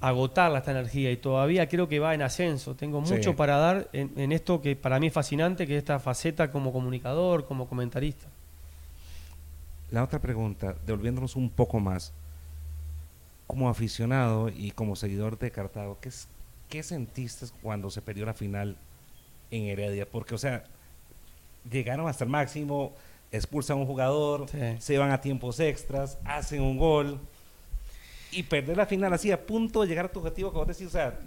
agotarla 0.00 0.58
esta 0.58 0.70
energía 0.70 1.10
y 1.10 1.16
todavía 1.16 1.68
creo 1.68 1.88
que 1.88 1.98
va 1.98 2.14
en 2.14 2.22
ascenso. 2.22 2.74
Tengo 2.74 3.00
mucho 3.00 3.34
para 3.34 3.56
dar 3.56 3.88
en, 3.92 4.32
esto 4.32 4.62
que 4.62 4.76
para 4.76 5.00
mí 5.00 5.08
es 5.08 5.12
fascinante, 5.12 5.66
que 5.66 5.74
es 5.74 5.78
esta 5.78 5.98
faceta 5.98 6.50
como 6.52 6.72
comunicador, 6.72 7.46
como 7.46 7.68
comentarista. 7.68 8.26
La 9.90 10.04
otra 10.04 10.20
pregunta, 10.20 10.76
devolviéndonos 10.86 11.34
un 11.34 11.50
poco 11.50 11.80
más, 11.80 12.12
como 13.46 13.68
aficionado 13.68 14.50
y 14.50 14.70
como 14.72 14.94
seguidor 14.94 15.38
de 15.38 15.50
Cartago, 15.50 15.98
¿qué, 16.00 16.10
qué 16.68 16.82
sentiste 16.82 17.46
cuando 17.62 17.90
se 17.90 18.02
perdió 18.02 18.26
la 18.26 18.34
final 18.34 18.76
en 19.50 19.64
Heredia? 19.64 20.06
Porque, 20.06 20.34
o 20.34 20.38
sea, 20.38 20.64
llegaron 21.68 22.06
hasta 22.06 22.24
el 22.24 22.30
máximo, 22.30 22.92
expulsan 23.32 23.78
a 23.78 23.80
un 23.80 23.86
jugador, 23.86 24.46
se 24.78 24.98
van 24.98 25.10
a 25.10 25.20
tiempos 25.20 25.58
extras, 25.58 26.18
hacen 26.24 26.62
un 26.62 26.76
gol 26.76 27.18
y 28.32 28.42
perder 28.42 28.76
la 28.76 28.86
final 28.86 29.12
así 29.12 29.32
a 29.32 29.46
punto 29.46 29.82
de 29.82 29.88
llegar 29.88 30.06
a 30.06 30.12
tu 30.12 30.20
objetivo, 30.20 30.52
como 30.52 30.64
decís, 30.66 30.86
o 30.86 30.90
sea, 30.90 31.18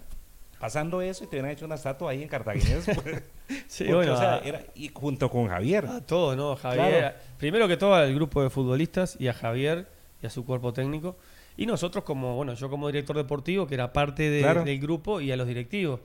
pasando 0.60 1.02
eso 1.02 1.24
y 1.24 1.28
te 1.28 1.36
hubieran 1.36 1.52
hecho 1.52 1.66
una 1.66 1.76
estatua 1.76 2.12
ahí 2.12 2.22
en 2.22 2.28
Cartagena. 2.28 2.80
Pues, 2.86 3.24
sí, 3.68 3.86
bueno, 3.92 4.14
o 4.14 4.18
sea, 4.18 4.38
era, 4.40 4.64
y 4.76 4.90
junto 4.94 5.30
con 5.30 5.48
Javier. 5.48 5.86
A 5.88 6.02
todos, 6.02 6.38
¿no? 6.38 6.56
Javier, 6.56 7.16
primero 7.38 7.68
que 7.68 7.78
todo 7.78 7.96
al 7.96 8.14
grupo 8.14 8.44
de 8.44 8.50
futbolistas 8.50 9.18
y 9.20 9.28
a 9.28 9.34
Javier 9.34 9.88
y 10.22 10.28
a 10.28 10.30
su 10.30 10.46
cuerpo 10.46 10.72
técnico. 10.72 11.18
Y 11.58 11.66
nosotros 11.66 12.04
como, 12.04 12.36
bueno, 12.36 12.54
yo 12.54 12.70
como 12.70 12.88
director 12.88 13.18
deportivo, 13.18 13.68
que 13.68 13.74
era 13.74 13.92
parte 13.92 14.30
del 14.30 14.80
grupo, 14.80 15.20
y 15.20 15.32
a 15.32 15.36
los 15.36 15.48
directivos. 15.48 16.00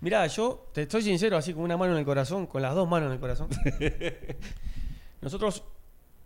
Mirá, 0.00 0.26
yo 0.26 0.66
te 0.72 0.82
estoy 0.82 1.02
sincero, 1.02 1.36
así 1.36 1.54
con 1.54 1.62
una 1.62 1.76
mano 1.76 1.92
en 1.92 2.00
el 2.00 2.04
corazón, 2.04 2.46
con 2.46 2.60
las 2.60 2.74
dos 2.74 2.88
manos 2.88 3.06
en 3.06 3.12
el 3.12 3.20
corazón. 3.20 3.48
Nosotros 5.20 5.62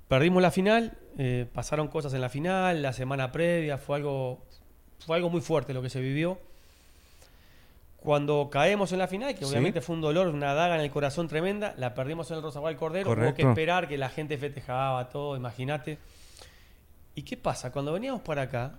perdimos 0.09 0.43
la 0.43 0.51
final, 0.51 0.97
eh, 1.19 1.47
pasaron 1.53 1.89
cosas 1.89 2.13
en 2.15 2.21
la 2.21 2.29
final, 2.29 2.83
la 2.83 2.93
semana 2.93 3.33
previa, 3.33 3.79
fue 3.79 3.97
algo, 3.97 4.45
fue 5.05 5.17
algo 5.17 5.31
muy 5.31 5.41
fuerte 5.41 5.75
lo 5.75 5.83
que 5.83 5.91
se 5.91 6.01
vivió. 6.01 6.39
Cuando 7.99 8.49
caemos 8.51 8.93
en 8.93 9.01
la 9.01 9.09
final, 9.09 9.35
que 9.35 9.45
obviamente 9.45 9.81
fue 9.81 9.97
un 9.97 10.01
dolor, 10.01 10.29
una 10.29 10.55
daga 10.55 10.77
en 10.77 10.83
el 10.83 10.91
corazón 10.91 11.27
tremenda, 11.27 11.75
la 11.77 11.93
perdimos 11.95 12.31
en 12.31 12.37
el 12.37 12.43
Rosagual 12.43 12.77
Cordero, 12.77 13.11
hubo 13.11 13.35
que 13.35 13.43
esperar 13.43 13.89
que 13.89 13.99
la 13.99 14.09
gente 14.09 14.39
festejaba 14.39 15.09
todo, 15.09 15.37
imagínate. 15.37 15.99
¿Y 17.17 17.23
qué 17.23 17.37
pasa? 17.37 17.73
Cuando 17.73 17.93
veníamos 17.93 18.23
para 18.23 18.43
acá, 18.43 18.79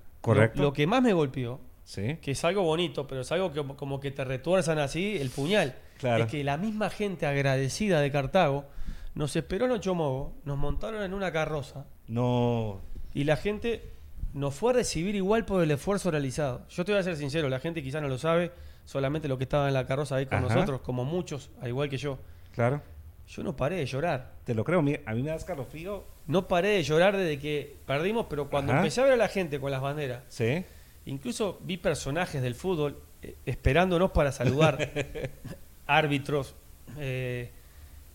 Lo, 0.56 0.72
que 0.72 0.88
más 0.88 1.02
me 1.02 1.12
golpeó, 1.12 1.60
que 1.94 2.20
es 2.24 2.44
algo 2.46 2.62
bonito, 2.62 3.06
pero 3.06 3.22
es 3.22 3.32
algo 3.34 3.52
que 3.52 3.62
como 3.76 4.00
que 4.00 4.12
te 4.12 4.24
retuerzan 4.24 4.80
así 4.80 5.18
el 5.18 5.30
puñal, 5.30 5.76
es 6.02 6.28
que 6.28 6.44
la 6.46 6.56
misma 6.56 6.90
gente 6.90 7.26
agradecida 7.26 8.00
de 8.00 8.12
Cartago 8.12 8.66
nos 9.18 9.36
esperó 9.36 9.66
en 9.66 9.72
Ochomogo, 9.72 10.36
nos 10.46 10.58
montaron 10.60 11.02
en 11.02 11.14
una 11.14 11.32
carroza. 11.32 11.88
No. 12.08 12.82
Y 13.16 13.24
la 13.24 13.36
gente 13.36 13.94
nos 14.34 14.54
fue 14.54 14.72
a 14.72 14.76
recibir 14.76 15.16
igual 15.16 15.44
por 15.44 15.64
el 15.64 15.72
esfuerzo 15.72 16.12
realizado. 16.12 16.68
Yo 16.70 16.86
te 16.86 16.92
voy 16.92 17.00
a 17.00 17.04
ser 17.04 17.18
sincero, 17.18 17.50
la 17.50 17.60
gente 17.60 17.82
quizá 17.82 18.00
no 18.00 18.10
lo 18.10 18.20
sabe, 18.20 18.52
solamente 18.86 19.28
lo 19.28 19.40
que 19.40 19.46
estaba 19.46 19.68
en 19.68 19.74
la 19.74 19.88
carroza 19.88 20.18
ahí 20.18 20.28
con 20.28 20.44
nosotros, 20.44 20.82
como 20.82 21.04
muchos, 21.04 21.50
al 21.60 21.70
igual 21.70 21.90
que 21.90 21.98
yo. 21.98 22.20
Claro. 22.54 22.80
Yo 23.28 23.42
no 23.42 23.56
paré 23.56 23.78
de 23.78 23.88
llorar. 23.88 24.36
Te 24.44 24.54
lo 24.54 24.64
creo, 24.64 24.80
a 24.80 24.84
mí 24.84 25.00
me 25.24 25.30
da 25.30 25.36
escalofrío. 25.36 26.06
No 26.28 26.48
paré 26.48 26.70
de 26.70 26.84
llorar 26.84 27.18
desde 27.18 27.40
que 27.40 27.76
perdimos, 27.88 28.28
pero 28.30 28.52
cuando 28.52 28.72
empecé 28.72 29.02
a 29.02 29.06
ver 29.06 29.14
a 29.14 29.18
la 29.18 29.30
gente 29.30 29.60
con 29.60 29.72
las 29.72 29.82
banderas, 29.82 30.26
¿Sí? 30.28 30.64
incluso 31.08 31.60
vi 31.64 31.78
personajes 31.78 32.40
del 32.44 32.54
fútbol 32.54 33.02
eh, 33.24 33.36
esperándonos 33.48 34.12
para 34.12 34.32
saludar, 34.32 34.92
árbitros, 35.88 36.54
eh, 37.00 37.52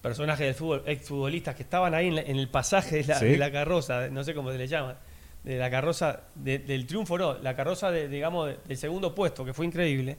personajes 0.02 0.46
del 0.46 0.54
fútbol, 0.54 0.82
exfutbolistas 0.84 1.54
que 1.54 1.62
estaban 1.62 1.94
ahí 1.94 2.08
en, 2.08 2.36
el 2.36 2.48
pasaje 2.48 3.04
de 3.04 3.38
la, 3.38 3.52
carroza, 3.52 4.08
no 4.08 4.24
sé 4.24 4.34
cómo 4.34 4.50
se 4.50 4.58
le 4.58 4.66
llama, 4.66 4.96
de 5.44 5.56
la 5.56 5.70
carroza 5.70 6.24
del 6.34 6.86
triunfo, 6.86 7.16
no, 7.16 7.38
la 7.38 7.54
carroza 7.54 7.90
de, 7.90 8.08
digamos 8.08 8.50
del 8.66 8.76
segundo 8.76 9.14
puesto, 9.14 9.44
que 9.44 9.54
fue 9.54 9.64
increíble. 9.64 10.18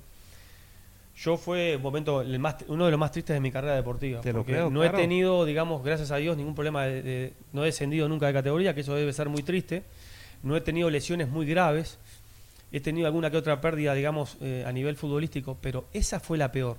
Yo 1.16 1.38
fue 1.38 1.76
un 1.76 1.84
momento 1.84 2.22
el 2.22 2.40
más, 2.40 2.56
uno 2.68 2.86
de 2.86 2.92
los 2.92 3.00
más 3.00 3.12
tristes 3.12 3.36
de 3.36 3.40
mi 3.40 3.52
carrera 3.52 3.76
deportiva. 3.76 4.22
porque 4.22 4.68
no 4.72 4.84
he 4.84 4.90
tenido, 4.90 5.46
digamos, 5.46 5.84
gracias 5.84 6.10
a 6.12 6.16
Dios, 6.16 6.36
ningún 6.38 6.56
problema 6.56 6.86
de, 6.86 7.34
no 7.52 7.64
he 7.64 7.66
descendido 7.68 8.10
nunca 8.10 8.26
de 8.28 8.34
categoría, 8.34 8.74
que 8.74 8.82
eso 8.82 8.96
debe 8.96 9.14
ser 9.14 9.30
muy 9.30 9.44
triste. 9.44 9.84
No 10.42 10.56
he 10.56 10.62
tenido 10.62 10.90
lesiones 10.90 11.30
muy 11.30 11.46
graves. 11.46 12.00
He 12.72 12.80
tenido 12.80 13.06
alguna 13.06 13.30
que 13.30 13.38
otra 13.38 13.62
pérdida, 13.62 13.94
digamos, 13.94 14.38
eh, 14.42 14.64
a 14.66 14.72
nivel 14.72 14.96
futbolístico, 14.96 15.58
pero 15.62 15.86
esa 15.94 16.20
fue 16.20 16.40
la 16.40 16.52
peor, 16.52 16.78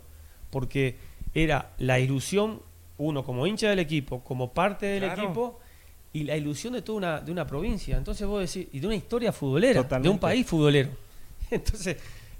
porque 0.51 0.97
era 1.35 1.71
la 1.79 2.01
ilusión 2.01 2.61
uno 2.99 3.25
como 3.25 3.47
hincha 3.47 3.71
del 3.71 3.79
equipo, 3.79 4.23
como 4.23 4.53
parte 4.53 4.87
del 4.87 5.05
equipo 5.05 5.61
y 6.13 6.25
la 6.25 6.37
ilusión 6.37 6.75
de 6.75 6.83
toda 6.83 6.99
una, 6.99 7.21
de 7.21 7.33
una 7.33 7.47
provincia. 7.47 7.97
Entonces 7.97 8.27
vos 8.27 8.41
decís, 8.41 8.69
y 8.73 8.81
de 8.81 8.87
una 8.87 8.97
historia 8.97 9.33
futbolera, 9.33 9.83
de 9.83 10.09
un 10.09 10.19
país 10.19 10.47
futbolero. 10.47 10.91
Entonces 11.51 11.97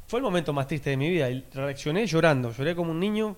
fue 0.07 0.21
el 0.21 0.25
momento 0.25 0.53
más 0.53 0.67
triste 0.67 0.91
de 0.91 0.97
mi 0.97 1.11
vida 1.11 1.29
y 1.31 1.45
reaccioné 1.53 2.07
llorando, 2.07 2.53
lloré 2.53 2.75
como 2.75 2.93
un 2.93 3.01
niño 3.01 3.37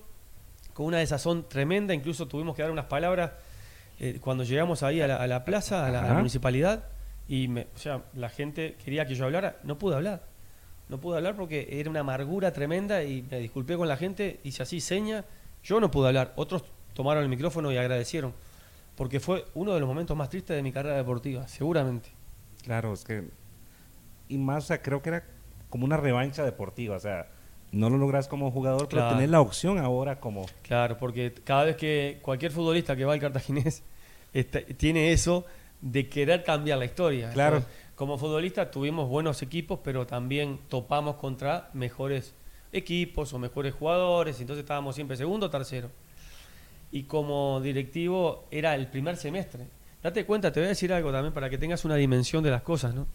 con 0.73 0.85
una 0.85 0.99
desazón 0.99 1.49
tremenda, 1.49 1.93
incluso 1.93 2.27
tuvimos 2.27 2.55
que 2.55 2.61
dar 2.61 2.69
unas 2.69 2.85
palabras 2.85 3.31
eh, 3.99 4.19
cuando 4.21 4.43
llegamos 4.43 4.83
ahí 4.83 5.01
a 5.01 5.07
la, 5.07 5.43
plaza, 5.43 5.87
a 5.87 5.89
la, 5.89 6.13
municipalidad, 6.13 6.85
y 7.27 7.47
me, 7.47 7.67
o 7.75 7.79
sea, 7.79 8.03
la 8.13 8.29
gente 8.29 8.75
quería 8.85 9.07
que 9.07 9.15
yo 9.15 9.25
hablara, 9.25 9.57
no 9.63 9.79
pude 9.79 9.95
hablar. 9.95 10.21
No 10.87 10.99
pude 10.99 11.17
hablar 11.17 11.35
porque 11.35 11.67
era 11.71 11.89
una 11.89 12.01
amargura 12.01 12.53
tremenda 12.53 13.03
y 13.03 13.23
me 13.23 13.39
disculpé 13.39 13.75
con 13.75 13.87
la 13.87 13.97
gente, 13.97 14.39
hice 14.43 14.63
así 14.63 14.79
seña, 14.79 15.25
yo 15.63 15.79
no 15.81 15.91
pude 15.91 16.07
hablar, 16.07 16.33
otros 16.35 16.63
tomaron 16.97 17.21
el 17.21 17.29
micrófono 17.29 17.71
y 17.71 17.77
agradecieron, 17.77 18.33
porque 18.95 19.19
fue 19.19 19.45
uno 19.53 19.71
de 19.75 19.79
los 19.79 19.87
momentos 19.87 20.17
más 20.17 20.29
tristes 20.29 20.55
de 20.55 20.63
mi 20.63 20.71
carrera 20.71 20.95
deportiva, 20.95 21.47
seguramente. 21.47 22.09
Claro, 22.63 22.91
es 22.91 23.03
que, 23.03 23.29
y 24.27 24.39
más, 24.39 24.63
o 24.63 24.67
sea, 24.67 24.81
creo 24.81 25.03
que 25.03 25.09
era 25.09 25.23
como 25.69 25.85
una 25.85 25.97
revancha 25.97 26.43
deportiva, 26.43 26.95
o 26.95 26.99
sea, 26.99 27.27
no 27.71 27.91
lo 27.91 27.99
logras 27.99 28.27
como 28.27 28.49
jugador, 28.49 28.87
pero 28.89 29.09
tener 29.09 29.29
la 29.29 29.41
opción 29.41 29.77
ahora 29.77 30.19
como... 30.19 30.47
Claro, 30.63 30.97
porque 30.97 31.35
cada 31.43 31.65
vez 31.65 31.75
que 31.75 32.17
cualquier 32.23 32.51
futbolista 32.51 32.95
que 32.95 33.05
va 33.05 33.13
al 33.13 33.19
cartaginés 33.19 33.83
tiene 34.77 35.11
eso 35.11 35.45
de 35.81 36.09
querer 36.09 36.43
cambiar 36.43 36.79
la 36.79 36.85
historia. 36.85 37.29
Claro. 37.29 37.63
como 37.93 38.17
futbolista 38.17 38.71
tuvimos 38.71 39.07
buenos 39.07 39.43
equipos, 39.43 39.81
pero 39.83 40.07
también 40.07 40.61
topamos 40.67 41.17
contra 41.17 41.69
mejores 41.73 42.33
equipos 42.71 43.33
o 43.33 43.37
mejores 43.37 43.75
jugadores, 43.75 44.41
entonces 44.41 44.63
estábamos 44.63 44.95
siempre 44.95 45.15
segundo 45.15 45.45
o 45.45 45.49
tercero 45.51 45.91
y 46.91 47.03
como 47.03 47.59
directivo 47.61 48.47
era 48.51 48.75
el 48.75 48.87
primer 48.87 49.17
semestre. 49.17 49.67
Date 50.01 50.25
cuenta, 50.25 50.51
te 50.51 50.59
voy 50.59 50.67
a 50.67 50.69
decir 50.69 50.93
algo 50.93 51.11
también 51.11 51.33
para 51.33 51.49
que 51.49 51.57
tengas 51.57 51.83
una 51.85 51.95
dimensión 51.95 52.43
de 52.43 52.51
las 52.51 52.61
cosas, 52.61 52.93
¿no? 52.93 53.07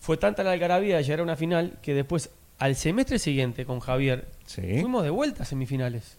Fue 0.00 0.16
tanta 0.16 0.42
la 0.42 0.52
algarabía 0.52 0.96
de 0.96 1.04
llegar 1.04 1.20
a 1.20 1.22
una 1.22 1.36
final 1.36 1.78
que 1.80 1.94
después, 1.94 2.30
al 2.58 2.74
semestre 2.74 3.18
siguiente 3.18 3.64
con 3.64 3.78
Javier, 3.78 4.28
fuimos 4.46 5.04
de 5.04 5.10
vuelta 5.10 5.44
a 5.44 5.46
semifinales. 5.46 6.18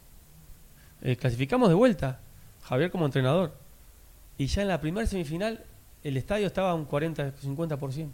Eh, 1.01 1.17
clasificamos 1.17 1.67
de 1.67 1.75
vuelta, 1.75 2.21
Javier 2.63 2.91
como 2.91 3.05
entrenador. 3.05 3.53
Y 4.37 4.45
ya 4.47 4.61
en 4.61 4.69
la 4.69 4.79
primera 4.79 5.05
semifinal 5.05 5.65
el 6.03 6.15
estadio 6.15 6.47
estaba 6.47 6.71
a 6.71 6.75
un 6.75 6.87
40-50%. 6.87 8.11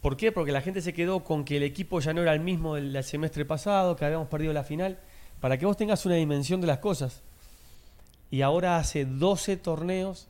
¿Por 0.00 0.16
qué? 0.16 0.32
Porque 0.32 0.50
la 0.50 0.62
gente 0.62 0.80
se 0.80 0.94
quedó 0.94 1.22
con 1.22 1.44
que 1.44 1.58
el 1.58 1.62
equipo 1.62 2.00
ya 2.00 2.12
no 2.12 2.22
era 2.22 2.32
el 2.32 2.40
mismo 2.40 2.74
del 2.74 3.04
semestre 3.04 3.44
pasado, 3.44 3.96
que 3.96 4.04
habíamos 4.04 4.28
perdido 4.28 4.52
la 4.52 4.64
final 4.64 4.98
para 5.40 5.58
que 5.58 5.66
vos 5.66 5.76
tengas 5.76 6.04
una 6.06 6.16
dimensión 6.16 6.60
de 6.60 6.66
las 6.66 6.78
cosas. 6.78 7.22
Y 8.30 8.42
ahora 8.42 8.76
hace 8.76 9.04
12 9.04 9.56
torneos 9.56 10.28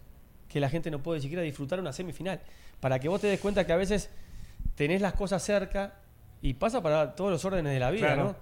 que 0.48 0.60
la 0.60 0.70
gente 0.70 0.90
no 0.90 1.02
puede 1.02 1.20
siquiera 1.20 1.42
disfrutar 1.42 1.80
una 1.80 1.92
semifinal. 1.92 2.40
Para 2.80 2.98
que 2.98 3.08
vos 3.08 3.20
te 3.20 3.26
des 3.26 3.40
cuenta 3.40 3.66
que 3.66 3.72
a 3.72 3.76
veces 3.76 4.08
tenés 4.74 5.00
las 5.02 5.12
cosas 5.12 5.42
cerca 5.42 5.94
y 6.40 6.54
pasa 6.54 6.82
para 6.82 7.14
todos 7.14 7.30
los 7.30 7.44
órdenes 7.44 7.72
de 7.72 7.78
la 7.78 7.90
vida, 7.90 8.16
¿no? 8.16 8.36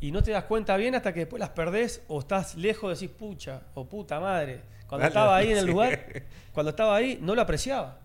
Y 0.00 0.12
no 0.12 0.22
te 0.22 0.30
das 0.30 0.44
cuenta 0.44 0.76
bien 0.76 0.94
hasta 0.94 1.12
que 1.12 1.20
después 1.20 1.40
las 1.40 1.50
perdés 1.50 2.02
o 2.08 2.20
estás 2.20 2.54
lejos, 2.54 2.98
decís 2.98 3.14
pucha 3.14 3.62
o 3.74 3.84
puta 3.84 4.20
madre. 4.20 4.62
Cuando 4.86 5.06
estaba 5.06 5.36
ahí 5.36 5.52
en 5.52 5.58
el 5.58 5.66
lugar, 5.66 6.24
cuando 6.52 6.70
estaba 6.70 6.96
ahí, 6.96 7.18
no 7.20 7.34
lo 7.34 7.42
apreciaba. 7.42 7.98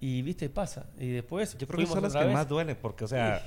Y 0.00 0.22
viste, 0.22 0.48
pasa. 0.48 0.86
Y 0.98 1.08
después. 1.08 1.58
Yo 1.58 1.66
creo 1.66 1.80
que 1.80 1.86
son 1.86 2.02
las 2.02 2.14
que 2.14 2.24
más 2.26 2.48
duelen, 2.48 2.76
porque, 2.80 3.04
o 3.04 3.08
sea. 3.08 3.42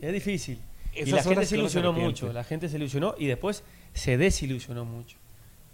Es 0.00 0.12
difícil. 0.12 0.60
Y 0.94 1.10
la 1.10 1.22
gente 1.22 1.46
se 1.46 1.56
ilusionó 1.56 1.92
mucho. 1.92 2.32
La 2.32 2.44
gente 2.44 2.68
se 2.68 2.76
ilusionó 2.76 3.14
y 3.18 3.26
después 3.26 3.64
se 3.94 4.16
desilusionó 4.16 4.84
mucho. 4.84 5.16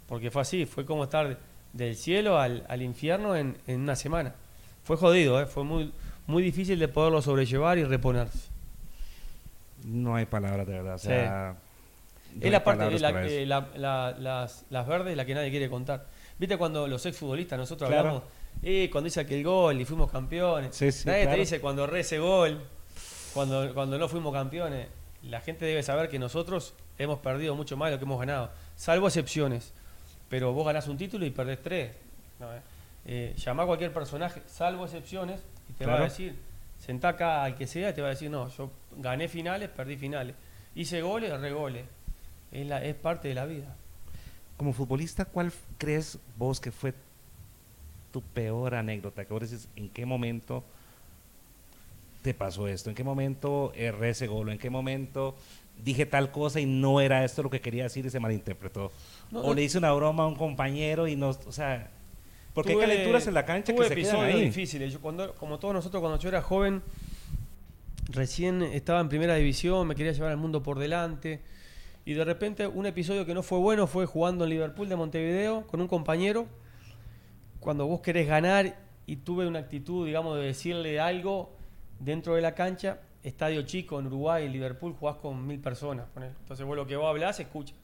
Porque 0.06 0.30
fue 0.30 0.42
así, 0.42 0.66
fue 0.66 0.86
como 0.86 1.04
estar 1.04 1.38
del 1.72 1.96
cielo 1.96 2.38
al, 2.38 2.82
infierno 2.82 3.36
en, 3.36 3.56
una 3.66 3.96
semana. 3.96 4.34
Fue 4.84 4.96
jodido, 4.96 5.40
¿eh? 5.40 5.46
fue 5.46 5.64
muy, 5.64 5.92
muy 6.26 6.42
difícil 6.42 6.78
de 6.78 6.88
poderlo 6.88 7.20
sobrellevar 7.20 7.78
y 7.78 7.84
reponerse. 7.84 8.48
No 9.84 10.16
hay 10.16 10.26
palabras 10.26 10.66
de 10.66 10.72
verdad. 10.72 10.94
O 10.94 10.98
sea, 10.98 11.56
es 12.40 12.50
la 12.50 12.64
parte, 12.64 12.86
eh, 12.96 13.46
las, 13.46 14.64
las 14.70 14.86
verdes 14.86 15.16
la 15.16 15.24
que 15.24 15.34
nadie 15.34 15.50
quiere 15.50 15.68
contar. 15.68 16.06
¿Viste 16.38 16.56
cuando 16.56 16.86
los 16.86 17.04
exfutbolistas 17.04 17.58
nosotros 17.58 17.90
hablamos? 17.90 18.22
Eh, 18.62 18.88
cuando 18.90 19.08
hice 19.08 19.20
aquel 19.20 19.44
gol 19.44 19.80
y 19.80 19.84
fuimos 19.84 20.10
campeones. 20.10 21.04
nadie 21.06 21.26
te 21.26 21.36
dice 21.36 21.60
cuando 21.60 21.86
re 21.86 22.00
ese 22.00 22.18
gol, 22.18 22.60
cuando, 23.34 23.72
cuando 23.74 23.98
no 23.98 24.08
fuimos 24.08 24.32
campeones. 24.32 24.88
La 25.22 25.40
gente 25.40 25.64
debe 25.64 25.82
saber 25.82 26.08
que 26.08 26.18
nosotros 26.18 26.74
hemos 26.98 27.18
perdido 27.18 27.54
mucho 27.54 27.76
más 27.76 27.88
de 27.88 27.96
lo 27.96 27.98
que 27.98 28.04
hemos 28.04 28.20
ganado, 28.20 28.50
salvo 28.76 29.08
excepciones. 29.08 29.72
Pero 30.28 30.52
vos 30.52 30.66
ganás 30.66 30.88
un 30.88 30.96
título 30.96 31.24
y 31.24 31.30
perdés 31.30 31.62
tres. 31.62 31.90
Eh. 32.40 32.60
eh, 33.06 33.34
llamá 33.36 33.64
a 33.64 33.66
cualquier 33.66 33.92
personaje, 33.92 34.42
salvo 34.46 34.84
excepciones, 34.84 35.40
y 35.68 35.72
te 35.72 35.86
va 35.86 35.96
a 35.96 36.00
decir, 36.02 36.36
sentá 36.78 37.10
acá 37.10 37.42
al 37.42 37.54
que 37.54 37.66
sea, 37.66 37.90
y 37.90 37.94
te 37.94 38.02
va 38.02 38.08
a 38.08 38.10
decir, 38.10 38.30
no, 38.30 38.48
yo 38.50 38.70
gané 38.96 39.28
finales, 39.28 39.70
perdí 39.70 39.96
finales. 39.96 40.34
Hice 40.74 41.02
goles, 41.02 41.38
re 41.40 41.52
goles. 41.52 41.84
Es, 42.52 42.66
la, 42.66 42.84
es 42.84 42.94
parte 42.94 43.28
de 43.28 43.34
la 43.34 43.46
vida. 43.46 43.74
Como 44.56 44.72
futbolista, 44.72 45.24
¿cuál 45.24 45.52
crees 45.78 46.18
vos 46.36 46.60
que 46.60 46.70
fue 46.70 46.94
tu 48.12 48.22
peor 48.22 48.74
anécdota? 48.74 49.24
Que 49.24 49.32
vos 49.32 49.42
decís, 49.42 49.68
¿en 49.76 49.88
qué 49.88 50.04
momento 50.06 50.64
te 52.28 52.34
pasó 52.34 52.68
esto? 52.68 52.90
¿En 52.90 52.94
qué 52.94 53.04
momento 53.04 53.72
erré 53.74 54.10
ese 54.10 54.26
gol? 54.26 54.50
¿En 54.50 54.58
qué 54.58 54.68
momento 54.68 55.34
dije 55.82 56.04
tal 56.04 56.30
cosa 56.30 56.60
y 56.60 56.66
no 56.66 57.00
era 57.00 57.24
esto 57.24 57.42
lo 57.42 57.48
que 57.48 57.62
quería 57.62 57.84
decir 57.84 58.04
y 58.04 58.10
se 58.10 58.20
malinterpretó? 58.20 58.92
o 59.32 59.54
le 59.54 59.62
hice 59.62 59.78
una 59.78 59.92
broma 59.92 60.24
a 60.24 60.26
un 60.26 60.34
compañero 60.34 61.08
y 61.08 61.16
no, 61.16 61.30
o 61.30 61.52
sea, 61.52 61.90
porque 62.52 62.72
hay 62.72 62.80
calenturas 62.80 63.26
en 63.26 63.32
la 63.32 63.46
cancha 63.46 63.74
que 63.74 63.82
se 63.82 63.94
quedan 63.94 64.20
ahí. 64.26 64.42
difíciles. 64.42 64.92
Yo 64.92 65.00
cuando, 65.00 65.34
como 65.36 65.58
todos 65.58 65.72
nosotros 65.72 66.02
cuando 66.02 66.18
yo 66.18 66.28
era 66.28 66.42
joven, 66.42 66.82
recién 68.10 68.62
estaba 68.62 69.00
en 69.00 69.08
primera 69.08 69.34
división, 69.36 69.86
me 69.88 69.94
quería 69.94 70.12
llevar 70.12 70.30
al 70.30 70.36
mundo 70.36 70.62
por 70.62 70.78
delante 70.78 71.40
y 72.04 72.12
de 72.12 72.24
repente 72.26 72.66
un 72.66 72.84
episodio 72.84 73.24
que 73.24 73.32
no 73.32 73.42
fue 73.42 73.58
bueno 73.58 73.86
fue 73.86 74.04
jugando 74.04 74.44
en 74.44 74.50
Liverpool 74.50 74.90
de 74.90 74.96
Montevideo 74.96 75.66
con 75.66 75.80
un 75.80 75.88
compañero. 75.88 76.46
Cuando 77.60 77.86
vos 77.86 78.02
querés 78.02 78.28
ganar 78.28 78.76
y 79.06 79.16
tuve 79.16 79.46
una 79.46 79.60
actitud, 79.60 80.04
digamos, 80.04 80.36
de 80.36 80.44
decirle 80.44 81.00
algo 81.00 81.56
dentro 81.98 82.34
de 82.34 82.42
la 82.42 82.54
cancha, 82.54 83.00
estadio 83.22 83.62
chico 83.62 83.98
en 83.98 84.06
Uruguay, 84.06 84.46
en 84.46 84.52
Liverpool, 84.52 84.94
jugás 84.98 85.16
con 85.16 85.46
mil 85.46 85.60
personas. 85.60 86.06
Entonces 86.16 86.64
vos 86.66 86.76
lo 86.76 86.86
que 86.86 86.96
vos 86.96 87.06
hablás 87.06 87.36
se 87.36 87.42
escucha. 87.42 87.74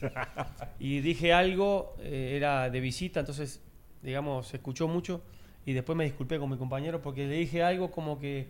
y 0.78 1.00
dije 1.00 1.32
algo, 1.32 1.96
eh, 2.00 2.34
era 2.36 2.70
de 2.70 2.80
visita, 2.80 3.20
entonces, 3.20 3.60
digamos, 4.02 4.48
se 4.48 4.56
escuchó 4.56 4.88
mucho 4.88 5.22
y 5.66 5.72
después 5.72 5.96
me 5.96 6.04
disculpé 6.04 6.38
con 6.38 6.50
mi 6.50 6.56
compañero 6.56 7.02
porque 7.02 7.26
le 7.26 7.34
dije 7.34 7.62
algo 7.62 7.90
como 7.90 8.18
que, 8.18 8.48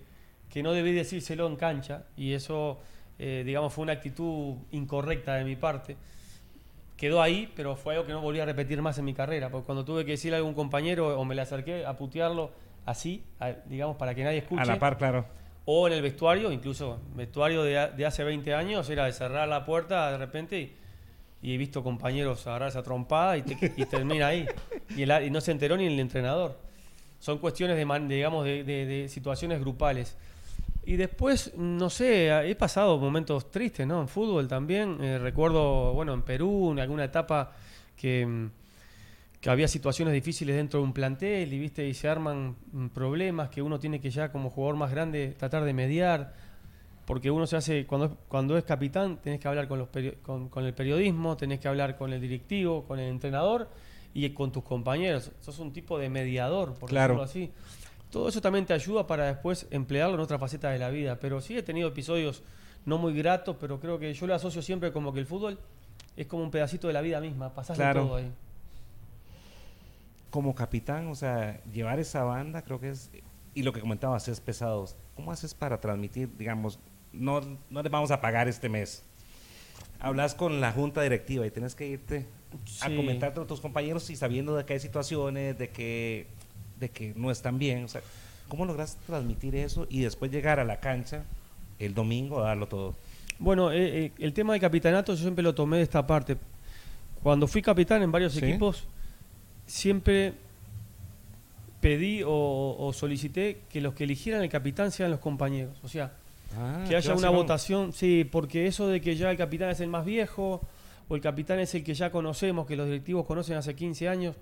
que 0.48 0.62
no 0.62 0.72
debí 0.72 0.92
decírselo 0.92 1.46
en 1.46 1.56
cancha 1.56 2.04
y 2.16 2.32
eso 2.32 2.80
eh, 3.24 3.42
digamos, 3.44 3.72
fue 3.72 3.82
una 3.82 3.92
actitud 3.92 4.56
incorrecta 4.72 5.34
de 5.34 5.44
mi 5.44 5.54
parte. 5.56 5.96
Quedó 6.96 7.22
ahí, 7.22 7.52
pero 7.54 7.76
fue 7.76 7.94
algo 7.94 8.06
que 8.06 8.12
no 8.12 8.20
volví 8.20 8.40
a 8.40 8.44
repetir 8.44 8.80
más 8.82 8.98
en 8.98 9.04
mi 9.04 9.14
carrera, 9.14 9.48
porque 9.48 9.66
cuando 9.66 9.84
tuve 9.84 10.04
que 10.04 10.12
decirle 10.12 10.36
a 10.36 10.38
algún 10.38 10.54
compañero 10.54 11.18
o 11.18 11.24
me 11.24 11.34
le 11.36 11.42
acerqué 11.42 11.84
a 11.86 11.96
putearlo 11.96 12.50
así, 12.84 13.24
digamos, 13.66 13.96
para 13.96 14.14
que 14.14 14.24
nadie 14.24 14.38
escuche. 14.38 14.62
A 14.62 14.64
la 14.64 14.78
par, 14.78 14.98
claro. 14.98 15.24
O 15.64 15.86
en 15.86 15.92
el 15.94 16.02
vestuario, 16.02 16.50
incluso 16.50 17.00
vestuario 17.14 17.62
de, 17.62 18.04
hace 18.04 18.24
20 18.24 18.54
años, 18.54 18.88
era 18.90 19.04
de 19.04 19.12
cerrar 19.12 19.48
la 19.48 19.64
puerta 19.64 20.10
de 20.10 20.18
repente 20.18 20.72
y, 21.40 21.54
he 21.54 21.56
visto 21.56 21.82
compañeros 21.82 22.46
agarrar 22.46 22.68
esa 22.68 22.82
trompada 22.82 23.36
y, 23.36 23.42
termina 23.42 24.28
ahí. 24.28 24.46
Y, 24.96 25.02
y, 25.02 25.30
no 25.30 25.40
se 25.40 25.52
enteró 25.52 25.76
ni 25.76 25.86
el 25.86 25.98
entrenador. 25.98 26.58
Son 27.18 27.38
cuestiones 27.38 27.76
de, 27.76 28.14
digamos, 28.14 28.44
de 28.44 29.06
situaciones 29.08 29.60
grupales. 29.60 30.16
Y 30.84 30.96
después, 30.96 31.52
no 31.56 31.90
sé, 31.90 32.48
he 32.48 32.54
pasado 32.56 32.98
momentos 32.98 33.50
tristes, 33.50 33.86
¿no? 33.86 34.00
En 34.00 34.08
fútbol 34.08 34.48
también. 34.48 34.98
Eh, 35.00 35.18
recuerdo, 35.18 35.92
bueno, 35.92 36.12
en 36.12 36.22
Perú, 36.22 36.72
en 36.72 36.80
alguna 36.80 37.04
etapa 37.04 37.52
que, 37.96 38.48
que, 39.42 39.50
había 39.50 39.68
situaciones 39.68 40.14
difíciles 40.14 40.56
dentro 40.56 40.80
de 40.80 40.84
un 40.84 40.92
plantel 40.92 41.52
y, 41.52 41.58
¿viste? 41.58 41.86
y 41.86 41.94
se 41.94 42.08
arman 42.08 42.56
problemas 42.94 43.48
que 43.50 43.60
uno 43.60 43.78
tiene 43.78 44.00
que 44.00 44.10
ya 44.10 44.30
como 44.30 44.50
jugador 44.50 44.76
más 44.76 44.90
grande 44.90 45.34
tratar 45.36 45.64
de 45.64 45.72
mediar. 45.72 46.34
Porque 47.04 47.30
uno 47.30 47.48
se 47.48 47.56
hace, 47.56 47.84
cuando, 47.84 48.16
cuando 48.28 48.56
es 48.56 48.62
capitán, 48.62 49.18
tenés 49.20 49.40
que 49.40 49.48
hablar 49.48 49.66
con, 49.66 49.80
los 49.80 49.88
con, 50.22 50.48
con 50.48 50.64
el 50.64 50.72
periodismo, 50.72 51.36
tenés 51.36 51.58
que 51.58 51.66
hablar 51.66 51.96
con 51.96 52.12
el 52.12 52.20
directivo, 52.20 52.84
con 52.84 53.00
el 53.00 53.08
entrenador 53.08 53.68
y 54.14 54.30
con 54.30 54.52
tus 54.52 54.62
compañeros. 54.62 55.32
Sos 55.40 55.58
un 55.58 55.72
tipo 55.72 55.98
de 55.98 56.08
mediador, 56.08 56.74
por 56.74 56.90
decirlo 56.90 57.22
así. 57.22 57.50
Todo 58.10 58.28
eso 58.28 58.40
también 58.40 58.66
te 58.66 58.74
ayuda 58.74 59.06
para 59.06 59.26
después 59.26 59.66
emplearlo 59.70 60.14
en 60.14 60.20
otra 60.20 60.38
faceta 60.38 60.70
de 60.70 60.78
la 60.78 60.90
vida. 60.90 61.18
Pero 61.18 61.40
sí 61.40 61.56
he 61.56 61.62
tenido 61.62 61.88
episodios 61.88 62.42
no 62.84 62.98
muy 62.98 63.14
gratos, 63.14 63.56
pero 63.58 63.80
creo 63.80 63.98
que 63.98 64.12
yo 64.12 64.26
lo 64.26 64.34
asocio 64.34 64.62
siempre 64.62 64.92
como 64.92 65.12
que 65.12 65.20
el 65.20 65.26
fútbol 65.26 65.58
es 66.16 66.26
como 66.26 66.42
un 66.42 66.50
pedacito 66.50 66.86
de 66.88 66.92
la 66.92 67.00
vida 67.00 67.20
misma, 67.20 67.54
pasás 67.54 67.76
todo 67.76 68.16
ahí. 68.16 68.30
Como 70.32 70.56
capitán, 70.56 71.06
o 71.06 71.14
sea, 71.14 71.62
llevar 71.72 72.00
esa 72.00 72.24
banda 72.24 72.62
creo 72.62 72.80
que 72.80 72.90
es, 72.90 73.12
y 73.54 73.62
lo 73.62 73.72
que 73.72 73.80
comentabas, 73.80 74.26
es 74.26 74.40
pesado. 74.40 74.88
¿Cómo 75.14 75.30
haces 75.30 75.54
para 75.54 75.80
transmitir, 75.80 76.28
digamos, 76.36 76.80
no, 77.12 77.40
no 77.70 77.82
les 77.82 77.92
vamos 77.92 78.10
a 78.10 78.20
pagar 78.20 78.48
este 78.48 78.68
mes? 78.68 79.04
Hablas 80.00 80.34
con 80.34 80.60
la 80.60 80.72
junta 80.72 81.02
directiva 81.02 81.46
y 81.46 81.50
tienes 81.52 81.76
que 81.76 81.86
irte 81.86 82.26
a 82.80 82.88
comentar 82.88 83.32
con 83.34 83.46
tus 83.46 83.60
compañeros 83.60 84.10
y 84.10 84.16
sabiendo 84.16 84.56
de 84.56 84.64
qué 84.64 84.72
hay 84.72 84.80
situaciones, 84.80 85.56
de 85.56 85.70
que 85.70 86.26
de 86.82 86.90
que 86.90 87.14
no 87.16 87.30
están 87.30 87.58
bien. 87.58 87.84
O 87.84 87.88
sea, 87.88 88.02
¿cómo 88.48 88.66
logras 88.66 88.98
transmitir 89.06 89.54
eso 89.54 89.86
y 89.88 90.00
después 90.00 90.30
llegar 90.30 90.60
a 90.60 90.64
la 90.64 90.80
cancha 90.80 91.24
el 91.78 91.94
domingo 91.94 92.40
a 92.40 92.48
darlo 92.48 92.66
todo? 92.66 92.96
Bueno, 93.38 93.72
eh, 93.72 94.06
eh, 94.06 94.12
el 94.18 94.32
tema 94.34 94.52
del 94.52 94.60
capitanato 94.60 95.14
yo 95.14 95.22
siempre 95.22 95.42
lo 95.42 95.54
tomé 95.54 95.78
de 95.78 95.84
esta 95.84 96.06
parte. 96.06 96.36
Cuando 97.22 97.46
fui 97.46 97.62
capitán 97.62 98.02
en 98.02 98.12
varios 98.12 98.36
equipos, 98.36 98.86
siempre 99.66 100.34
pedí 101.80 102.22
o, 102.24 102.92
solicité 102.94 103.62
que 103.68 103.80
los 103.80 103.94
que 103.94 104.04
eligieran 104.04 104.42
el 104.42 104.48
capitán 104.48 104.92
sean 104.92 105.10
los 105.10 105.20
compañeros. 105.20 105.76
O 105.82 105.88
sea, 105.88 106.12
ah, 106.56 106.84
que 106.88 106.96
haya 106.96 107.14
una 107.14 107.30
votación, 107.30 107.92
sí, 107.92 108.24
porque 108.30 108.66
eso 108.66 108.86
de 108.86 109.00
que 109.00 109.16
ya 109.16 109.30
el 109.30 109.36
capitán 109.36 109.70
es 109.70 109.80
el 109.80 109.88
más 109.88 110.04
viejo 110.04 110.60
o 111.08 111.14
el 111.14 111.20
capitán 111.20 111.58
es 111.58 111.74
el 111.74 111.82
que 111.82 111.94
ya 111.94 112.10
conocemos, 112.10 112.66
que 112.66 112.76
los 112.76 112.86
directivos 112.86 113.26
conocen 113.26 113.56
hace 113.56 113.74
15 113.74 114.08
años, 114.08 114.36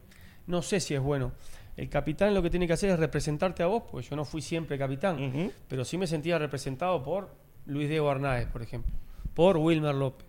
no 0.46 0.62
sé 0.62 0.80
si 0.80 0.94
es 0.94 1.00
bueno. 1.00 1.32
El 1.76 1.88
capitán 1.88 2.34
lo 2.34 2.42
que 2.42 2.50
tiene 2.50 2.66
que 2.66 2.74
hacer 2.74 2.90
es 2.90 2.98
representarte 2.98 3.62
a 3.62 3.66
vos, 3.66 3.84
porque 3.90 4.06
yo 4.06 4.16
no 4.16 4.26
fui 4.26 4.42
siempre 4.42 4.76
capitán, 4.76 5.50
pero 5.66 5.84
sí 5.84 5.96
me 5.96 6.06
sentía 6.06 6.38
representado 6.38 7.02
por 7.02 7.30
Luis 7.66 7.88
Diego 7.88 8.10
Arnáez, 8.10 8.48
por 8.48 8.60
ejemplo, 8.60 8.92
por 9.32 9.56
Wilmer 9.56 9.94
López, 9.94 10.26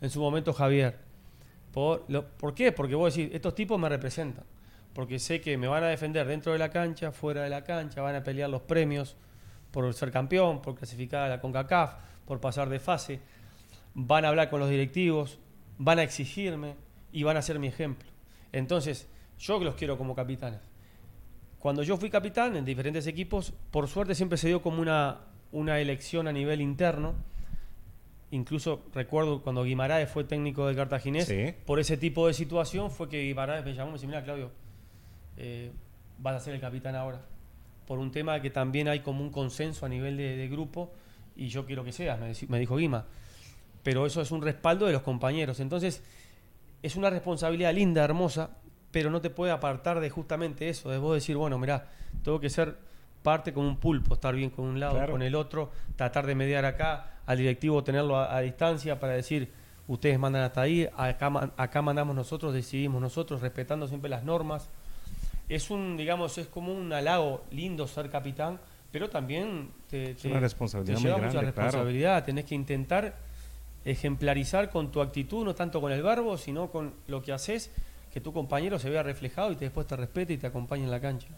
en 0.00 0.10
su 0.10 0.20
momento 0.20 0.52
Javier. 0.52 1.03
Por, 1.74 2.06
¿Por 2.06 2.54
qué? 2.54 2.70
Porque 2.70 2.94
vos 2.94 3.12
decís, 3.12 3.34
estos 3.34 3.52
tipos 3.52 3.80
me 3.80 3.88
representan, 3.88 4.44
porque 4.92 5.18
sé 5.18 5.40
que 5.40 5.58
me 5.58 5.66
van 5.66 5.82
a 5.82 5.88
defender 5.88 6.24
dentro 6.24 6.52
de 6.52 6.58
la 6.58 6.70
cancha, 6.70 7.10
fuera 7.10 7.42
de 7.42 7.50
la 7.50 7.64
cancha, 7.64 8.00
van 8.00 8.14
a 8.14 8.22
pelear 8.22 8.48
los 8.48 8.62
premios 8.62 9.16
por 9.72 9.92
ser 9.92 10.12
campeón, 10.12 10.62
por 10.62 10.76
clasificar 10.76 11.22
a 11.24 11.28
la 11.28 11.40
CONCACAF, 11.40 11.94
por 12.26 12.40
pasar 12.40 12.68
de 12.68 12.78
fase, 12.78 13.18
van 13.92 14.24
a 14.24 14.28
hablar 14.28 14.50
con 14.50 14.60
los 14.60 14.70
directivos, 14.70 15.40
van 15.76 15.98
a 15.98 16.04
exigirme 16.04 16.76
y 17.10 17.24
van 17.24 17.36
a 17.36 17.42
ser 17.42 17.58
mi 17.58 17.66
ejemplo. 17.66 18.08
Entonces, 18.52 19.08
yo 19.36 19.58
los 19.58 19.74
quiero 19.74 19.98
como 19.98 20.14
capitanes. 20.14 20.60
Cuando 21.58 21.82
yo 21.82 21.96
fui 21.96 22.08
capitán 22.08 22.54
en 22.56 22.64
diferentes 22.64 23.08
equipos, 23.08 23.52
por 23.72 23.88
suerte 23.88 24.14
siempre 24.14 24.38
se 24.38 24.46
dio 24.46 24.62
como 24.62 24.80
una, 24.80 25.22
una 25.50 25.80
elección 25.80 26.28
a 26.28 26.32
nivel 26.32 26.60
interno. 26.60 27.16
Incluso 28.34 28.82
recuerdo 28.92 29.42
cuando 29.42 29.62
Guimaraes 29.62 30.10
fue 30.10 30.24
técnico 30.24 30.66
del 30.66 30.74
Cartaginés, 30.74 31.32
por 31.64 31.78
ese 31.78 31.96
tipo 31.96 32.26
de 32.26 32.34
situación 32.34 32.90
fue 32.90 33.08
que 33.08 33.22
Guimaraes 33.22 33.64
me 33.64 33.74
llamó 33.74 33.90
y 33.90 33.92
me 33.92 33.98
dijo, 33.98 34.08
mira 34.08 34.24
Claudio, 34.24 34.50
eh, 35.36 35.70
vas 36.18 36.34
a 36.34 36.40
ser 36.40 36.54
el 36.54 36.60
capitán 36.60 36.96
ahora. 36.96 37.24
Por 37.86 38.00
un 38.00 38.10
tema 38.10 38.42
que 38.42 38.50
también 38.50 38.88
hay 38.88 39.00
como 39.00 39.22
un 39.22 39.30
consenso 39.30 39.86
a 39.86 39.88
nivel 39.88 40.16
de, 40.16 40.48
grupo 40.48 40.90
y 41.36 41.46
yo 41.46 41.64
quiero 41.64 41.84
que 41.84 41.92
seas, 41.92 42.18
me, 42.18 42.32
me 42.48 42.58
dijo 42.58 42.76
Guima. 42.76 43.06
pero 43.84 44.04
eso 44.04 44.20
es 44.20 44.32
un 44.32 44.42
respaldo 44.42 44.86
de 44.86 44.94
los 44.94 45.02
compañeros. 45.02 45.60
Entonces, 45.60 46.02
es 46.82 46.96
una 46.96 47.10
responsabilidad 47.10 47.72
linda, 47.72 48.02
hermosa, 48.02 48.50
pero 48.90 49.10
no 49.10 49.20
te 49.20 49.30
puede 49.30 49.52
apartar 49.52 50.00
de 50.00 50.10
justamente 50.10 50.68
eso, 50.68 50.90
de 50.90 50.98
vos 50.98 51.14
decir, 51.14 51.36
bueno, 51.36 51.56
mirá, 51.56 51.86
tengo 52.24 52.40
que 52.40 52.50
ser 52.50 52.78
parte 53.24 53.54
como 53.54 53.66
un 53.66 53.78
pulpo, 53.78 54.14
estar 54.14 54.34
bien 54.34 54.50
con 54.50 54.66
un 54.66 54.78
lado, 54.78 55.10
con 55.10 55.22
el 55.22 55.34
otro, 55.34 55.72
tratar 55.96 56.26
de 56.26 56.34
mediar 56.34 56.64
acá, 56.66 57.14
al 57.26 57.38
directivo 57.38 57.82
tenerlo 57.82 58.18
a, 58.18 58.38
distancia 58.42 59.00
para 59.00 59.14
decir, 59.14 59.50
ustedes 59.88 60.18
mandan 60.18 60.42
hasta 60.42 60.60
ahí, 60.60 60.86
acá, 60.94 61.50
acá 61.56 61.82
mandamos 61.82 62.14
nosotros, 62.14 62.52
decidimos 62.52 63.00
nosotros, 63.00 63.40
respetando 63.40 63.88
siempre 63.88 64.10
las 64.10 64.24
normas. 64.24 64.68
Es 65.48 65.70
un, 65.70 65.96
digamos, 65.96 66.36
es 66.36 66.46
como 66.48 66.72
un 66.72 66.92
halago 66.92 67.44
lindo 67.50 67.88
ser 67.88 68.10
capitán, 68.10 68.60
pero 68.92 69.08
también 69.08 69.70
te, 69.88 70.14
una 70.24 70.40
responsabilidad 70.40 70.98
lleva 70.98 71.16
mucha 71.16 71.40
responsabilidad, 71.40 72.24
tenés 72.24 72.44
que 72.44 72.54
intentar 72.54 73.16
ejemplarizar 73.86 74.68
con 74.70 74.92
tu 74.92 75.00
actitud, 75.00 75.46
no 75.46 75.54
tanto 75.54 75.80
con 75.80 75.92
el 75.92 76.02
verbo, 76.02 76.36
sino 76.36 76.70
con 76.70 76.92
lo 77.06 77.22
que 77.22 77.32
haces, 77.32 77.72
que 78.12 78.20
tu 78.20 78.34
compañero 78.34 78.78
se 78.78 78.90
vea 78.90 79.02
reflejado 79.02 79.50
y 79.50 79.56
te, 79.56 79.64
después 79.64 79.86
te 79.86 79.96
respete 79.96 80.34
y 80.34 80.36
te 80.36 80.46
acompañe 80.46 80.84
en 80.84 80.90
la 80.90 81.00
cancha. 81.00 81.28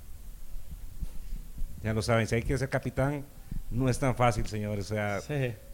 Ya 1.82 1.92
lo 1.92 2.02
saben, 2.02 2.26
si 2.26 2.34
hay 2.34 2.42
que 2.42 2.56
ser 2.58 2.68
capitán, 2.68 3.24
no 3.70 3.88
es 3.88 3.98
tan 3.98 4.16
fácil, 4.16 4.46
señores. 4.46 4.90
O 4.90 4.94
sea, 4.94 5.20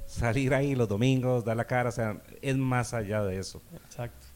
salir 0.06 0.54
ahí 0.54 0.74
los 0.74 0.88
domingos, 0.88 1.44
dar 1.44 1.56
la 1.56 1.64
cara, 1.64 1.88
o 1.88 1.92
sea, 1.92 2.20
es 2.40 2.56
más 2.56 2.94
allá 2.94 3.22
de 3.22 3.38
eso. 3.38 3.62
Exacto. 3.86 4.26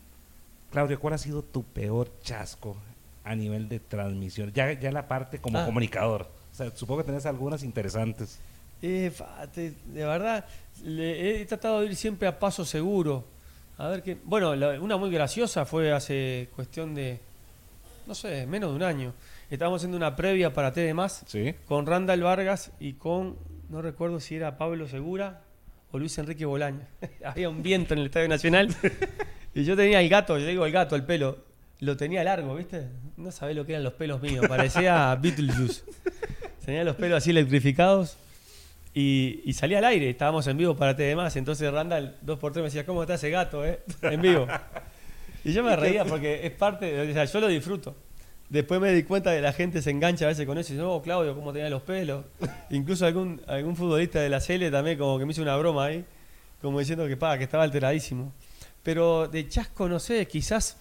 Claudio, 0.71 0.99
¿cuál 0.99 1.15
ha 1.15 1.19
sido 1.19 1.43
tu 1.43 1.65
peor 1.65 2.11
chasco 2.23 2.77
a 3.25 3.35
nivel 3.35 3.69
de 3.69 3.81
transmisión? 3.81 4.53
Ya, 4.53 4.73
ya 4.73 4.91
la 4.91 5.09
parte 5.09 5.39
como 5.39 5.59
ah. 5.59 5.65
comunicador. 5.65 6.29
O 6.53 6.55
sea, 6.55 6.71
supongo 6.75 7.03
que 7.03 7.07
tenés 7.07 7.27
algunas 7.27 7.63
interesantes. 7.63 8.39
Eh, 8.83 9.13
de 9.55 10.05
verdad, 10.05 10.45
he 10.85 11.45
tratado 11.47 11.81
de 11.81 11.87
ir 11.87 11.97
siempre 11.97 12.29
a 12.29 12.39
paso 12.39 12.65
seguro. 12.65 13.25
A 13.79 13.89
ver 13.89 14.03
qué. 14.03 14.17
Bueno, 14.25 14.53
una 14.81 14.97
muy 14.97 15.11
graciosa 15.11 15.65
fue 15.65 15.93
hace 15.93 16.49
cuestión 16.55 16.95
de. 16.95 17.21
No 18.07 18.15
sé, 18.15 18.47
menos 18.47 18.71
de 18.71 18.77
un 18.77 18.83
año. 18.83 19.13
Estábamos 19.49 19.79
haciendo 19.79 19.97
una 19.97 20.17
previa 20.17 20.53
para 20.53 20.73
TD 20.73 20.93
Más 20.93 21.25
con 21.67 21.87
Randall 21.87 22.21
Vargas 22.21 22.73
y 22.81 22.95
con, 22.95 23.37
no 23.69 23.81
recuerdo 23.81 24.19
si 24.19 24.35
era 24.35 24.59
Pablo 24.59 24.89
Segura 24.89 25.43
o 25.93 25.99
Luis 26.01 26.19
Enrique 26.19 26.45
Bolaño. 26.45 26.81
Había 27.25 27.49
un 27.49 27.63
viento 27.63 27.95
en 27.95 28.01
el 28.01 28.07
Estadio 28.07 28.29
Nacional 28.29 28.75
y 29.55 29.63
yo 29.63 29.77
tenía 29.77 30.01
el 30.01 30.09
gato, 30.09 30.37
yo 30.37 30.47
digo 30.47 30.67
el 30.67 30.73
gato, 30.73 30.97
el 30.97 31.05
pelo, 31.05 31.45
lo 31.79 31.97
tenía 31.97 32.25
largo, 32.25 32.57
¿viste? 32.57 32.89
No 33.17 33.31
sabés 33.31 33.55
lo 33.55 33.65
que 33.65 33.73
eran 33.73 33.85
los 33.85 33.93
pelos 33.93 34.21
míos, 34.21 34.47
parecía 34.49 35.15
Beetlejuice. 35.21 35.85
Tenía 36.65 36.83
los 36.83 36.97
pelos 36.97 37.19
así 37.19 37.31
electrificados 37.31 38.17
y, 38.95 39.53
salía 39.53 39.79
al 39.79 39.85
aire, 39.85 40.11
estábamos 40.11 40.45
en 40.49 40.57
vivo 40.57 40.75
para 40.75 40.97
TD 40.97 41.15
Más, 41.15 41.37
entonces 41.37 41.71
Randall 41.73 42.17
dos 42.21 42.41
por 42.41 42.53
tres 42.53 42.63
me 42.63 42.67
decía, 42.67 42.85
¿cómo 42.85 43.03
está 43.03 43.15
ese 43.15 43.31
gato, 43.31 43.65
eh? 43.65 43.79
En 44.03 44.21
vivo. 44.21 44.49
Y 45.45 45.53
yo 45.53 45.63
me 45.63 45.77
reía 45.77 46.05
porque 46.05 46.45
es 46.45 46.51
parte, 46.51 47.09
o 47.09 47.13
sea, 47.13 47.25
yo 47.27 47.41
lo 47.41 47.47
disfruto. 47.47 47.95
Después 48.49 48.81
me 48.81 48.93
di 48.93 49.03
cuenta 49.03 49.35
que 49.35 49.41
la 49.41 49.53
gente 49.53 49.83
se 49.83 49.91
engancha 49.91 50.25
a 50.25 50.29
veces 50.29 50.47
con 50.47 50.57
eso 50.57 50.73
y 50.73 50.77
dice, 50.77 50.87
no, 50.87 51.03
Claudio, 51.03 51.35
¿cómo 51.35 51.53
tenía 51.53 51.69
los 51.69 51.83
pelos? 51.83 52.25
Incluso 52.71 53.05
algún, 53.05 53.41
algún 53.47 53.75
futbolista 53.75 54.21
de 54.21 54.29
la 54.29 54.41
CL 54.41 54.71
también 54.71 54.99
como 54.99 55.19
que 55.19 55.27
me 55.27 55.33
hizo 55.33 55.43
una 55.43 55.57
broma 55.57 55.87
ahí, 55.87 56.05
como 56.63 56.79
diciendo 56.79 57.07
que, 57.09 57.17
pa, 57.17 57.37
que 57.39 57.45
estaba 57.45 57.65
alteradísimo. 57.65 58.33
Pero 58.85 59.27
de 59.27 59.49
chasco, 59.49 59.89
no 59.89 59.99
sé, 59.99 60.27
quizás 60.29 60.77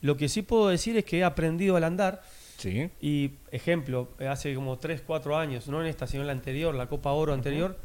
lo 0.00 0.16
que 0.16 0.28
sí 0.28 0.42
puedo 0.42 0.68
decir 0.68 0.96
es 0.96 1.04
que 1.04 1.18
he 1.18 1.24
aprendido 1.24 1.74
al 1.74 1.84
andar. 1.84 2.22
Sí. 2.56 2.88
Y, 3.00 3.32
ejemplo, 3.50 4.10
hace 4.28 4.54
como 4.54 4.78
3, 4.78 5.02
4 5.04 5.36
años, 5.36 5.66
no 5.66 5.80
en 5.80 5.88
esta, 5.88 6.06
sino 6.06 6.22
en 6.22 6.28
la 6.28 6.32
anterior, 6.32 6.74
la 6.74 6.86
Copa 6.86 7.10
Oro 7.10 7.32
anterior, 7.32 7.76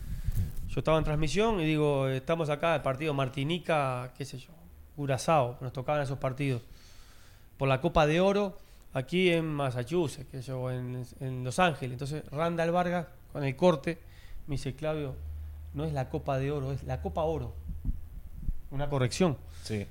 yo 0.67 0.79
estaba 0.79 0.97
en 0.97 1.03
transmisión 1.03 1.59
y 1.59 1.65
digo, 1.65 2.07
estamos 2.07 2.49
acá, 2.49 2.75
el 2.75 2.81
partido 2.81 3.13
Martinica, 3.13 4.13
qué 4.17 4.25
sé 4.25 4.37
yo, 4.37 4.49
Curazao, 4.95 5.57
nos 5.61 5.73
tocaban 5.73 6.01
esos 6.01 6.19
partidos. 6.19 6.61
Por 7.57 7.67
la 7.67 7.81
Copa 7.81 8.05
de 8.07 8.19
Oro 8.19 8.57
aquí 8.93 9.29
en 9.29 9.45
Massachusetts, 9.45 10.27
que 10.29 10.41
yo, 10.41 10.71
en, 10.71 11.03
en, 11.19 11.43
Los 11.43 11.59
Ángeles. 11.59 11.93
Entonces 11.93 12.23
Randall 12.31 12.71
Vargas, 12.71 13.07
con 13.31 13.43
el 13.43 13.55
corte, 13.55 13.99
me 14.47 14.55
dice, 14.55 14.75
Claudio, 14.75 15.15
no 15.73 15.85
es 15.85 15.93
la 15.93 16.09
Copa 16.09 16.37
de 16.37 16.51
Oro, 16.51 16.71
es 16.71 16.83
la 16.83 17.01
Copa 17.01 17.23
Oro. 17.23 17.53
Una 18.71 18.89
corrección. 18.89 19.37
Sí. 19.63 19.85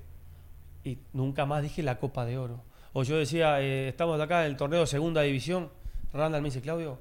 Y 0.84 0.98
nunca 1.12 1.46
más 1.46 1.62
dije 1.62 1.82
la 1.82 1.98
Copa 1.98 2.24
de 2.24 2.38
Oro. 2.38 2.62
O 2.92 3.02
yo 3.04 3.16
decía, 3.16 3.60
eh, 3.60 3.88
estamos 3.88 4.20
acá 4.20 4.44
en 4.44 4.50
el 4.50 4.56
torneo 4.56 4.80
de 4.80 4.86
Segunda 4.86 5.22
División. 5.22 5.70
Randall 6.12 6.42
me 6.42 6.48
dice, 6.48 6.60
Claudio, 6.60 6.98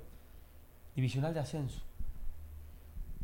divisional 0.96 1.34
de 1.34 1.40
ascenso. 1.40 1.82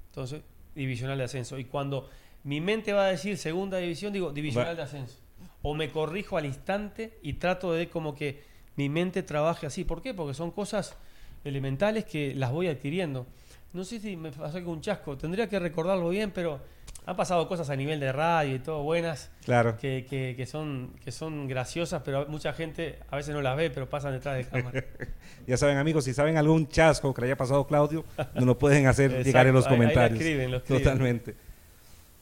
Entonces, 0.09 0.41
divisional 0.75 1.17
de 1.17 1.23
ascenso. 1.23 1.57
Y 1.59 1.65
cuando 1.65 2.09
mi 2.43 2.61
mente 2.61 2.93
va 2.93 3.05
a 3.05 3.07
decir 3.07 3.37
Segunda 3.37 3.77
División, 3.77 4.13
digo, 4.13 4.31
divisional 4.31 4.75
de 4.75 4.83
ascenso. 4.83 5.15
O 5.61 5.73
me 5.73 5.91
corrijo 5.91 6.37
al 6.37 6.45
instante 6.45 7.19
y 7.21 7.33
trato 7.33 7.73
de 7.73 7.89
como 7.89 8.15
que 8.15 8.43
mi 8.77 8.89
mente 8.89 9.23
trabaje 9.23 9.65
así. 9.65 9.83
¿Por 9.83 10.01
qué? 10.01 10.13
Porque 10.13 10.33
son 10.33 10.51
cosas 10.51 10.95
elementales 11.43 12.05
que 12.05 12.33
las 12.35 12.51
voy 12.51 12.67
adquiriendo. 12.67 13.25
No 13.73 13.83
sé 13.83 13.99
si 13.99 14.15
me 14.15 14.31
pasó 14.31 14.63
con 14.63 14.75
un 14.75 14.81
chasco, 14.81 15.17
tendría 15.17 15.49
que 15.49 15.59
recordarlo 15.59 16.09
bien, 16.09 16.31
pero 16.31 16.61
han 17.05 17.15
pasado 17.15 17.47
cosas 17.47 17.69
a 17.69 17.75
nivel 17.75 17.99
de 17.99 18.11
radio 18.11 18.55
y 18.55 18.59
todo 18.59 18.83
buenas, 18.83 19.29
claro. 19.45 19.77
que, 19.77 20.05
que, 20.37 20.45
son, 20.45 20.91
que 21.03 21.11
son 21.11 21.47
graciosas, 21.47 22.01
pero 22.03 22.27
mucha 22.27 22.53
gente 22.53 22.99
a 23.09 23.15
veces 23.15 23.33
no 23.33 23.41
las 23.41 23.55
ve, 23.55 23.69
pero 23.69 23.89
pasan 23.89 24.13
detrás 24.13 24.37
de 24.37 24.45
cámara. 24.45 24.83
ya 25.47 25.57
saben 25.57 25.77
amigos, 25.77 26.05
si 26.05 26.13
saben 26.13 26.37
algún 26.37 26.67
chasco 26.67 27.13
que 27.13 27.21
le 27.21 27.27
haya 27.27 27.37
pasado 27.37 27.65
Claudio, 27.67 28.05
nos 28.35 28.45
lo 28.45 28.57
pueden 28.57 28.87
hacer 28.87 29.23
llegar 29.23 29.47
en 29.47 29.53
los 29.53 29.67
comentarios. 29.67 30.19
escriben, 30.19 30.61
Totalmente. 30.63 31.35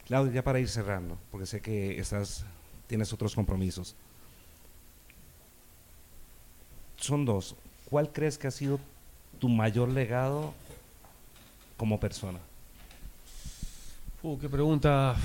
Claudio, 0.05 0.31
ya 0.31 0.43
para 0.43 0.59
ir 0.59 0.69
cerrando, 0.69 1.17
porque 1.31 1.47
sé 1.47 1.61
que 1.61 1.99
estás, 1.99 2.45
tienes 2.87 3.11
otros 3.11 3.33
compromisos 3.33 3.95
son 7.05 7.25
dos. 7.25 7.55
¿Cuál 7.89 8.11
crees 8.11 8.37
que 8.37 8.47
ha 8.47 8.51
sido 8.51 8.79
tu 9.39 9.49
mayor 9.49 9.89
legado 9.89 10.53
como 11.77 11.99
persona? 11.99 12.39
Uh, 14.23 14.37
qué 14.39 14.49
pregunta 14.49 15.15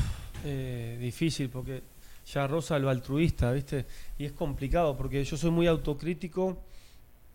eh, 0.44 0.98
difícil, 1.00 1.48
porque 1.48 1.82
ya 2.26 2.46
rosa 2.46 2.78
lo 2.78 2.90
altruista, 2.90 3.52
¿viste? 3.52 3.86
Y 4.18 4.26
es 4.26 4.32
complicado, 4.32 4.96
porque 4.96 5.24
yo 5.24 5.36
soy 5.36 5.50
muy 5.50 5.66
autocrítico. 5.66 6.58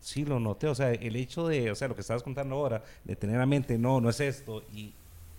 Sí, 0.00 0.24
lo 0.24 0.38
noté, 0.38 0.68
o 0.68 0.74
sea, 0.74 0.92
el 0.92 1.16
hecho 1.16 1.48
de, 1.48 1.70
o 1.70 1.74
sea, 1.74 1.88
lo 1.88 1.94
que 1.94 2.02
estabas 2.02 2.22
contando 2.22 2.54
ahora, 2.54 2.82
de 3.02 3.16
tener 3.16 3.40
a 3.40 3.46
mente, 3.46 3.76
no, 3.78 4.00
no 4.00 4.10
es 4.10 4.20
esto, 4.20 4.62
y 4.72 4.92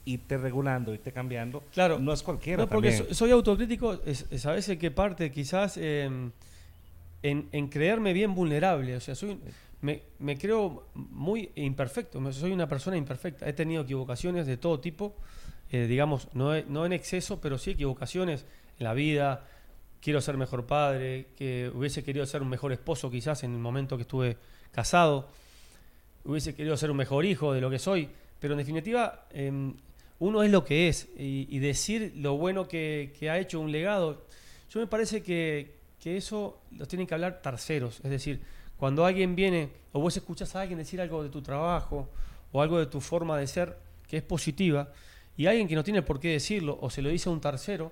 irte 0.04 0.38
regulando, 0.38 0.94
irte 0.94 1.12
cambiando, 1.12 1.64
claro, 1.74 2.00
no 2.00 2.12
es 2.12 2.22
cualquiera. 2.24 2.64
No, 2.64 2.70
porque 2.70 3.14
soy 3.14 3.32
autocrítico, 3.32 4.02
es, 4.06 4.46
a 4.46 4.52
veces 4.52 4.78
que 4.78 4.92
parte 4.92 5.32
quizás... 5.32 5.78
Em, 5.78 6.32
en, 7.30 7.68
creerme 7.68 8.14
bien 8.14 8.34
vulnerable. 8.34 8.96
O 8.96 9.00
sea, 9.00 9.16
soy, 9.16 9.40
me, 9.82 10.38
creo 10.38 10.88
muy 10.94 11.52
imperfecto. 11.56 12.32
Soy 12.32 12.52
una 12.52 12.68
persona 12.68 12.98
imperfecta. 12.98 13.48
He 13.48 13.54
tenido 13.54 13.84
equivocaciones 13.84 14.48
de 14.48 14.58
todo 14.58 14.80
tipo, 14.80 15.16
eh, 15.72 15.88
digamos, 15.88 16.30
no, 16.34 16.60
no 16.64 16.86
en 16.86 16.94
exceso, 16.94 17.40
pero 17.42 17.58
sí 17.58 17.72
equivocaciones 17.72 18.46
en 18.80 18.84
la 18.84 18.94
vida. 18.94 19.46
Quiero 20.02 20.22
ser 20.22 20.38
mejor 20.38 20.66
padre, 20.66 21.28
que 21.36 21.72
hubiese 21.74 22.04
querido 22.04 22.26
ser 22.26 22.42
un 22.42 22.50
mejor 22.50 22.72
esposo 22.72 23.10
quizás 23.10 23.44
en 23.44 23.54
el 23.54 23.60
momento 23.60 23.98
que 23.98 24.04
estuve 24.04 24.38
casado. 24.72 25.28
Hubiese 26.24 26.56
querido 26.56 26.78
ser 26.78 26.92
un 26.92 26.98
mejor 26.98 27.26
hijo 27.26 27.54
de 27.54 27.62
lo 27.62 27.70
que 27.70 27.80
soy. 27.80 28.10
Pero 28.40 28.54
en 28.54 28.60
definitiva, 28.60 29.28
em, 29.32 29.74
uno 30.20 30.44
es 30.44 30.52
lo 30.52 30.64
que 30.64 30.88
es. 30.88 31.08
Y, 31.18 31.60
decir 31.60 32.14
lo 32.16 32.38
bueno 32.38 32.68
que, 32.68 33.14
que 33.20 33.30
ha 33.30 33.40
hecho 33.40 33.60
un 33.60 33.72
legado. 33.72 34.26
Yo 34.70 34.80
me 34.80 34.88
parece 34.88 35.24
que, 35.24 35.77
que 36.08 36.16
eso 36.16 36.62
lo 36.72 36.86
tienen 36.86 37.06
que 37.06 37.14
hablar 37.14 37.42
terceros. 37.42 38.00
Es 38.02 38.10
decir, 38.10 38.42
cuando 38.78 39.06
alguien 39.06 39.36
viene 39.36 39.70
o 39.92 40.00
vos 40.00 40.16
escuchás 40.16 40.56
a 40.56 40.62
alguien 40.62 40.80
decir 40.80 41.02
algo 41.02 41.22
de 41.22 41.30
tu 41.30 41.42
trabajo 41.42 42.08
o 42.54 42.62
algo 42.62 42.80
de 42.80 42.86
tu 42.86 43.02
forma 43.02 43.38
de 43.38 43.46
ser 43.46 43.78
que 44.08 44.18
es 44.18 44.24
positiva 44.24 44.90
y 45.36 45.48
alguien 45.48 45.68
que 45.68 45.76
no 45.76 45.84
tiene 45.84 46.02
por 46.02 46.22
qué 46.22 46.30
decirlo 46.30 46.78
o 46.80 46.90
se 46.90 47.02
lo 47.02 47.10
dice 47.10 47.28
a 47.28 47.34
un 47.34 47.42
tercero 47.42 47.92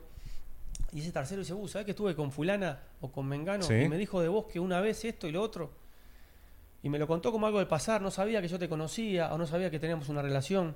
y 0.94 1.02
ese 1.02 1.12
tercero 1.12 1.42
dice, 1.42 1.54
uh, 1.54 1.68
¿sabes 1.68 1.84
que 1.84 1.92
estuve 1.92 2.16
con 2.16 2.32
fulana 2.32 2.80
o 3.02 3.12
con 3.12 3.28
Mengano 3.28 3.66
y 3.66 3.90
me 3.90 3.98
dijo 3.98 4.22
de 4.22 4.30
vos 4.30 4.46
que 4.46 4.62
una 4.62 4.80
vez 4.80 5.04
esto 5.04 5.28
y 5.28 5.34
lo 5.34 5.42
otro? 5.42 5.72
Y 6.84 6.88
me 6.88 6.98
lo 6.98 7.08
contó 7.08 7.34
como 7.34 7.48
algo 7.48 7.60
del 7.60 7.68
pasar, 7.68 8.02
no 8.02 8.12
sabía 8.12 8.42
que 8.42 8.48
yo 8.48 8.58
te 8.58 8.70
conocía 8.70 9.34
o 9.34 9.38
no 9.38 9.46
sabía 9.46 9.70
que 9.70 9.80
teníamos 9.80 10.08
una 10.08 10.22
relación. 10.22 10.74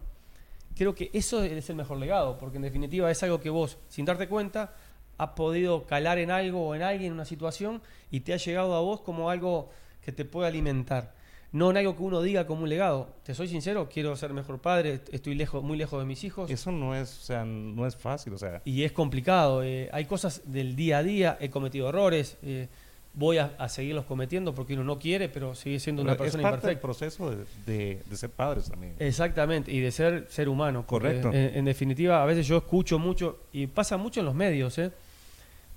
Creo 0.76 0.94
que 0.94 1.10
eso 1.14 1.42
es 1.42 1.70
el 1.70 1.76
mejor 1.78 2.00
legado, 2.00 2.38
porque 2.38 2.58
en 2.58 2.64
definitiva 2.64 3.10
es 3.10 3.24
algo 3.24 3.40
que 3.40 3.50
vos, 3.50 3.78
sin 3.88 4.04
darte 4.04 4.28
cuenta, 4.28 4.74
has 5.20 5.32
podido 5.32 5.86
calar 5.86 6.18
en 6.18 6.32
algo 6.32 6.66
o 6.66 6.76
en 6.76 6.82
alguien, 6.82 7.08
en 7.08 7.14
una 7.14 7.26
situación, 7.26 7.82
y 8.10 8.22
te 8.22 8.34
ha 8.34 8.38
llegado 8.38 8.74
a 8.74 8.80
vos 8.80 9.02
como 9.02 9.30
algo 9.30 9.70
que 10.02 10.12
te 10.12 10.26
puede 10.26 10.48
alimentar. 10.48 11.14
No 11.52 11.70
en 11.72 11.78
algo 11.78 11.98
que 11.98 12.04
uno 12.04 12.22
diga 12.22 12.48
como 12.48 12.64
un 12.64 12.70
legado. 12.70 13.10
Te 13.24 13.34
soy 13.34 13.50
sincero, 13.50 13.90
quiero 13.92 14.16
ser 14.16 14.34
mejor 14.34 14.60
padre, 14.60 15.02
estoy 15.12 15.36
lejos, 15.36 15.62
muy 15.62 15.78
lejos 15.78 16.00
de 16.00 16.06
mis 16.06 16.24
hijos. 16.24 16.50
Eso 16.50 16.72
no 16.72 16.96
es, 16.96 17.18
o 17.18 17.22
sea, 17.22 17.44
no 17.44 17.86
es 17.86 17.98
fácil, 17.98 18.34
o 18.34 18.38
sea. 18.38 18.62
Y 18.64 18.84
es 18.84 18.94
complicado. 18.94 19.62
Eh, 19.62 19.90
hay 19.92 20.06
cosas 20.06 20.42
del 20.46 20.76
día 20.76 21.00
a 21.00 21.04
día, 21.04 21.38
he 21.42 21.50
cometido 21.50 21.90
errores, 21.90 22.38
eh, 22.44 22.70
voy 23.14 23.40
a, 23.40 23.68
seguirlos 23.68 24.06
cometiendo 24.06 24.56
porque 24.56 24.76
uno 24.76 24.86
no 24.86 25.00
quiere, 25.00 25.28
pero 25.28 25.54
sigue 25.54 25.80
siendo 25.80 26.02
una 26.02 26.16
persona 26.16 26.44
es 26.44 26.50
parte 26.50 26.68
del 26.68 26.78
proceso 26.78 27.36
de, 27.66 28.02
ser 28.14 28.30
padres 28.30 28.70
también. 28.70 28.96
Exactamente, 29.00 29.70
y 29.70 29.82
de 29.82 29.92
ser 29.92 30.28
ser 30.30 30.48
humano. 30.48 30.86
Correcto. 30.88 31.30
En, 31.34 31.66
definitiva, 31.66 32.24
a 32.24 32.26
veces 32.26 32.48
yo 32.48 32.56
escucho 32.56 33.00
mucho, 33.00 33.40
y 33.52 33.68
pasa 33.68 33.98
mucho 33.98 34.22
en 34.22 34.28
los 34.28 34.36
medios, 34.36 34.78
¿eh? 34.78 34.92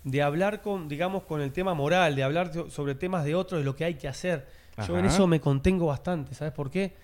De 0.04 0.22
hablar 0.22 0.62
con, 0.62 0.88
digamos, 0.88 1.22
con 1.24 1.40
el 1.40 1.52
tema 1.52 1.74
moral, 1.74 2.16
de 2.16 2.22
hablar 2.22 2.52
sobre 2.70 2.94
temas 2.94 3.24
de 3.24 3.34
otros, 3.34 3.60
de 3.60 3.64
lo 3.64 3.76
que 3.76 3.84
hay 3.84 3.94
que 3.94 4.08
hacer. 4.08 4.46
Yo 4.86 4.98
en 4.98 5.04
eso 5.04 5.26
me 5.26 5.40
contengo 5.40 5.86
bastante, 5.86 6.34
¿sabes 6.34 6.52
por 6.52 6.70
qué? 6.70 6.94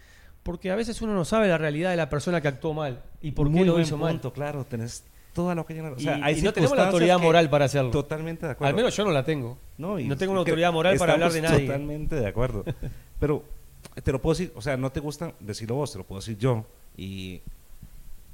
Porque 0.43 0.71
a 0.71 0.77
veces 0.77 1.03
uno 1.03 1.15
no 1.15 1.25
sabe 1.25 1.49
la 1.49 1.59
realidad 1.59 1.91
de 1.91 1.97
la 1.97 2.09
persona 2.09 2.41
que 2.41 2.49
actuó 2.49 2.73
mal 2.73 3.03
y 3.21 3.33
por 3.33 3.53
qué 3.53 3.65
lo 3.65 3.79
hizo 3.79 3.99
mal. 3.99 4.21
Claro, 4.33 4.65
tenés 4.65 5.05
toda 5.35 5.55
lo 5.55 5.65
que 5.67 5.81
O 5.81 5.99
sea, 6.01 6.31
y, 6.31 6.43
no 6.43 6.53
tenemos 6.53 6.77
la 6.77 6.87
autoridad 6.87 7.19
moral 7.21 7.49
para 7.51 7.67
hacerlo. 7.67 7.91
Totalmente 7.91 8.47
de 8.47 8.53
acuerdo. 8.53 8.71
Al 8.71 8.75
menos 8.75 8.97
yo 8.97 9.05
no 9.05 9.11
la 9.11 9.25
tengo. 9.25 9.59
No, 9.77 9.99
no 9.99 10.17
tengo 10.17 10.33
una 10.33 10.41
autoridad 10.41 10.73
moral 10.73 10.97
para 10.99 11.13
hablar 11.13 11.33
de 11.33 11.43
nadie. 11.43 11.67
Totalmente 11.67 12.17
de 12.17 12.27
acuerdo. 12.27 12.65
Pero 13.21 13.45
te 14.03 14.11
lo 14.11 14.21
puedo 14.21 14.37
decir, 14.37 14.53
o 14.57 14.63
sea, 14.63 14.77
no 14.77 14.91
te 14.91 15.01
gusta 15.01 15.33
decirlo 15.39 15.77
vos, 15.77 15.93
te 15.93 15.99
lo 15.99 16.05
puedo 16.05 16.21
decir 16.21 16.39
yo. 16.39 16.65
Y 16.97 17.41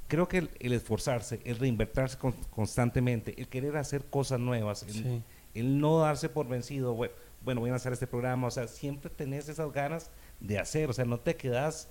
creo 0.07 0.27
que 0.27 0.49
el, 0.59 0.73
esforzarse, 0.73 1.39
el 1.45 1.57
reinvertirse 1.57 2.17
constantemente, 2.51 3.33
el 3.37 3.47
querer 3.47 3.77
hacer 3.77 4.05
cosas 4.05 4.39
nuevas, 4.39 4.85
el, 5.53 5.79
no 5.79 5.99
darse 5.99 6.29
por 6.29 6.47
vencido, 6.47 6.93
bueno, 6.93 7.13
bueno, 7.43 7.61
voy 7.61 7.69
a 7.69 7.75
hacer 7.75 7.93
este 7.93 8.07
programa, 8.07 8.47
o 8.47 8.51
sea, 8.51 8.67
siempre 8.67 9.09
tenés 9.09 9.47
esas 9.49 9.71
ganas 9.71 10.09
de 10.39 10.57
hacer, 10.57 10.89
o 10.89 10.93
sea, 10.93 11.05
no 11.05 11.19
te 11.19 11.35
quedas, 11.35 11.87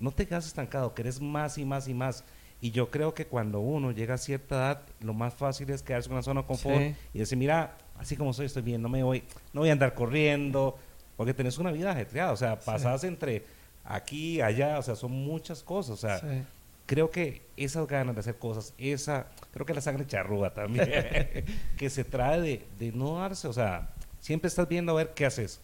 no 0.00 0.10
te 0.10 0.26
quedas 0.26 0.46
estancado, 0.46 0.94
querés 0.94 1.20
más 1.20 1.58
y 1.58 1.64
más 1.64 1.86
y 1.88 1.94
más. 1.94 2.24
Y 2.60 2.72
yo 2.72 2.90
creo 2.90 3.14
que 3.14 3.24
cuando 3.26 3.60
uno 3.60 3.92
llega 3.92 4.14
a 4.14 4.18
cierta 4.18 4.56
edad, 4.56 4.82
lo 5.00 5.14
más 5.14 5.32
fácil 5.32 5.70
es 5.70 5.80
quedarse 5.82 6.08
en 6.08 6.14
una 6.14 6.22
zona 6.22 6.40
de 6.40 6.46
confort 6.48 6.82
y 7.14 7.18
decir, 7.18 7.38
mira, 7.38 7.76
así 7.98 8.16
como 8.16 8.32
soy, 8.32 8.46
estoy 8.46 8.62
bien, 8.62 8.82
no 8.82 8.88
me 8.88 9.04
voy, 9.04 9.22
no 9.52 9.60
voy 9.60 9.70
a 9.70 9.72
andar 9.72 9.94
corriendo, 9.94 10.76
porque 11.16 11.32
tenés 11.32 11.56
una 11.58 11.70
vida 11.70 11.92
ajetreada, 11.92 12.32
o 12.32 12.36
sea, 12.36 12.58
pasás 12.58 13.04
entre 13.04 13.44
aquí, 13.84 14.40
allá, 14.40 14.78
o 14.78 14.82
sea, 14.82 14.96
son 14.96 15.12
muchas 15.12 15.62
cosas, 15.62 15.92
o 15.92 15.96
sea, 15.96 16.44
creo 16.88 17.10
que 17.10 17.42
esas 17.58 17.86
ganas 17.86 18.14
de 18.14 18.20
hacer 18.20 18.38
cosas, 18.38 18.72
esa, 18.78 19.26
creo 19.52 19.66
que 19.66 19.74
la 19.74 19.82
sangre 19.82 20.06
charrúa 20.06 20.54
también, 20.54 20.88
que 21.76 21.90
se 21.90 22.02
trae 22.02 22.40
de, 22.40 22.66
de 22.78 22.92
no 22.92 23.18
darse, 23.18 23.46
o 23.46 23.52
sea, 23.52 23.90
siempre 24.20 24.48
estás 24.48 24.66
viendo 24.66 24.92
a 24.92 24.94
ver 24.94 25.12
qué 25.14 25.26
haces. 25.26 25.60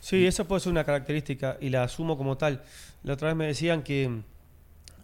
Sí, 0.00 0.26
eso 0.26 0.46
puede 0.46 0.60
ser 0.60 0.72
una 0.72 0.84
característica 0.84 1.56
y 1.62 1.70
la 1.70 1.82
asumo 1.82 2.18
como 2.18 2.36
tal. 2.36 2.62
La 3.04 3.14
otra 3.14 3.28
vez 3.28 3.36
me 3.38 3.46
decían 3.46 3.82
que, 3.82 4.20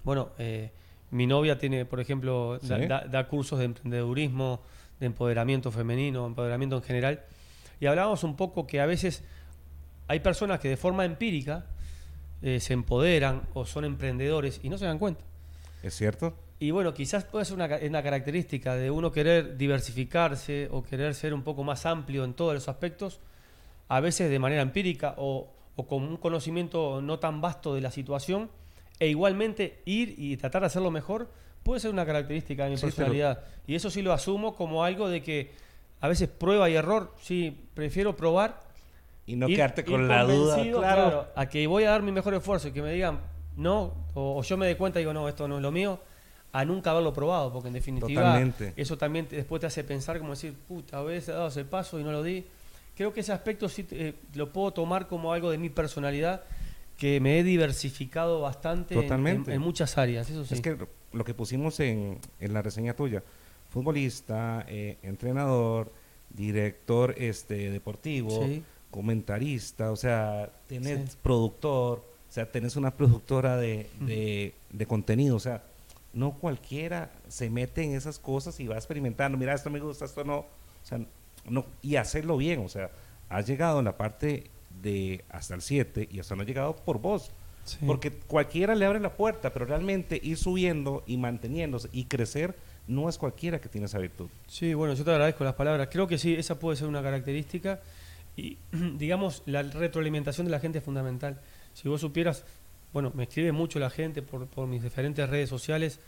bueno, 0.04 0.28
eh, 0.38 0.70
mi 1.10 1.26
novia 1.26 1.56
tiene, 1.56 1.86
por 1.86 2.00
ejemplo, 2.00 2.58
da, 2.58 3.28
cursos 3.28 3.58
de 3.58 3.64
emprendedurismo, 3.64 4.60
de 5.00 5.06
empoderamiento 5.06 5.72
femenino, 5.72 6.26
empoderamiento 6.26 6.76
en 6.76 6.82
general. 6.82 7.22
Y 7.80 7.86
hablábamos 7.86 8.24
un 8.24 8.36
poco 8.36 8.66
que 8.66 8.78
a 8.78 8.86
veces 8.86 9.24
hay 10.06 10.20
personas 10.20 10.60
que 10.60 10.68
de 10.68 10.76
forma 10.76 11.06
empírica 11.06 11.64
eh, 12.42 12.60
se 12.60 12.74
empoderan 12.74 13.48
o 13.54 13.64
son 13.64 13.86
emprendedores 13.86 14.60
y 14.62 14.68
no 14.68 14.76
se 14.76 14.84
dan 14.84 14.98
cuenta. 14.98 15.24
¿Es 15.82 15.94
cierto? 15.94 16.34
Y 16.58 16.70
bueno, 16.70 16.94
quizás 16.94 17.24
puede 17.24 17.44
ser 17.44 17.54
una, 17.54 17.68
una, 17.82 18.02
característica 18.02 18.76
de 18.76 18.90
uno 18.90 19.10
querer 19.10 19.56
diversificarse 19.56 20.68
o 20.70 20.82
querer 20.82 21.14
ser 21.14 21.34
un 21.34 21.42
poco 21.42 21.64
más 21.64 21.86
amplio 21.86 22.24
en 22.24 22.34
todos 22.34 22.54
los 22.54 22.68
aspectos, 22.68 23.20
a 23.88 24.00
veces 24.00 24.30
de 24.30 24.38
manera 24.38 24.62
empírica 24.62 25.14
o, 25.16 25.50
o 25.74 25.86
con 25.86 26.04
un 26.04 26.16
conocimiento 26.16 27.02
no 27.02 27.18
tan 27.18 27.40
vasto 27.40 27.74
de 27.74 27.80
la 27.80 27.90
situación 27.90 28.48
e 29.00 29.08
igualmente 29.08 29.82
ir 29.84 30.14
y 30.16 30.36
tratar 30.36 30.62
de 30.62 30.66
hacerlo 30.66 30.90
mejor 30.92 31.28
puede 31.62 31.80
ser 31.80 31.90
una 31.90 32.06
característica 32.06 32.64
de 32.64 32.70
mi 32.70 32.76
personalidad. 32.76 33.40
Y 33.66 33.74
eso 33.74 33.90
sí 33.90 34.02
lo 34.02 34.12
asumo 34.12 34.54
como 34.54 34.84
algo 34.84 35.08
de 35.08 35.22
que 35.22 35.52
a 36.00 36.08
veces 36.08 36.28
prueba 36.28 36.68
y 36.68 36.74
error, 36.74 37.14
sí, 37.20 37.56
prefiero 37.74 38.16
probar. 38.16 38.60
Y 39.26 39.36
no 39.36 39.46
quedarte 39.46 39.84
con 39.84 40.08
la 40.08 40.24
duda, 40.24 40.62
claro. 40.62 41.28
A 41.36 41.48
que 41.48 41.66
voy 41.66 41.84
a 41.84 41.90
dar 41.90 42.02
mi 42.02 42.12
mejor 42.12 42.34
esfuerzo 42.34 42.68
y 42.68 42.72
que 42.72 42.82
me 42.82 42.92
digan 42.92 43.20
no, 43.57 43.92
o, 44.14 44.42
yo 44.42 44.57
me 44.57 44.66
dé 44.66 44.76
cuenta 44.76 44.98
y 44.98 45.03
digo, 45.03 45.12
no, 45.12 45.28
esto 45.28 45.46
no 45.48 45.57
es 45.57 45.62
lo 45.62 45.70
mío, 45.70 46.00
a 46.53 46.64
nunca 46.64 46.90
haberlo 46.90 47.12
probado, 47.12 47.53
porque 47.53 47.68
en 47.68 47.74
definitiva 47.74 48.42
eso 48.76 48.98
también 48.98 49.26
después 49.30 49.61
te 49.61 49.66
hace 49.66 49.84
pensar 49.84 50.18
como 50.18 50.32
decir, 50.32 50.55
puta, 50.68 50.98
a 50.98 51.03
veces 51.03 51.30
he 51.30 51.32
dado 51.32 51.48
ese 51.48 51.64
paso 51.64 51.98
y 51.98 52.05
no 52.05 52.12
lo 52.12 52.22
di. 52.22 52.44
Creo 52.94 53.12
que 53.12 53.20
ese 53.20 53.32
aspecto 53.32 53.68
sí 53.68 53.86
eh, 53.90 54.14
lo 54.34 54.53
puedo 54.53 54.70
tomar 54.72 55.09
como 55.09 55.32
algo 55.32 55.50
de 55.50 55.57
mi 55.57 55.70
personalidad 55.70 56.42
que 56.98 57.20
me 57.20 57.38
he 57.38 57.42
diversificado 57.42 58.42
bastante 58.42 58.94
en, 58.94 59.61
muchas 59.61 59.96
áreas. 59.96 60.28
Eso 60.28 60.44
sí. 60.44 60.55
Es 60.55 60.61
que 60.61 60.76
lo 61.12 61.24
que 61.24 61.32
pusimos 61.32 61.80
en, 61.80 62.18
la 62.38 62.61
reseña 62.61 62.94
tuya, 62.94 63.22
futbolista, 63.70 64.66
eh, 64.68 64.98
entrenador, 65.03 65.90
director 66.30 67.14
este, 67.18 67.70
deportivo, 67.70 68.46
comentarista, 68.90 69.90
o 69.90 69.96
sea, 69.96 70.50
tenés 70.66 71.16
productor, 71.16 72.05
o 72.32 72.34
sea, 72.34 72.50
tenés 72.50 72.76
una 72.76 72.92
productora 72.92 73.58
de, 73.58 73.90
de, 74.70 74.86
contenido, 74.86 75.36
o 75.36 75.38
sea, 75.38 75.62
no 76.14 76.32
cualquiera 76.32 77.10
se 77.28 77.50
mete 77.50 77.82
en 77.82 77.92
esas 77.92 78.18
cosas 78.18 78.58
y 78.58 78.66
va 78.66 78.76
experimentando, 78.76 79.36
mira, 79.36 79.52
esto 79.52 79.68
me 79.68 79.80
gusta, 79.80 80.06
esto 80.06 80.24
no, 80.24 80.38
o 80.38 80.46
sea, 80.82 80.98
no, 81.44 81.66
y 81.82 81.96
hacerlo 81.96 82.38
bien, 82.38 82.64
o 82.64 82.70
sea, 82.70 82.90
has 83.28 83.46
llegado 83.46 83.80
en 83.80 83.84
la 83.84 83.98
parte 83.98 84.44
de 84.80 85.26
hasta 85.28 85.54
el 85.54 85.60
7 85.60 86.08
y 86.10 86.20
hasta 86.20 86.34
no 86.34 86.40
ha 86.40 86.46
llegado 86.46 86.74
por 86.74 87.02
vos. 87.02 87.30
Porque 87.86 88.10
cualquiera 88.10 88.74
le 88.74 88.86
abre 88.86 88.98
la 88.98 89.12
puerta, 89.12 89.52
pero 89.52 89.66
realmente 89.66 90.18
ir 90.22 90.38
subiendo 90.38 91.04
y 91.06 91.18
manteniéndose 91.18 91.90
y 91.92 92.06
crecer 92.06 92.56
no 92.88 93.10
es 93.10 93.18
cualquiera 93.18 93.60
que 93.60 93.68
tiene 93.68 93.88
esa 93.88 93.98
virtud. 93.98 94.30
Sí, 94.46 94.72
bueno, 94.72 94.94
yo 94.94 95.04
te 95.04 95.10
agradezco 95.10 95.44
las 95.44 95.54
palabras. 95.54 95.88
Creo 95.92 96.06
que 96.08 96.16
sí, 96.16 96.34
esa 96.34 96.58
puede 96.58 96.78
ser 96.78 96.88
una 96.88 97.02
característica. 97.02 97.80
Y 98.36 98.56
digamos, 98.98 99.42
la 99.44 99.62
retroalimentación 99.62 100.46
de 100.46 100.50
la 100.50 100.60
gente 100.60 100.78
es 100.78 100.84
fundamental. 100.84 101.38
Si 101.74 101.88
vos 101.88 102.00
supieras, 102.00 102.44
bueno, 102.92 103.10
me 103.14 103.24
escribe 103.24 103.52
mucho 103.52 103.78
la 103.78 103.90
gente 103.90 104.22
por, 104.22 104.46
por 104.46 104.66
mis 104.66 104.82
diferentes 104.82 105.28
redes 105.28 105.48
sociales 105.48 106.00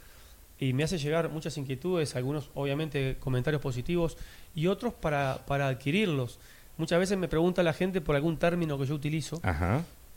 y 0.58 0.72
me 0.72 0.84
hace 0.84 0.98
llegar 0.98 1.30
muchas 1.30 1.56
inquietudes, 1.58 2.14
algunos 2.16 2.50
obviamente 2.54 3.16
comentarios 3.18 3.60
positivos 3.60 4.16
y 4.54 4.66
otros 4.66 4.94
para, 4.94 5.44
para 5.46 5.68
adquirirlos. 5.68 6.38
Muchas 6.76 6.98
veces 6.98 7.18
me 7.18 7.28
pregunta 7.28 7.62
la 7.62 7.72
gente 7.72 8.00
por 8.00 8.16
algún 8.16 8.36
término 8.36 8.78
que 8.78 8.86
yo 8.86 8.94
utilizo 8.94 9.40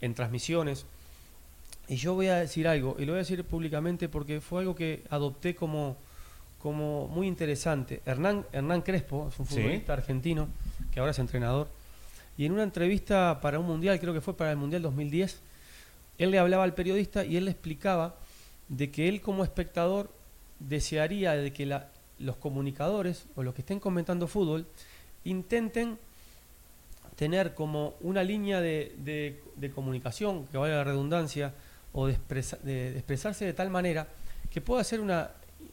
en 0.00 0.14
transmisiones. 0.14 0.86
Y 1.88 1.96
yo 1.96 2.14
voy 2.14 2.26
a 2.26 2.36
decir 2.36 2.68
algo, 2.68 2.96
y 2.98 3.06
lo 3.06 3.12
voy 3.12 3.18
a 3.18 3.22
decir 3.22 3.42
públicamente 3.44 4.08
porque 4.08 4.40
fue 4.40 4.60
algo 4.60 4.74
que 4.74 5.04
adopté 5.08 5.54
como, 5.54 5.96
como 6.60 7.08
muy 7.08 7.26
interesante. 7.26 8.02
Hernán, 8.04 8.44
Hernán 8.52 8.82
Crespo 8.82 9.28
es 9.32 9.38
un 9.38 9.46
futbolista 9.46 9.94
argentino 9.94 10.48
que 10.92 11.00
ahora 11.00 11.12
es 11.12 11.18
entrenador. 11.18 11.68
Y 12.38 12.46
en 12.46 12.52
una 12.52 12.62
entrevista 12.62 13.40
para 13.42 13.58
un 13.58 13.66
mundial, 13.66 13.98
creo 14.00 14.14
que 14.14 14.20
fue 14.20 14.36
para 14.36 14.52
el 14.52 14.56
Mundial 14.56 14.80
2010, 14.80 15.40
él 16.18 16.30
le 16.30 16.38
hablaba 16.38 16.64
al 16.64 16.72
periodista 16.72 17.24
y 17.24 17.36
él 17.36 17.44
le 17.44 17.50
explicaba 17.50 18.16
de 18.68 18.90
que 18.90 19.08
él 19.08 19.20
como 19.20 19.42
espectador 19.42 20.10
desearía 20.60 21.32
de 21.32 21.52
que 21.52 21.66
los 22.18 22.36
comunicadores 22.36 23.26
o 23.34 23.42
los 23.42 23.54
que 23.54 23.62
estén 23.62 23.80
comentando 23.80 24.26
fútbol 24.26 24.66
intenten 25.24 25.98
tener 27.16 27.54
como 27.54 27.94
una 28.00 28.22
línea 28.22 28.60
de, 28.60 29.40
comunicación, 29.74 30.46
que 30.46 30.58
vaya 30.58 30.76
la 30.76 30.84
redundancia, 30.84 31.52
o 31.92 32.06
de, 32.06 32.12
expresarse 32.96 33.44
de 33.44 33.52
tal 33.52 33.70
manera 33.70 34.06
que 34.50 34.60
pueda 34.60 34.84
ser 34.84 35.00
una 35.00 35.30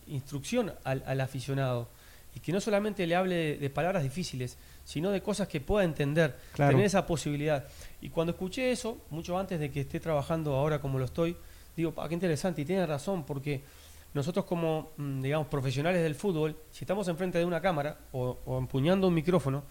instrucción 0.08 0.74
al, 0.84 1.22
aficionado 1.22 1.88
y 2.36 2.42
que 2.42 2.52
no 2.52 2.60
solamente 2.60 3.08
le 3.08 3.16
hable 3.16 3.58
de, 3.58 3.70
palabras 3.70 4.04
difíciles, 4.04 4.58
sino 4.84 5.10
de 5.10 5.22
cosas 5.22 5.48
que 5.48 5.62
pueda 5.62 5.86
entender, 5.86 6.36
tener 6.56 6.86
esa 6.86 7.08
posibilidad. 7.08 7.66
Y 8.02 8.10
cuando 8.10 8.34
escuché 8.34 8.72
eso, 8.72 8.98
mucho 9.10 9.40
antes 9.40 9.60
de 9.60 9.72
que 9.72 9.82
esté 9.82 10.00
trabajando 10.00 10.54
ahora 10.54 10.80
como 10.80 11.00
lo 11.00 11.06
estoy, 11.06 11.38
digo, 11.76 11.94
qué 11.96 12.14
interesante, 12.14 12.62
y 12.62 12.66
tiene 12.66 12.86
razón, 12.86 13.26
porque 13.26 13.64
nosotros 14.14 14.46
como, 14.46 14.92
mm, 14.98 15.22
digamos, 15.22 15.48
profesionales 15.48 16.04
del 16.04 16.16
fútbol, 16.16 16.56
si 16.72 16.84
estamos 16.84 17.08
enfrente 17.08 17.38
de 17.38 17.46
una 17.46 17.62
cámara 17.62 17.98
o, 18.12 18.38
o 18.46 18.58
empuñando 18.60 19.08
un 19.08 19.14
micrófono, 19.14 19.64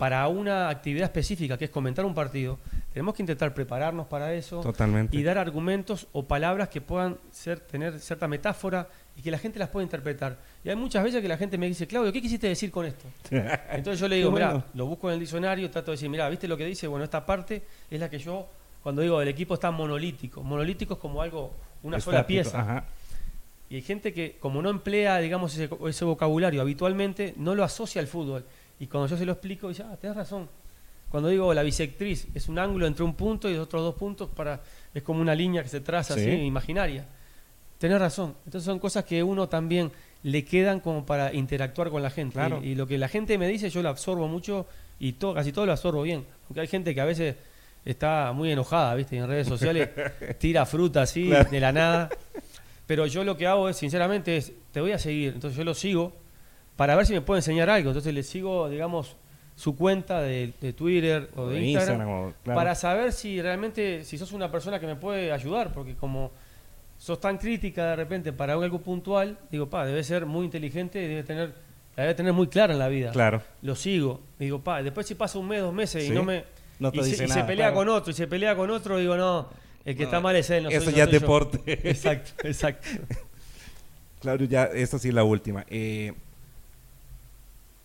para 0.00 0.26
una 0.28 0.70
actividad 0.70 1.04
específica, 1.04 1.58
que 1.58 1.66
es 1.66 1.70
comentar 1.70 2.06
un 2.06 2.14
partido, 2.14 2.58
tenemos 2.90 3.14
que 3.14 3.22
intentar 3.22 3.52
prepararnos 3.52 4.06
para 4.06 4.32
eso 4.32 4.62
y 5.10 5.22
dar 5.22 5.36
argumentos 5.36 6.08
o 6.12 6.24
palabras 6.24 6.70
que 6.70 6.80
puedan 6.80 7.18
ser, 7.30 7.60
tener 7.60 8.00
cierta 8.00 8.26
metáfora 8.26 8.88
y 9.16 9.22
que 9.22 9.30
la 9.30 9.38
gente 9.38 9.58
las 9.58 9.68
pueda 9.68 9.84
interpretar. 9.84 10.38
Y 10.64 10.68
hay 10.68 10.76
muchas 10.76 11.02
veces 11.02 11.20
que 11.20 11.28
la 11.28 11.36
gente 11.36 11.58
me 11.58 11.66
dice, 11.66 11.86
Claudio, 11.86 12.12
¿qué 12.12 12.22
quisiste 12.22 12.46
decir 12.46 12.70
con 12.70 12.86
esto? 12.86 13.06
Entonces 13.30 14.00
yo 14.00 14.08
le 14.08 14.16
digo, 14.16 14.30
mira, 14.30 14.64
lo 14.74 14.86
busco 14.86 15.08
en 15.08 15.14
el 15.14 15.20
diccionario, 15.20 15.70
trato 15.70 15.90
de 15.90 15.96
decir, 15.96 16.08
mira, 16.08 16.28
¿viste 16.28 16.48
lo 16.48 16.56
que 16.56 16.64
dice? 16.64 16.86
Bueno, 16.86 17.04
esta 17.04 17.24
parte 17.24 17.62
es 17.90 18.00
la 18.00 18.08
que 18.08 18.18
yo, 18.18 18.48
cuando 18.82 19.02
digo 19.02 19.20
el 19.20 19.28
equipo 19.28 19.54
está 19.54 19.70
monolítico, 19.70 20.42
monolítico 20.42 20.94
es 20.94 21.00
como 21.00 21.22
algo, 21.22 21.54
una 21.82 22.00
sola 22.00 22.26
pieza. 22.26 22.84
Y 23.68 23.76
hay 23.76 23.82
gente 23.82 24.12
que, 24.12 24.36
como 24.40 24.62
no 24.62 24.70
emplea, 24.70 25.18
digamos, 25.18 25.54
ese, 25.54 25.68
ese 25.86 26.04
vocabulario 26.04 26.60
habitualmente, 26.60 27.34
no 27.36 27.54
lo 27.54 27.62
asocia 27.62 28.00
al 28.00 28.08
fútbol. 28.08 28.44
Y 28.80 28.86
cuando 28.86 29.08
yo 29.08 29.16
se 29.16 29.24
lo 29.24 29.32
explico, 29.32 29.68
dice, 29.68 29.84
ah, 29.84 29.96
tenés 30.00 30.16
razón. 30.16 30.48
Cuando 31.10 31.28
digo 31.28 31.52
la 31.52 31.62
bisectriz, 31.62 32.28
es 32.34 32.48
un 32.48 32.58
ángulo 32.58 32.86
entre 32.86 33.04
un 33.04 33.14
punto 33.14 33.50
y 33.50 33.56
otros 33.56 33.82
dos 33.82 33.96
puntos 33.96 34.30
para 34.30 34.60
es 34.94 35.02
como 35.02 35.20
una 35.20 35.34
línea 35.34 35.62
que 35.62 35.68
se 35.68 35.80
traza 35.80 36.14
así, 36.14 36.30
imaginaria. 36.30 37.06
Tenés 37.80 37.98
razón. 37.98 38.34
Entonces 38.44 38.66
son 38.66 38.78
cosas 38.78 39.04
que 39.04 39.22
uno 39.22 39.48
también 39.48 39.90
le 40.22 40.44
quedan 40.44 40.80
como 40.80 41.06
para 41.06 41.32
interactuar 41.32 41.88
con 41.88 42.02
la 42.02 42.10
gente. 42.10 42.38
Y, 42.62 42.74
lo 42.74 42.86
que 42.86 42.98
la 42.98 43.08
gente 43.08 43.38
me 43.38 43.48
dice, 43.48 43.70
yo 43.70 43.80
lo 43.80 43.88
absorbo 43.88 44.28
mucho 44.28 44.66
y 44.98 45.14
todo, 45.14 45.32
casi 45.32 45.50
todo 45.50 45.64
lo 45.64 45.72
absorbo 45.72 46.02
bien. 46.02 46.26
Aunque 46.44 46.60
hay 46.60 46.66
gente 46.66 46.94
que 46.94 47.00
a 47.00 47.06
veces 47.06 47.36
está 47.86 48.32
muy 48.32 48.52
enojada, 48.52 48.94
¿viste? 48.96 49.16
En 49.16 49.26
redes 49.26 49.48
sociales 49.48 49.88
tira 50.38 50.66
fruta 50.66 51.00
así 51.00 51.30
de 51.30 51.58
la 51.58 51.72
nada. 51.72 52.10
Pero 52.86 53.06
yo 53.06 53.24
lo 53.24 53.38
que 53.38 53.46
hago 53.46 53.66
es, 53.70 53.78
sinceramente, 53.78 54.36
es, 54.36 54.52
te 54.72 54.82
voy 54.82 54.92
a 54.92 54.98
seguir. 54.98 55.32
Entonces 55.32 55.56
yo 55.56 55.64
lo 55.64 55.72
sigo 55.72 56.12
para 56.76 56.94
ver 56.96 57.06
si 57.06 57.14
me 57.14 57.22
puede 57.22 57.38
enseñar 57.38 57.70
algo. 57.70 57.88
Entonces 57.88 58.12
le 58.12 58.24
sigo, 58.24 58.68
digamos, 58.68 59.16
su 59.56 59.74
cuenta 59.74 60.20
de, 60.20 60.52
Twitter 60.76 61.30
o 61.34 61.46
de, 61.46 61.62
Instagram, 61.62 62.34
para 62.44 62.74
saber 62.74 63.14
si 63.14 63.40
realmente, 63.40 64.04
si 64.04 64.18
sos 64.18 64.32
una 64.32 64.50
persona 64.50 64.78
que 64.78 64.86
me 64.86 64.96
puede 64.96 65.32
ayudar, 65.32 65.72
porque 65.72 65.94
como 65.94 66.30
sos 67.00 67.18
tan 67.18 67.38
crítica 67.38 67.86
de 67.86 67.96
repente 67.96 68.30
para 68.30 68.52
algo 68.52 68.78
puntual, 68.78 69.38
digo, 69.50 69.70
pa, 69.70 69.86
debe 69.86 70.04
ser 70.04 70.26
muy 70.26 70.44
inteligente 70.44 71.02
y 71.02 71.08
debe 71.08 71.22
tener, 71.22 71.54
la 71.96 72.02
debe 72.02 72.14
tener 72.14 72.34
muy 72.34 72.48
clara 72.48 72.74
en 72.74 72.78
la 72.78 72.88
vida. 72.88 73.10
Claro. 73.10 73.42
Lo 73.62 73.74
sigo. 73.74 74.20
digo, 74.38 74.60
pa, 74.60 74.82
después 74.82 75.06
si 75.06 75.14
pasa 75.14 75.38
un 75.38 75.48
mes, 75.48 75.62
dos 75.62 75.72
meses 75.72 76.04
y 76.04 76.10
no 76.10 76.22
me... 76.22 76.44
y, 76.92 77.02
se, 77.02 77.44
pelea 77.44 77.72
con 77.72 77.88
otro, 77.88 78.10
y 78.10 78.14
se 78.14 78.26
pelea 78.26 78.54
con 78.54 78.70
otro, 78.70 78.98
digo, 78.98 79.16
no, 79.16 79.48
el 79.86 79.96
que 79.96 80.04
está 80.04 80.20
mal 80.20 80.36
es 80.36 80.50
él. 80.50 80.64
No 80.64 80.68
eso 80.68 80.90
ya 80.90 81.04
es 81.04 81.10
deporte. 81.10 81.60
Exacto, 81.88 82.46
exacto. 82.46 82.86
Claro, 84.20 84.44
ya, 84.44 84.64
esta 84.64 84.98
sí 84.98 85.08
es 85.08 85.14
la 85.14 85.24
última. 85.24 85.64
Eh, 85.70 86.12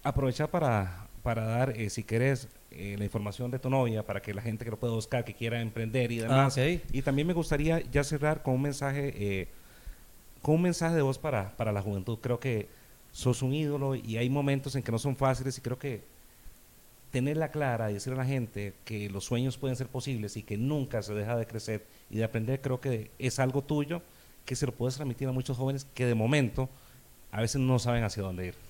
aprovechar 0.03 0.49
para 0.49 1.05
para 1.25 1.43
dar, 1.43 1.73
eh, 1.75 1.89
si 1.89 2.03
querés, 2.03 2.47
eh, 2.71 2.95
la 2.97 3.05
información 3.05 3.51
de 3.51 3.59
tu 3.59 3.69
novia 3.69 4.05
para 4.05 4.21
que 4.21 4.33
la 4.33 4.41
gente 4.41 4.65
que 4.65 4.71
lo 4.71 4.77
pueda 4.77 4.93
buscar, 4.93 5.23
que 5.23 5.33
quiera 5.33 5.61
emprender 5.61 6.11
y 6.11 6.17
demás. 6.17 6.57
Ah, 6.57 6.67
y 6.67 7.01
también 7.01 7.27
me 7.27 7.33
gustaría 7.33 7.79
ya 7.91 8.03
cerrar 8.03 8.41
con 8.41 8.55
un 8.55 8.61
mensaje, 8.63 9.13
eh, 9.15 9.47
con 10.41 10.55
un 10.55 10.63
mensaje 10.63 10.95
de 10.95 11.01
voz 11.01 11.17
para, 11.17 11.55
para 11.57 11.71
la 11.71 11.81
juventud. 11.81 12.17
Creo 12.21 12.39
que 12.39 12.67
sos 13.11 13.41
un 13.41 13.53
ídolo 13.53 13.95
y 13.95 14.17
hay 14.17 14.29
momentos 14.29 14.75
en 14.75 14.83
que 14.83 14.91
no 14.91 14.99
son 14.99 15.15
fáciles 15.15 15.57
y 15.57 15.61
creo 15.61 15.79
que 15.79 16.01
tenerla 17.11 17.49
clara 17.49 17.89
y 17.91 17.93
decirle 17.93 18.19
a 18.19 18.23
la 18.23 18.29
gente 18.29 18.73
que 18.83 19.09
los 19.09 19.23
sueños 19.23 19.57
pueden 19.57 19.77
ser 19.77 19.87
posibles 19.87 20.35
y 20.35 20.43
que 20.43 20.57
nunca 20.57 21.01
se 21.01 21.13
deja 21.13 21.37
de 21.37 21.47
crecer 21.47 21.85
y 22.09 22.17
de 22.17 22.25
aprender, 22.25 22.59
creo 22.59 22.81
que 22.81 23.09
es 23.19 23.39
algo 23.39 23.61
tuyo 23.61 24.01
que 24.43 24.57
se 24.57 24.65
lo 24.65 24.73
puedes 24.73 24.95
transmitir 24.95 25.29
a 25.29 25.31
muchos 25.31 25.55
jóvenes 25.55 25.87
que 25.93 26.05
de 26.05 26.13
momento 26.13 26.67
a 27.31 27.39
veces 27.39 27.61
no 27.61 27.79
saben 27.79 28.03
hacia 28.03 28.21
dónde 28.21 28.47
ir. 28.47 28.64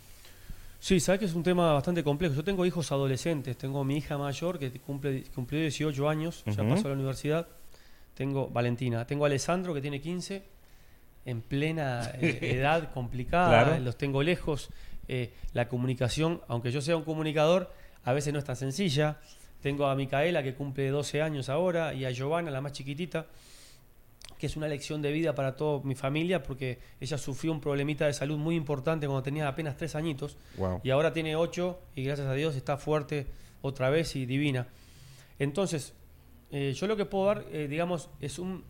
Sí, 0.86 1.00
sabes 1.00 1.18
que 1.18 1.26
es 1.26 1.34
un 1.34 1.42
tema 1.42 1.74
bastante 1.74 2.04
complejo. 2.04 2.36
Yo 2.36 2.44
tengo 2.44 2.64
hijos 2.64 2.92
adolescentes. 2.92 3.58
Tengo 3.58 3.84
mi 3.84 3.98
hija 3.98 4.20
mayor 4.20 4.60
que 4.60 4.70
cumple, 4.80 5.24
cumplió 5.34 5.60
18 5.60 6.08
años, 6.08 6.44
ya 6.46 6.64
pasó 6.64 6.86
a 6.86 6.90
la 6.90 6.94
universidad. 6.94 7.48
Tengo 8.14 8.50
Valentina. 8.50 9.08
Tengo 9.08 9.26
Alessandro 9.26 9.74
que 9.74 9.82
tiene 9.82 10.00
15, 10.00 10.44
en 11.26 11.42
plena 11.42 12.12
eh, 12.22 12.38
edad 12.60 12.94
complicada. 12.94 13.80
Los 13.80 13.98
tengo 13.98 14.22
lejos. 14.22 14.70
Eh, 15.08 15.34
la 15.54 15.68
comunicación, 15.68 16.42
aunque 16.48 16.72
yo 16.72 16.82
sea 16.82 16.96
un 16.96 17.04
comunicador, 17.04 17.74
a 18.04 18.14
veces 18.14 18.32
no 18.32 18.38
es 18.38 18.46
tan 18.46 18.56
sencilla. 18.56 19.18
Tengo 19.64 19.88
a 19.88 19.96
Micaela 19.96 20.44
que 20.44 20.54
cumple 20.54 20.90
12 20.90 21.20
años 21.20 21.50
ahora 21.50 21.96
y 21.96 22.06
a 22.06 22.12
Giovanna, 22.12 22.52
la 22.52 22.62
más 22.62 22.74
chiquitita 22.74 23.26
que 24.38 24.48
es 24.48 24.58
una 24.58 24.68
lección 24.68 25.02
de 25.02 25.12
vida 25.12 25.34
para 25.34 25.56
toda 25.56 25.82
mi 25.84 25.96
familia, 25.96 26.44
porque 26.44 26.80
ella 27.00 27.18
sufrió 27.18 27.52
un 27.52 27.62
problemita 27.62 28.06
de 28.06 28.14
salud 28.14 28.38
muy 28.38 28.56
importante 28.56 29.08
cuando 29.08 29.24
tenía 29.24 29.48
apenas 29.48 29.78
tres 29.78 29.96
añitos, 29.96 30.38
y 30.84 30.90
ahora 30.90 31.14
tiene 31.14 31.36
ocho, 31.36 31.80
y 31.96 32.04
gracias 32.04 32.28
a 32.28 32.34
Dios 32.34 32.56
está 32.56 32.78
fuerte 32.78 33.28
otra 33.62 33.90
vez 33.90 34.16
y 34.16 34.26
divina. 34.26 34.68
Entonces, 35.40 35.94
eh, 36.52 36.74
yo 36.74 36.88
lo 36.88 36.96
que 36.96 37.06
puedo 37.06 37.26
dar, 37.26 37.46
eh, 37.52 37.68
digamos, 37.68 38.10
es 38.20 38.40
un, 38.40 38.64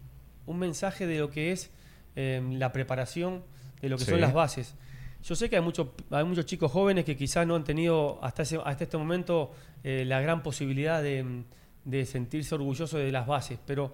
un, 0.45 0.59
mensaje 0.59 1.05
de 1.07 1.19
lo 1.19 1.29
que 1.29 1.51
es 1.51 1.71
em, 2.15 2.53
la 2.53 2.71
preparación, 2.71 3.43
de 3.81 3.89
lo 3.89 3.97
que 3.97 4.05
son 4.05 4.21
las 4.21 4.33
bases. 4.33 4.75
Yo 5.23 5.35
sé 5.35 5.49
que 5.49 5.55
hay, 5.55 5.61
mucho, 5.61 5.93
hay 6.11 6.23
muchos 6.23 6.45
chicos 6.45 6.71
jóvenes 6.71 7.03
que 7.03 7.17
quizás 7.17 7.45
no 7.47 7.55
han 7.55 7.63
tenido 7.63 8.23
hasta, 8.23 8.43
ese, 8.43 8.59
hasta 8.63 8.83
este 8.83 8.97
momento 8.97 9.51
eh, 9.83 10.05
la 10.05 10.21
gran 10.21 10.43
posibilidad 10.43 11.01
de, 11.01 11.43
de 11.83 12.05
sentirse 12.05 12.55
orgullosos 12.55 12.99
de 12.99 13.11
las 13.11 13.27
bases, 13.27 13.59
pero 13.65 13.93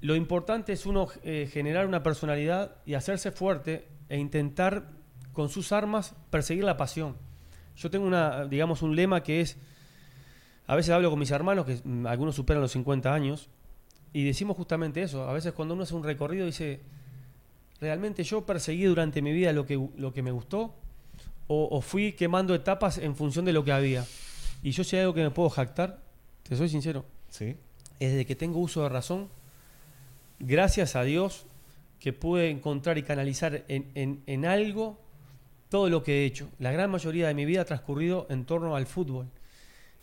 lo 0.00 0.16
importante 0.16 0.72
es 0.72 0.86
uno 0.86 1.08
eh, 1.22 1.48
generar 1.52 1.86
una 1.86 2.02
personalidad 2.02 2.76
y 2.86 2.94
hacerse 2.94 3.32
fuerte 3.32 3.86
e 4.08 4.18
intentar 4.18 4.88
con 5.32 5.48
sus 5.48 5.72
armas 5.72 6.14
perseguir 6.30 6.64
la 6.64 6.76
pasión. 6.76 7.16
Yo 7.76 7.90
tengo 7.90 8.06
una, 8.06 8.46
digamos, 8.46 8.82
un 8.82 8.96
lema 8.96 9.22
que 9.22 9.40
es, 9.40 9.56
a 10.66 10.74
veces 10.74 10.90
hablo 10.90 11.10
con 11.10 11.18
mis 11.18 11.30
hermanos, 11.30 11.66
que 11.66 11.80
mm, 11.82 12.06
algunos 12.06 12.34
superan 12.34 12.62
los 12.62 12.72
50 12.72 13.12
años, 13.12 13.48
y 14.12 14.24
decimos 14.24 14.56
justamente 14.56 15.02
eso. 15.02 15.28
A 15.28 15.32
veces 15.32 15.52
cuando 15.52 15.74
uno 15.74 15.84
hace 15.84 15.94
un 15.94 16.02
recorrido 16.02 16.46
dice, 16.46 16.80
¿realmente 17.80 18.24
yo 18.24 18.44
perseguí 18.44 18.84
durante 18.84 19.22
mi 19.22 19.32
vida 19.32 19.52
lo 19.52 19.66
que, 19.66 19.80
lo 19.96 20.12
que 20.12 20.22
me 20.22 20.30
gustó? 20.30 20.74
O, 21.46 21.68
o 21.70 21.80
fui 21.80 22.12
quemando 22.12 22.54
etapas 22.54 22.98
en 22.98 23.14
función 23.14 23.44
de 23.44 23.52
lo 23.52 23.64
que 23.64 23.72
había? 23.72 24.04
Y 24.62 24.70
yo 24.72 24.82
si 24.82 24.96
hay 24.96 25.02
algo 25.02 25.14
que 25.14 25.22
me 25.22 25.30
puedo 25.30 25.50
jactar, 25.50 26.00
te 26.42 26.56
soy 26.56 26.68
sincero, 26.68 27.04
¿Sí? 27.28 27.56
es 28.00 28.14
de 28.14 28.26
que 28.26 28.34
tengo 28.34 28.58
uso 28.58 28.82
de 28.82 28.88
razón 28.88 29.28
gracias 30.40 30.96
a 30.96 31.04
Dios 31.04 31.46
que 32.00 32.12
pude 32.12 32.50
encontrar 32.50 32.98
y 32.98 33.02
canalizar 33.02 33.62
en, 33.68 34.44
algo 34.46 34.98
todo 35.68 35.88
lo 35.88 36.02
que 36.02 36.22
he 36.22 36.24
hecho. 36.24 36.48
La 36.58 36.72
gran 36.72 36.90
mayoría 36.90 37.28
de 37.28 37.34
mi 37.34 37.44
vida 37.44 37.60
ha 37.60 37.66
transcurrido 37.66 38.26
en 38.30 38.46
torno 38.46 38.74
al 38.74 38.86
fútbol. 38.86 39.28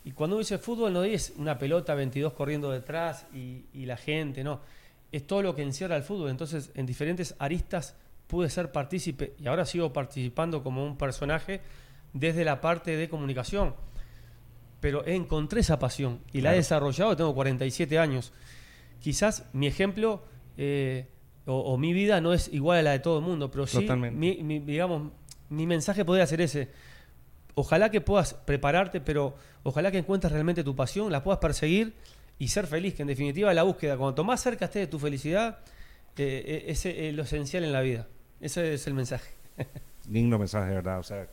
Y 0.05 0.11
cuando 0.11 0.37
dice 0.37 0.57
fútbol 0.59 0.93
no 0.93 1.03
es 1.03 1.33
una 1.37 1.57
pelota 1.57 1.95
22 1.95 2.31
corriendo 2.33 2.71
detrás 2.71 3.25
y, 3.33 3.65
la 3.85 3.97
gente, 3.97 4.43
no. 4.43 4.61
Es 5.11 5.25
todo 5.25 5.41
lo 5.41 5.55
que 5.55 5.63
encierra 5.63 5.97
el 5.97 6.03
fútbol. 6.03 6.29
Entonces, 6.29 6.71
en 6.75 6.85
diferentes 6.85 7.35
aristas 7.39 7.95
pude 8.27 8.49
ser 8.49 8.71
partícipe 8.71 9.33
y 9.39 9.47
ahora 9.47 9.65
sigo 9.65 9.91
participando 9.91 10.61
como 10.63 10.85
un 10.85 10.97
personaje 10.97 11.61
desde 12.13 12.45
la 12.45 12.61
parte 12.61 12.95
de 12.95 13.09
comunicación. 13.09 13.73
Pero 14.79 15.05
encontré 15.07 15.61
esa 15.61 15.79
pasión 15.79 16.19
y 16.31 16.41
la 16.41 16.53
he 16.53 16.57
desarrollado, 16.57 17.15
tengo 17.15 17.33
47 17.33 17.97
años 17.97 18.31
quizás 19.01 19.45
mi 19.53 19.67
ejemplo 19.67 20.23
eh, 20.57 21.07
o, 21.45 21.77
mi 21.77 21.93
vida 21.93 22.19
no 22.19 22.33
es 22.33 22.49
igual 22.51 22.79
a 22.79 22.81
la 22.81 22.91
de 22.91 22.99
todo 22.99 23.19
el 23.19 23.23
mundo, 23.23 23.49
pero 23.49 23.65
sí, 23.65 23.87
mi, 23.87 24.59
digamos, 24.59 25.13
mi 25.49 25.65
mensaje 25.65 26.03
podría 26.03 26.27
ser 26.27 26.41
ese. 26.41 26.69
Ojalá 27.55 27.89
que 27.89 28.01
puedas 28.01 28.33
prepararte, 28.33 28.99
pero 28.99 29.35
ojalá 29.63 29.89
que 29.89 29.97
encuentres 29.97 30.33
realmente 30.33 30.63
tu 30.63 30.75
pasión, 30.75 31.09
la 31.09 31.23
puedas 31.23 31.39
perseguir 31.39 31.93
y 32.37 32.49
ser 32.49 32.67
feliz, 32.67 32.95
que 32.95 33.03
en 33.03 33.07
definitiva 33.07 33.53
la 33.53 33.63
búsqueda, 33.63 33.95
cuanto 33.95 34.25
más 34.25 34.41
cerca 34.41 34.65
estés 34.65 34.81
de 34.81 34.87
tu 34.87 34.99
felicidad, 34.99 35.59
eh, 36.17 36.65
eh, 36.67 37.05
es 37.07 37.15
lo 37.15 37.23
esencial 37.23 37.63
en 37.63 37.71
la 37.71 37.81
vida. 37.81 38.07
Ese 38.41 38.73
es 38.73 38.85
el 38.87 38.93
mensaje. 38.93 39.31
Lindo 40.09 40.37
mensaje, 40.37 40.73
¿verdad? 40.73 40.99
O 40.99 41.03
sea, 41.03 41.27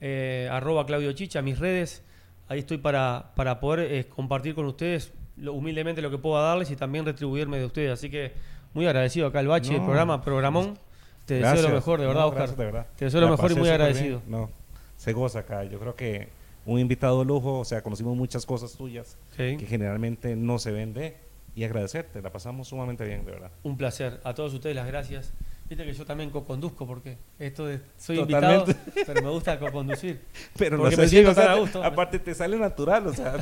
eh, 0.00 0.48
arroba 0.52 0.84
claudiochicha, 0.84 1.40
mis 1.40 1.58
redes. 1.58 2.02
Ahí 2.48 2.60
estoy 2.60 2.78
para, 2.78 3.32
para 3.34 3.60
poder 3.60 3.92
eh, 3.92 4.06
compartir 4.06 4.54
con 4.54 4.66
ustedes 4.66 5.12
humildemente 5.38 6.02
lo 6.02 6.10
que 6.10 6.18
pueda 6.18 6.42
darles 6.42 6.70
y 6.70 6.76
también 6.76 7.06
retribuirme 7.06 7.58
de 7.58 7.64
ustedes. 7.64 7.92
Así 7.92 8.10
que 8.10 8.32
muy 8.74 8.86
agradecido 8.86 9.26
acá 9.26 9.38
al 9.38 9.48
Bachi, 9.48 9.74
el 9.74 9.82
programa, 9.82 10.22
programón. 10.22 10.78
Te 11.24 11.34
deseo 11.34 11.62
lo 11.62 11.74
mejor, 11.74 12.00
de 12.00 12.06
verdad, 12.06 12.26
Oscar. 12.26 12.86
Te 12.96 13.06
deseo 13.06 13.20
lo 13.20 13.30
mejor 13.30 13.52
y 13.52 13.54
muy 13.54 13.68
agradecido. 13.68 14.22
No, 14.26 14.50
se 14.96 15.12
goza 15.12 15.40
acá. 15.40 15.64
Yo 15.64 15.78
creo 15.78 15.94
que 15.94 16.28
un 16.72 16.80
invitado 16.80 17.20
de 17.20 17.24
lujo, 17.24 17.60
o 17.60 17.64
sea, 17.64 17.82
conocimos 17.82 18.16
muchas 18.16 18.46
cosas 18.46 18.72
tuyas 18.72 19.16
que 19.36 19.66
generalmente 19.66 20.36
no 20.36 20.58
se 20.58 20.70
ven 20.70 20.94
de 20.94 21.16
y 21.54 21.64
agradecerte, 21.64 22.22
la 22.22 22.30
pasamos 22.30 22.68
sumamente 22.68 23.04
bien, 23.04 23.24
de 23.24 23.32
verdad. 23.32 23.50
Un 23.62 23.76
placer. 23.76 24.20
A 24.22 24.34
todos 24.34 24.54
ustedes 24.54 24.76
las 24.76 24.86
gracias 24.86 25.32
Viste 25.68 25.84
que 25.84 25.92
yo 25.92 26.06
también 26.06 26.30
co-conduzco 26.30 26.86
porque 26.86 27.18
esto 27.38 27.66
de, 27.66 27.82
soy 27.98 28.20
invitado, 28.20 28.64
pero 29.06 29.22
me 29.22 29.28
gusta 29.28 29.58
co-conducir. 29.58 30.22
Pero 30.56 30.78
porque 30.78 30.96
no 30.96 31.02
me 31.02 31.08
siento 31.08 31.34
tan 31.34 31.48
a 31.50 31.54
gusto. 31.56 31.84
Aparte 31.84 32.18
te 32.18 32.34
sale 32.34 32.56
natural, 32.58 33.06
o 33.06 33.12
sea, 33.12 33.36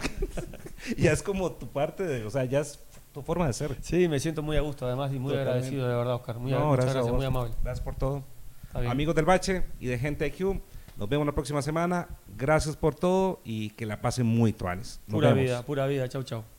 ya 0.99 1.13
es 1.13 1.23
como 1.23 1.53
tu 1.53 1.69
parte 1.69 2.03
de, 2.03 2.25
o 2.25 2.31
sea, 2.31 2.45
ya 2.45 2.61
es 2.61 2.81
tu 3.13 3.23
forma 3.23 3.47
de 3.47 3.53
ser. 3.53 3.77
Sí, 3.81 4.09
me 4.09 4.19
siento 4.19 4.43
muy 4.43 4.57
a 4.57 4.61
gusto 4.61 4.87
además 4.87 5.13
y 5.13 5.21
muy 5.21 5.35
agradecido 5.35 5.87
de 5.87 5.95
verdad, 5.95 6.17
Oscar. 6.17 6.39
Muy 6.39 6.51
gracias, 6.51 7.07
muy 7.07 7.25
amable. 7.25 7.55
Gracias 7.63 7.85
por 7.85 7.95
todo. 7.95 8.25
Amigos 8.75 9.15
del 9.15 9.25
Bache 9.25 9.63
y 9.79 9.87
de 9.87 9.97
Gente 9.97 10.31
Q, 10.33 10.61
nos 10.97 11.09
vemos 11.09 11.27
la 11.27 11.33
próxima 11.33 11.63
semana. 11.63 12.09
Gracias 12.37 12.77
por 12.77 12.95
todo 12.95 13.41
y 13.45 13.71
que 13.71 13.87
la 13.87 14.01
pasen 14.01 14.27
muy 14.27 14.53
tuanes. 14.53 15.01
pura 15.09 15.33
vida, 15.33 15.63
pura 15.63 15.87
vida. 15.87 16.09
Chau, 16.09 16.23
chau. 16.23 16.56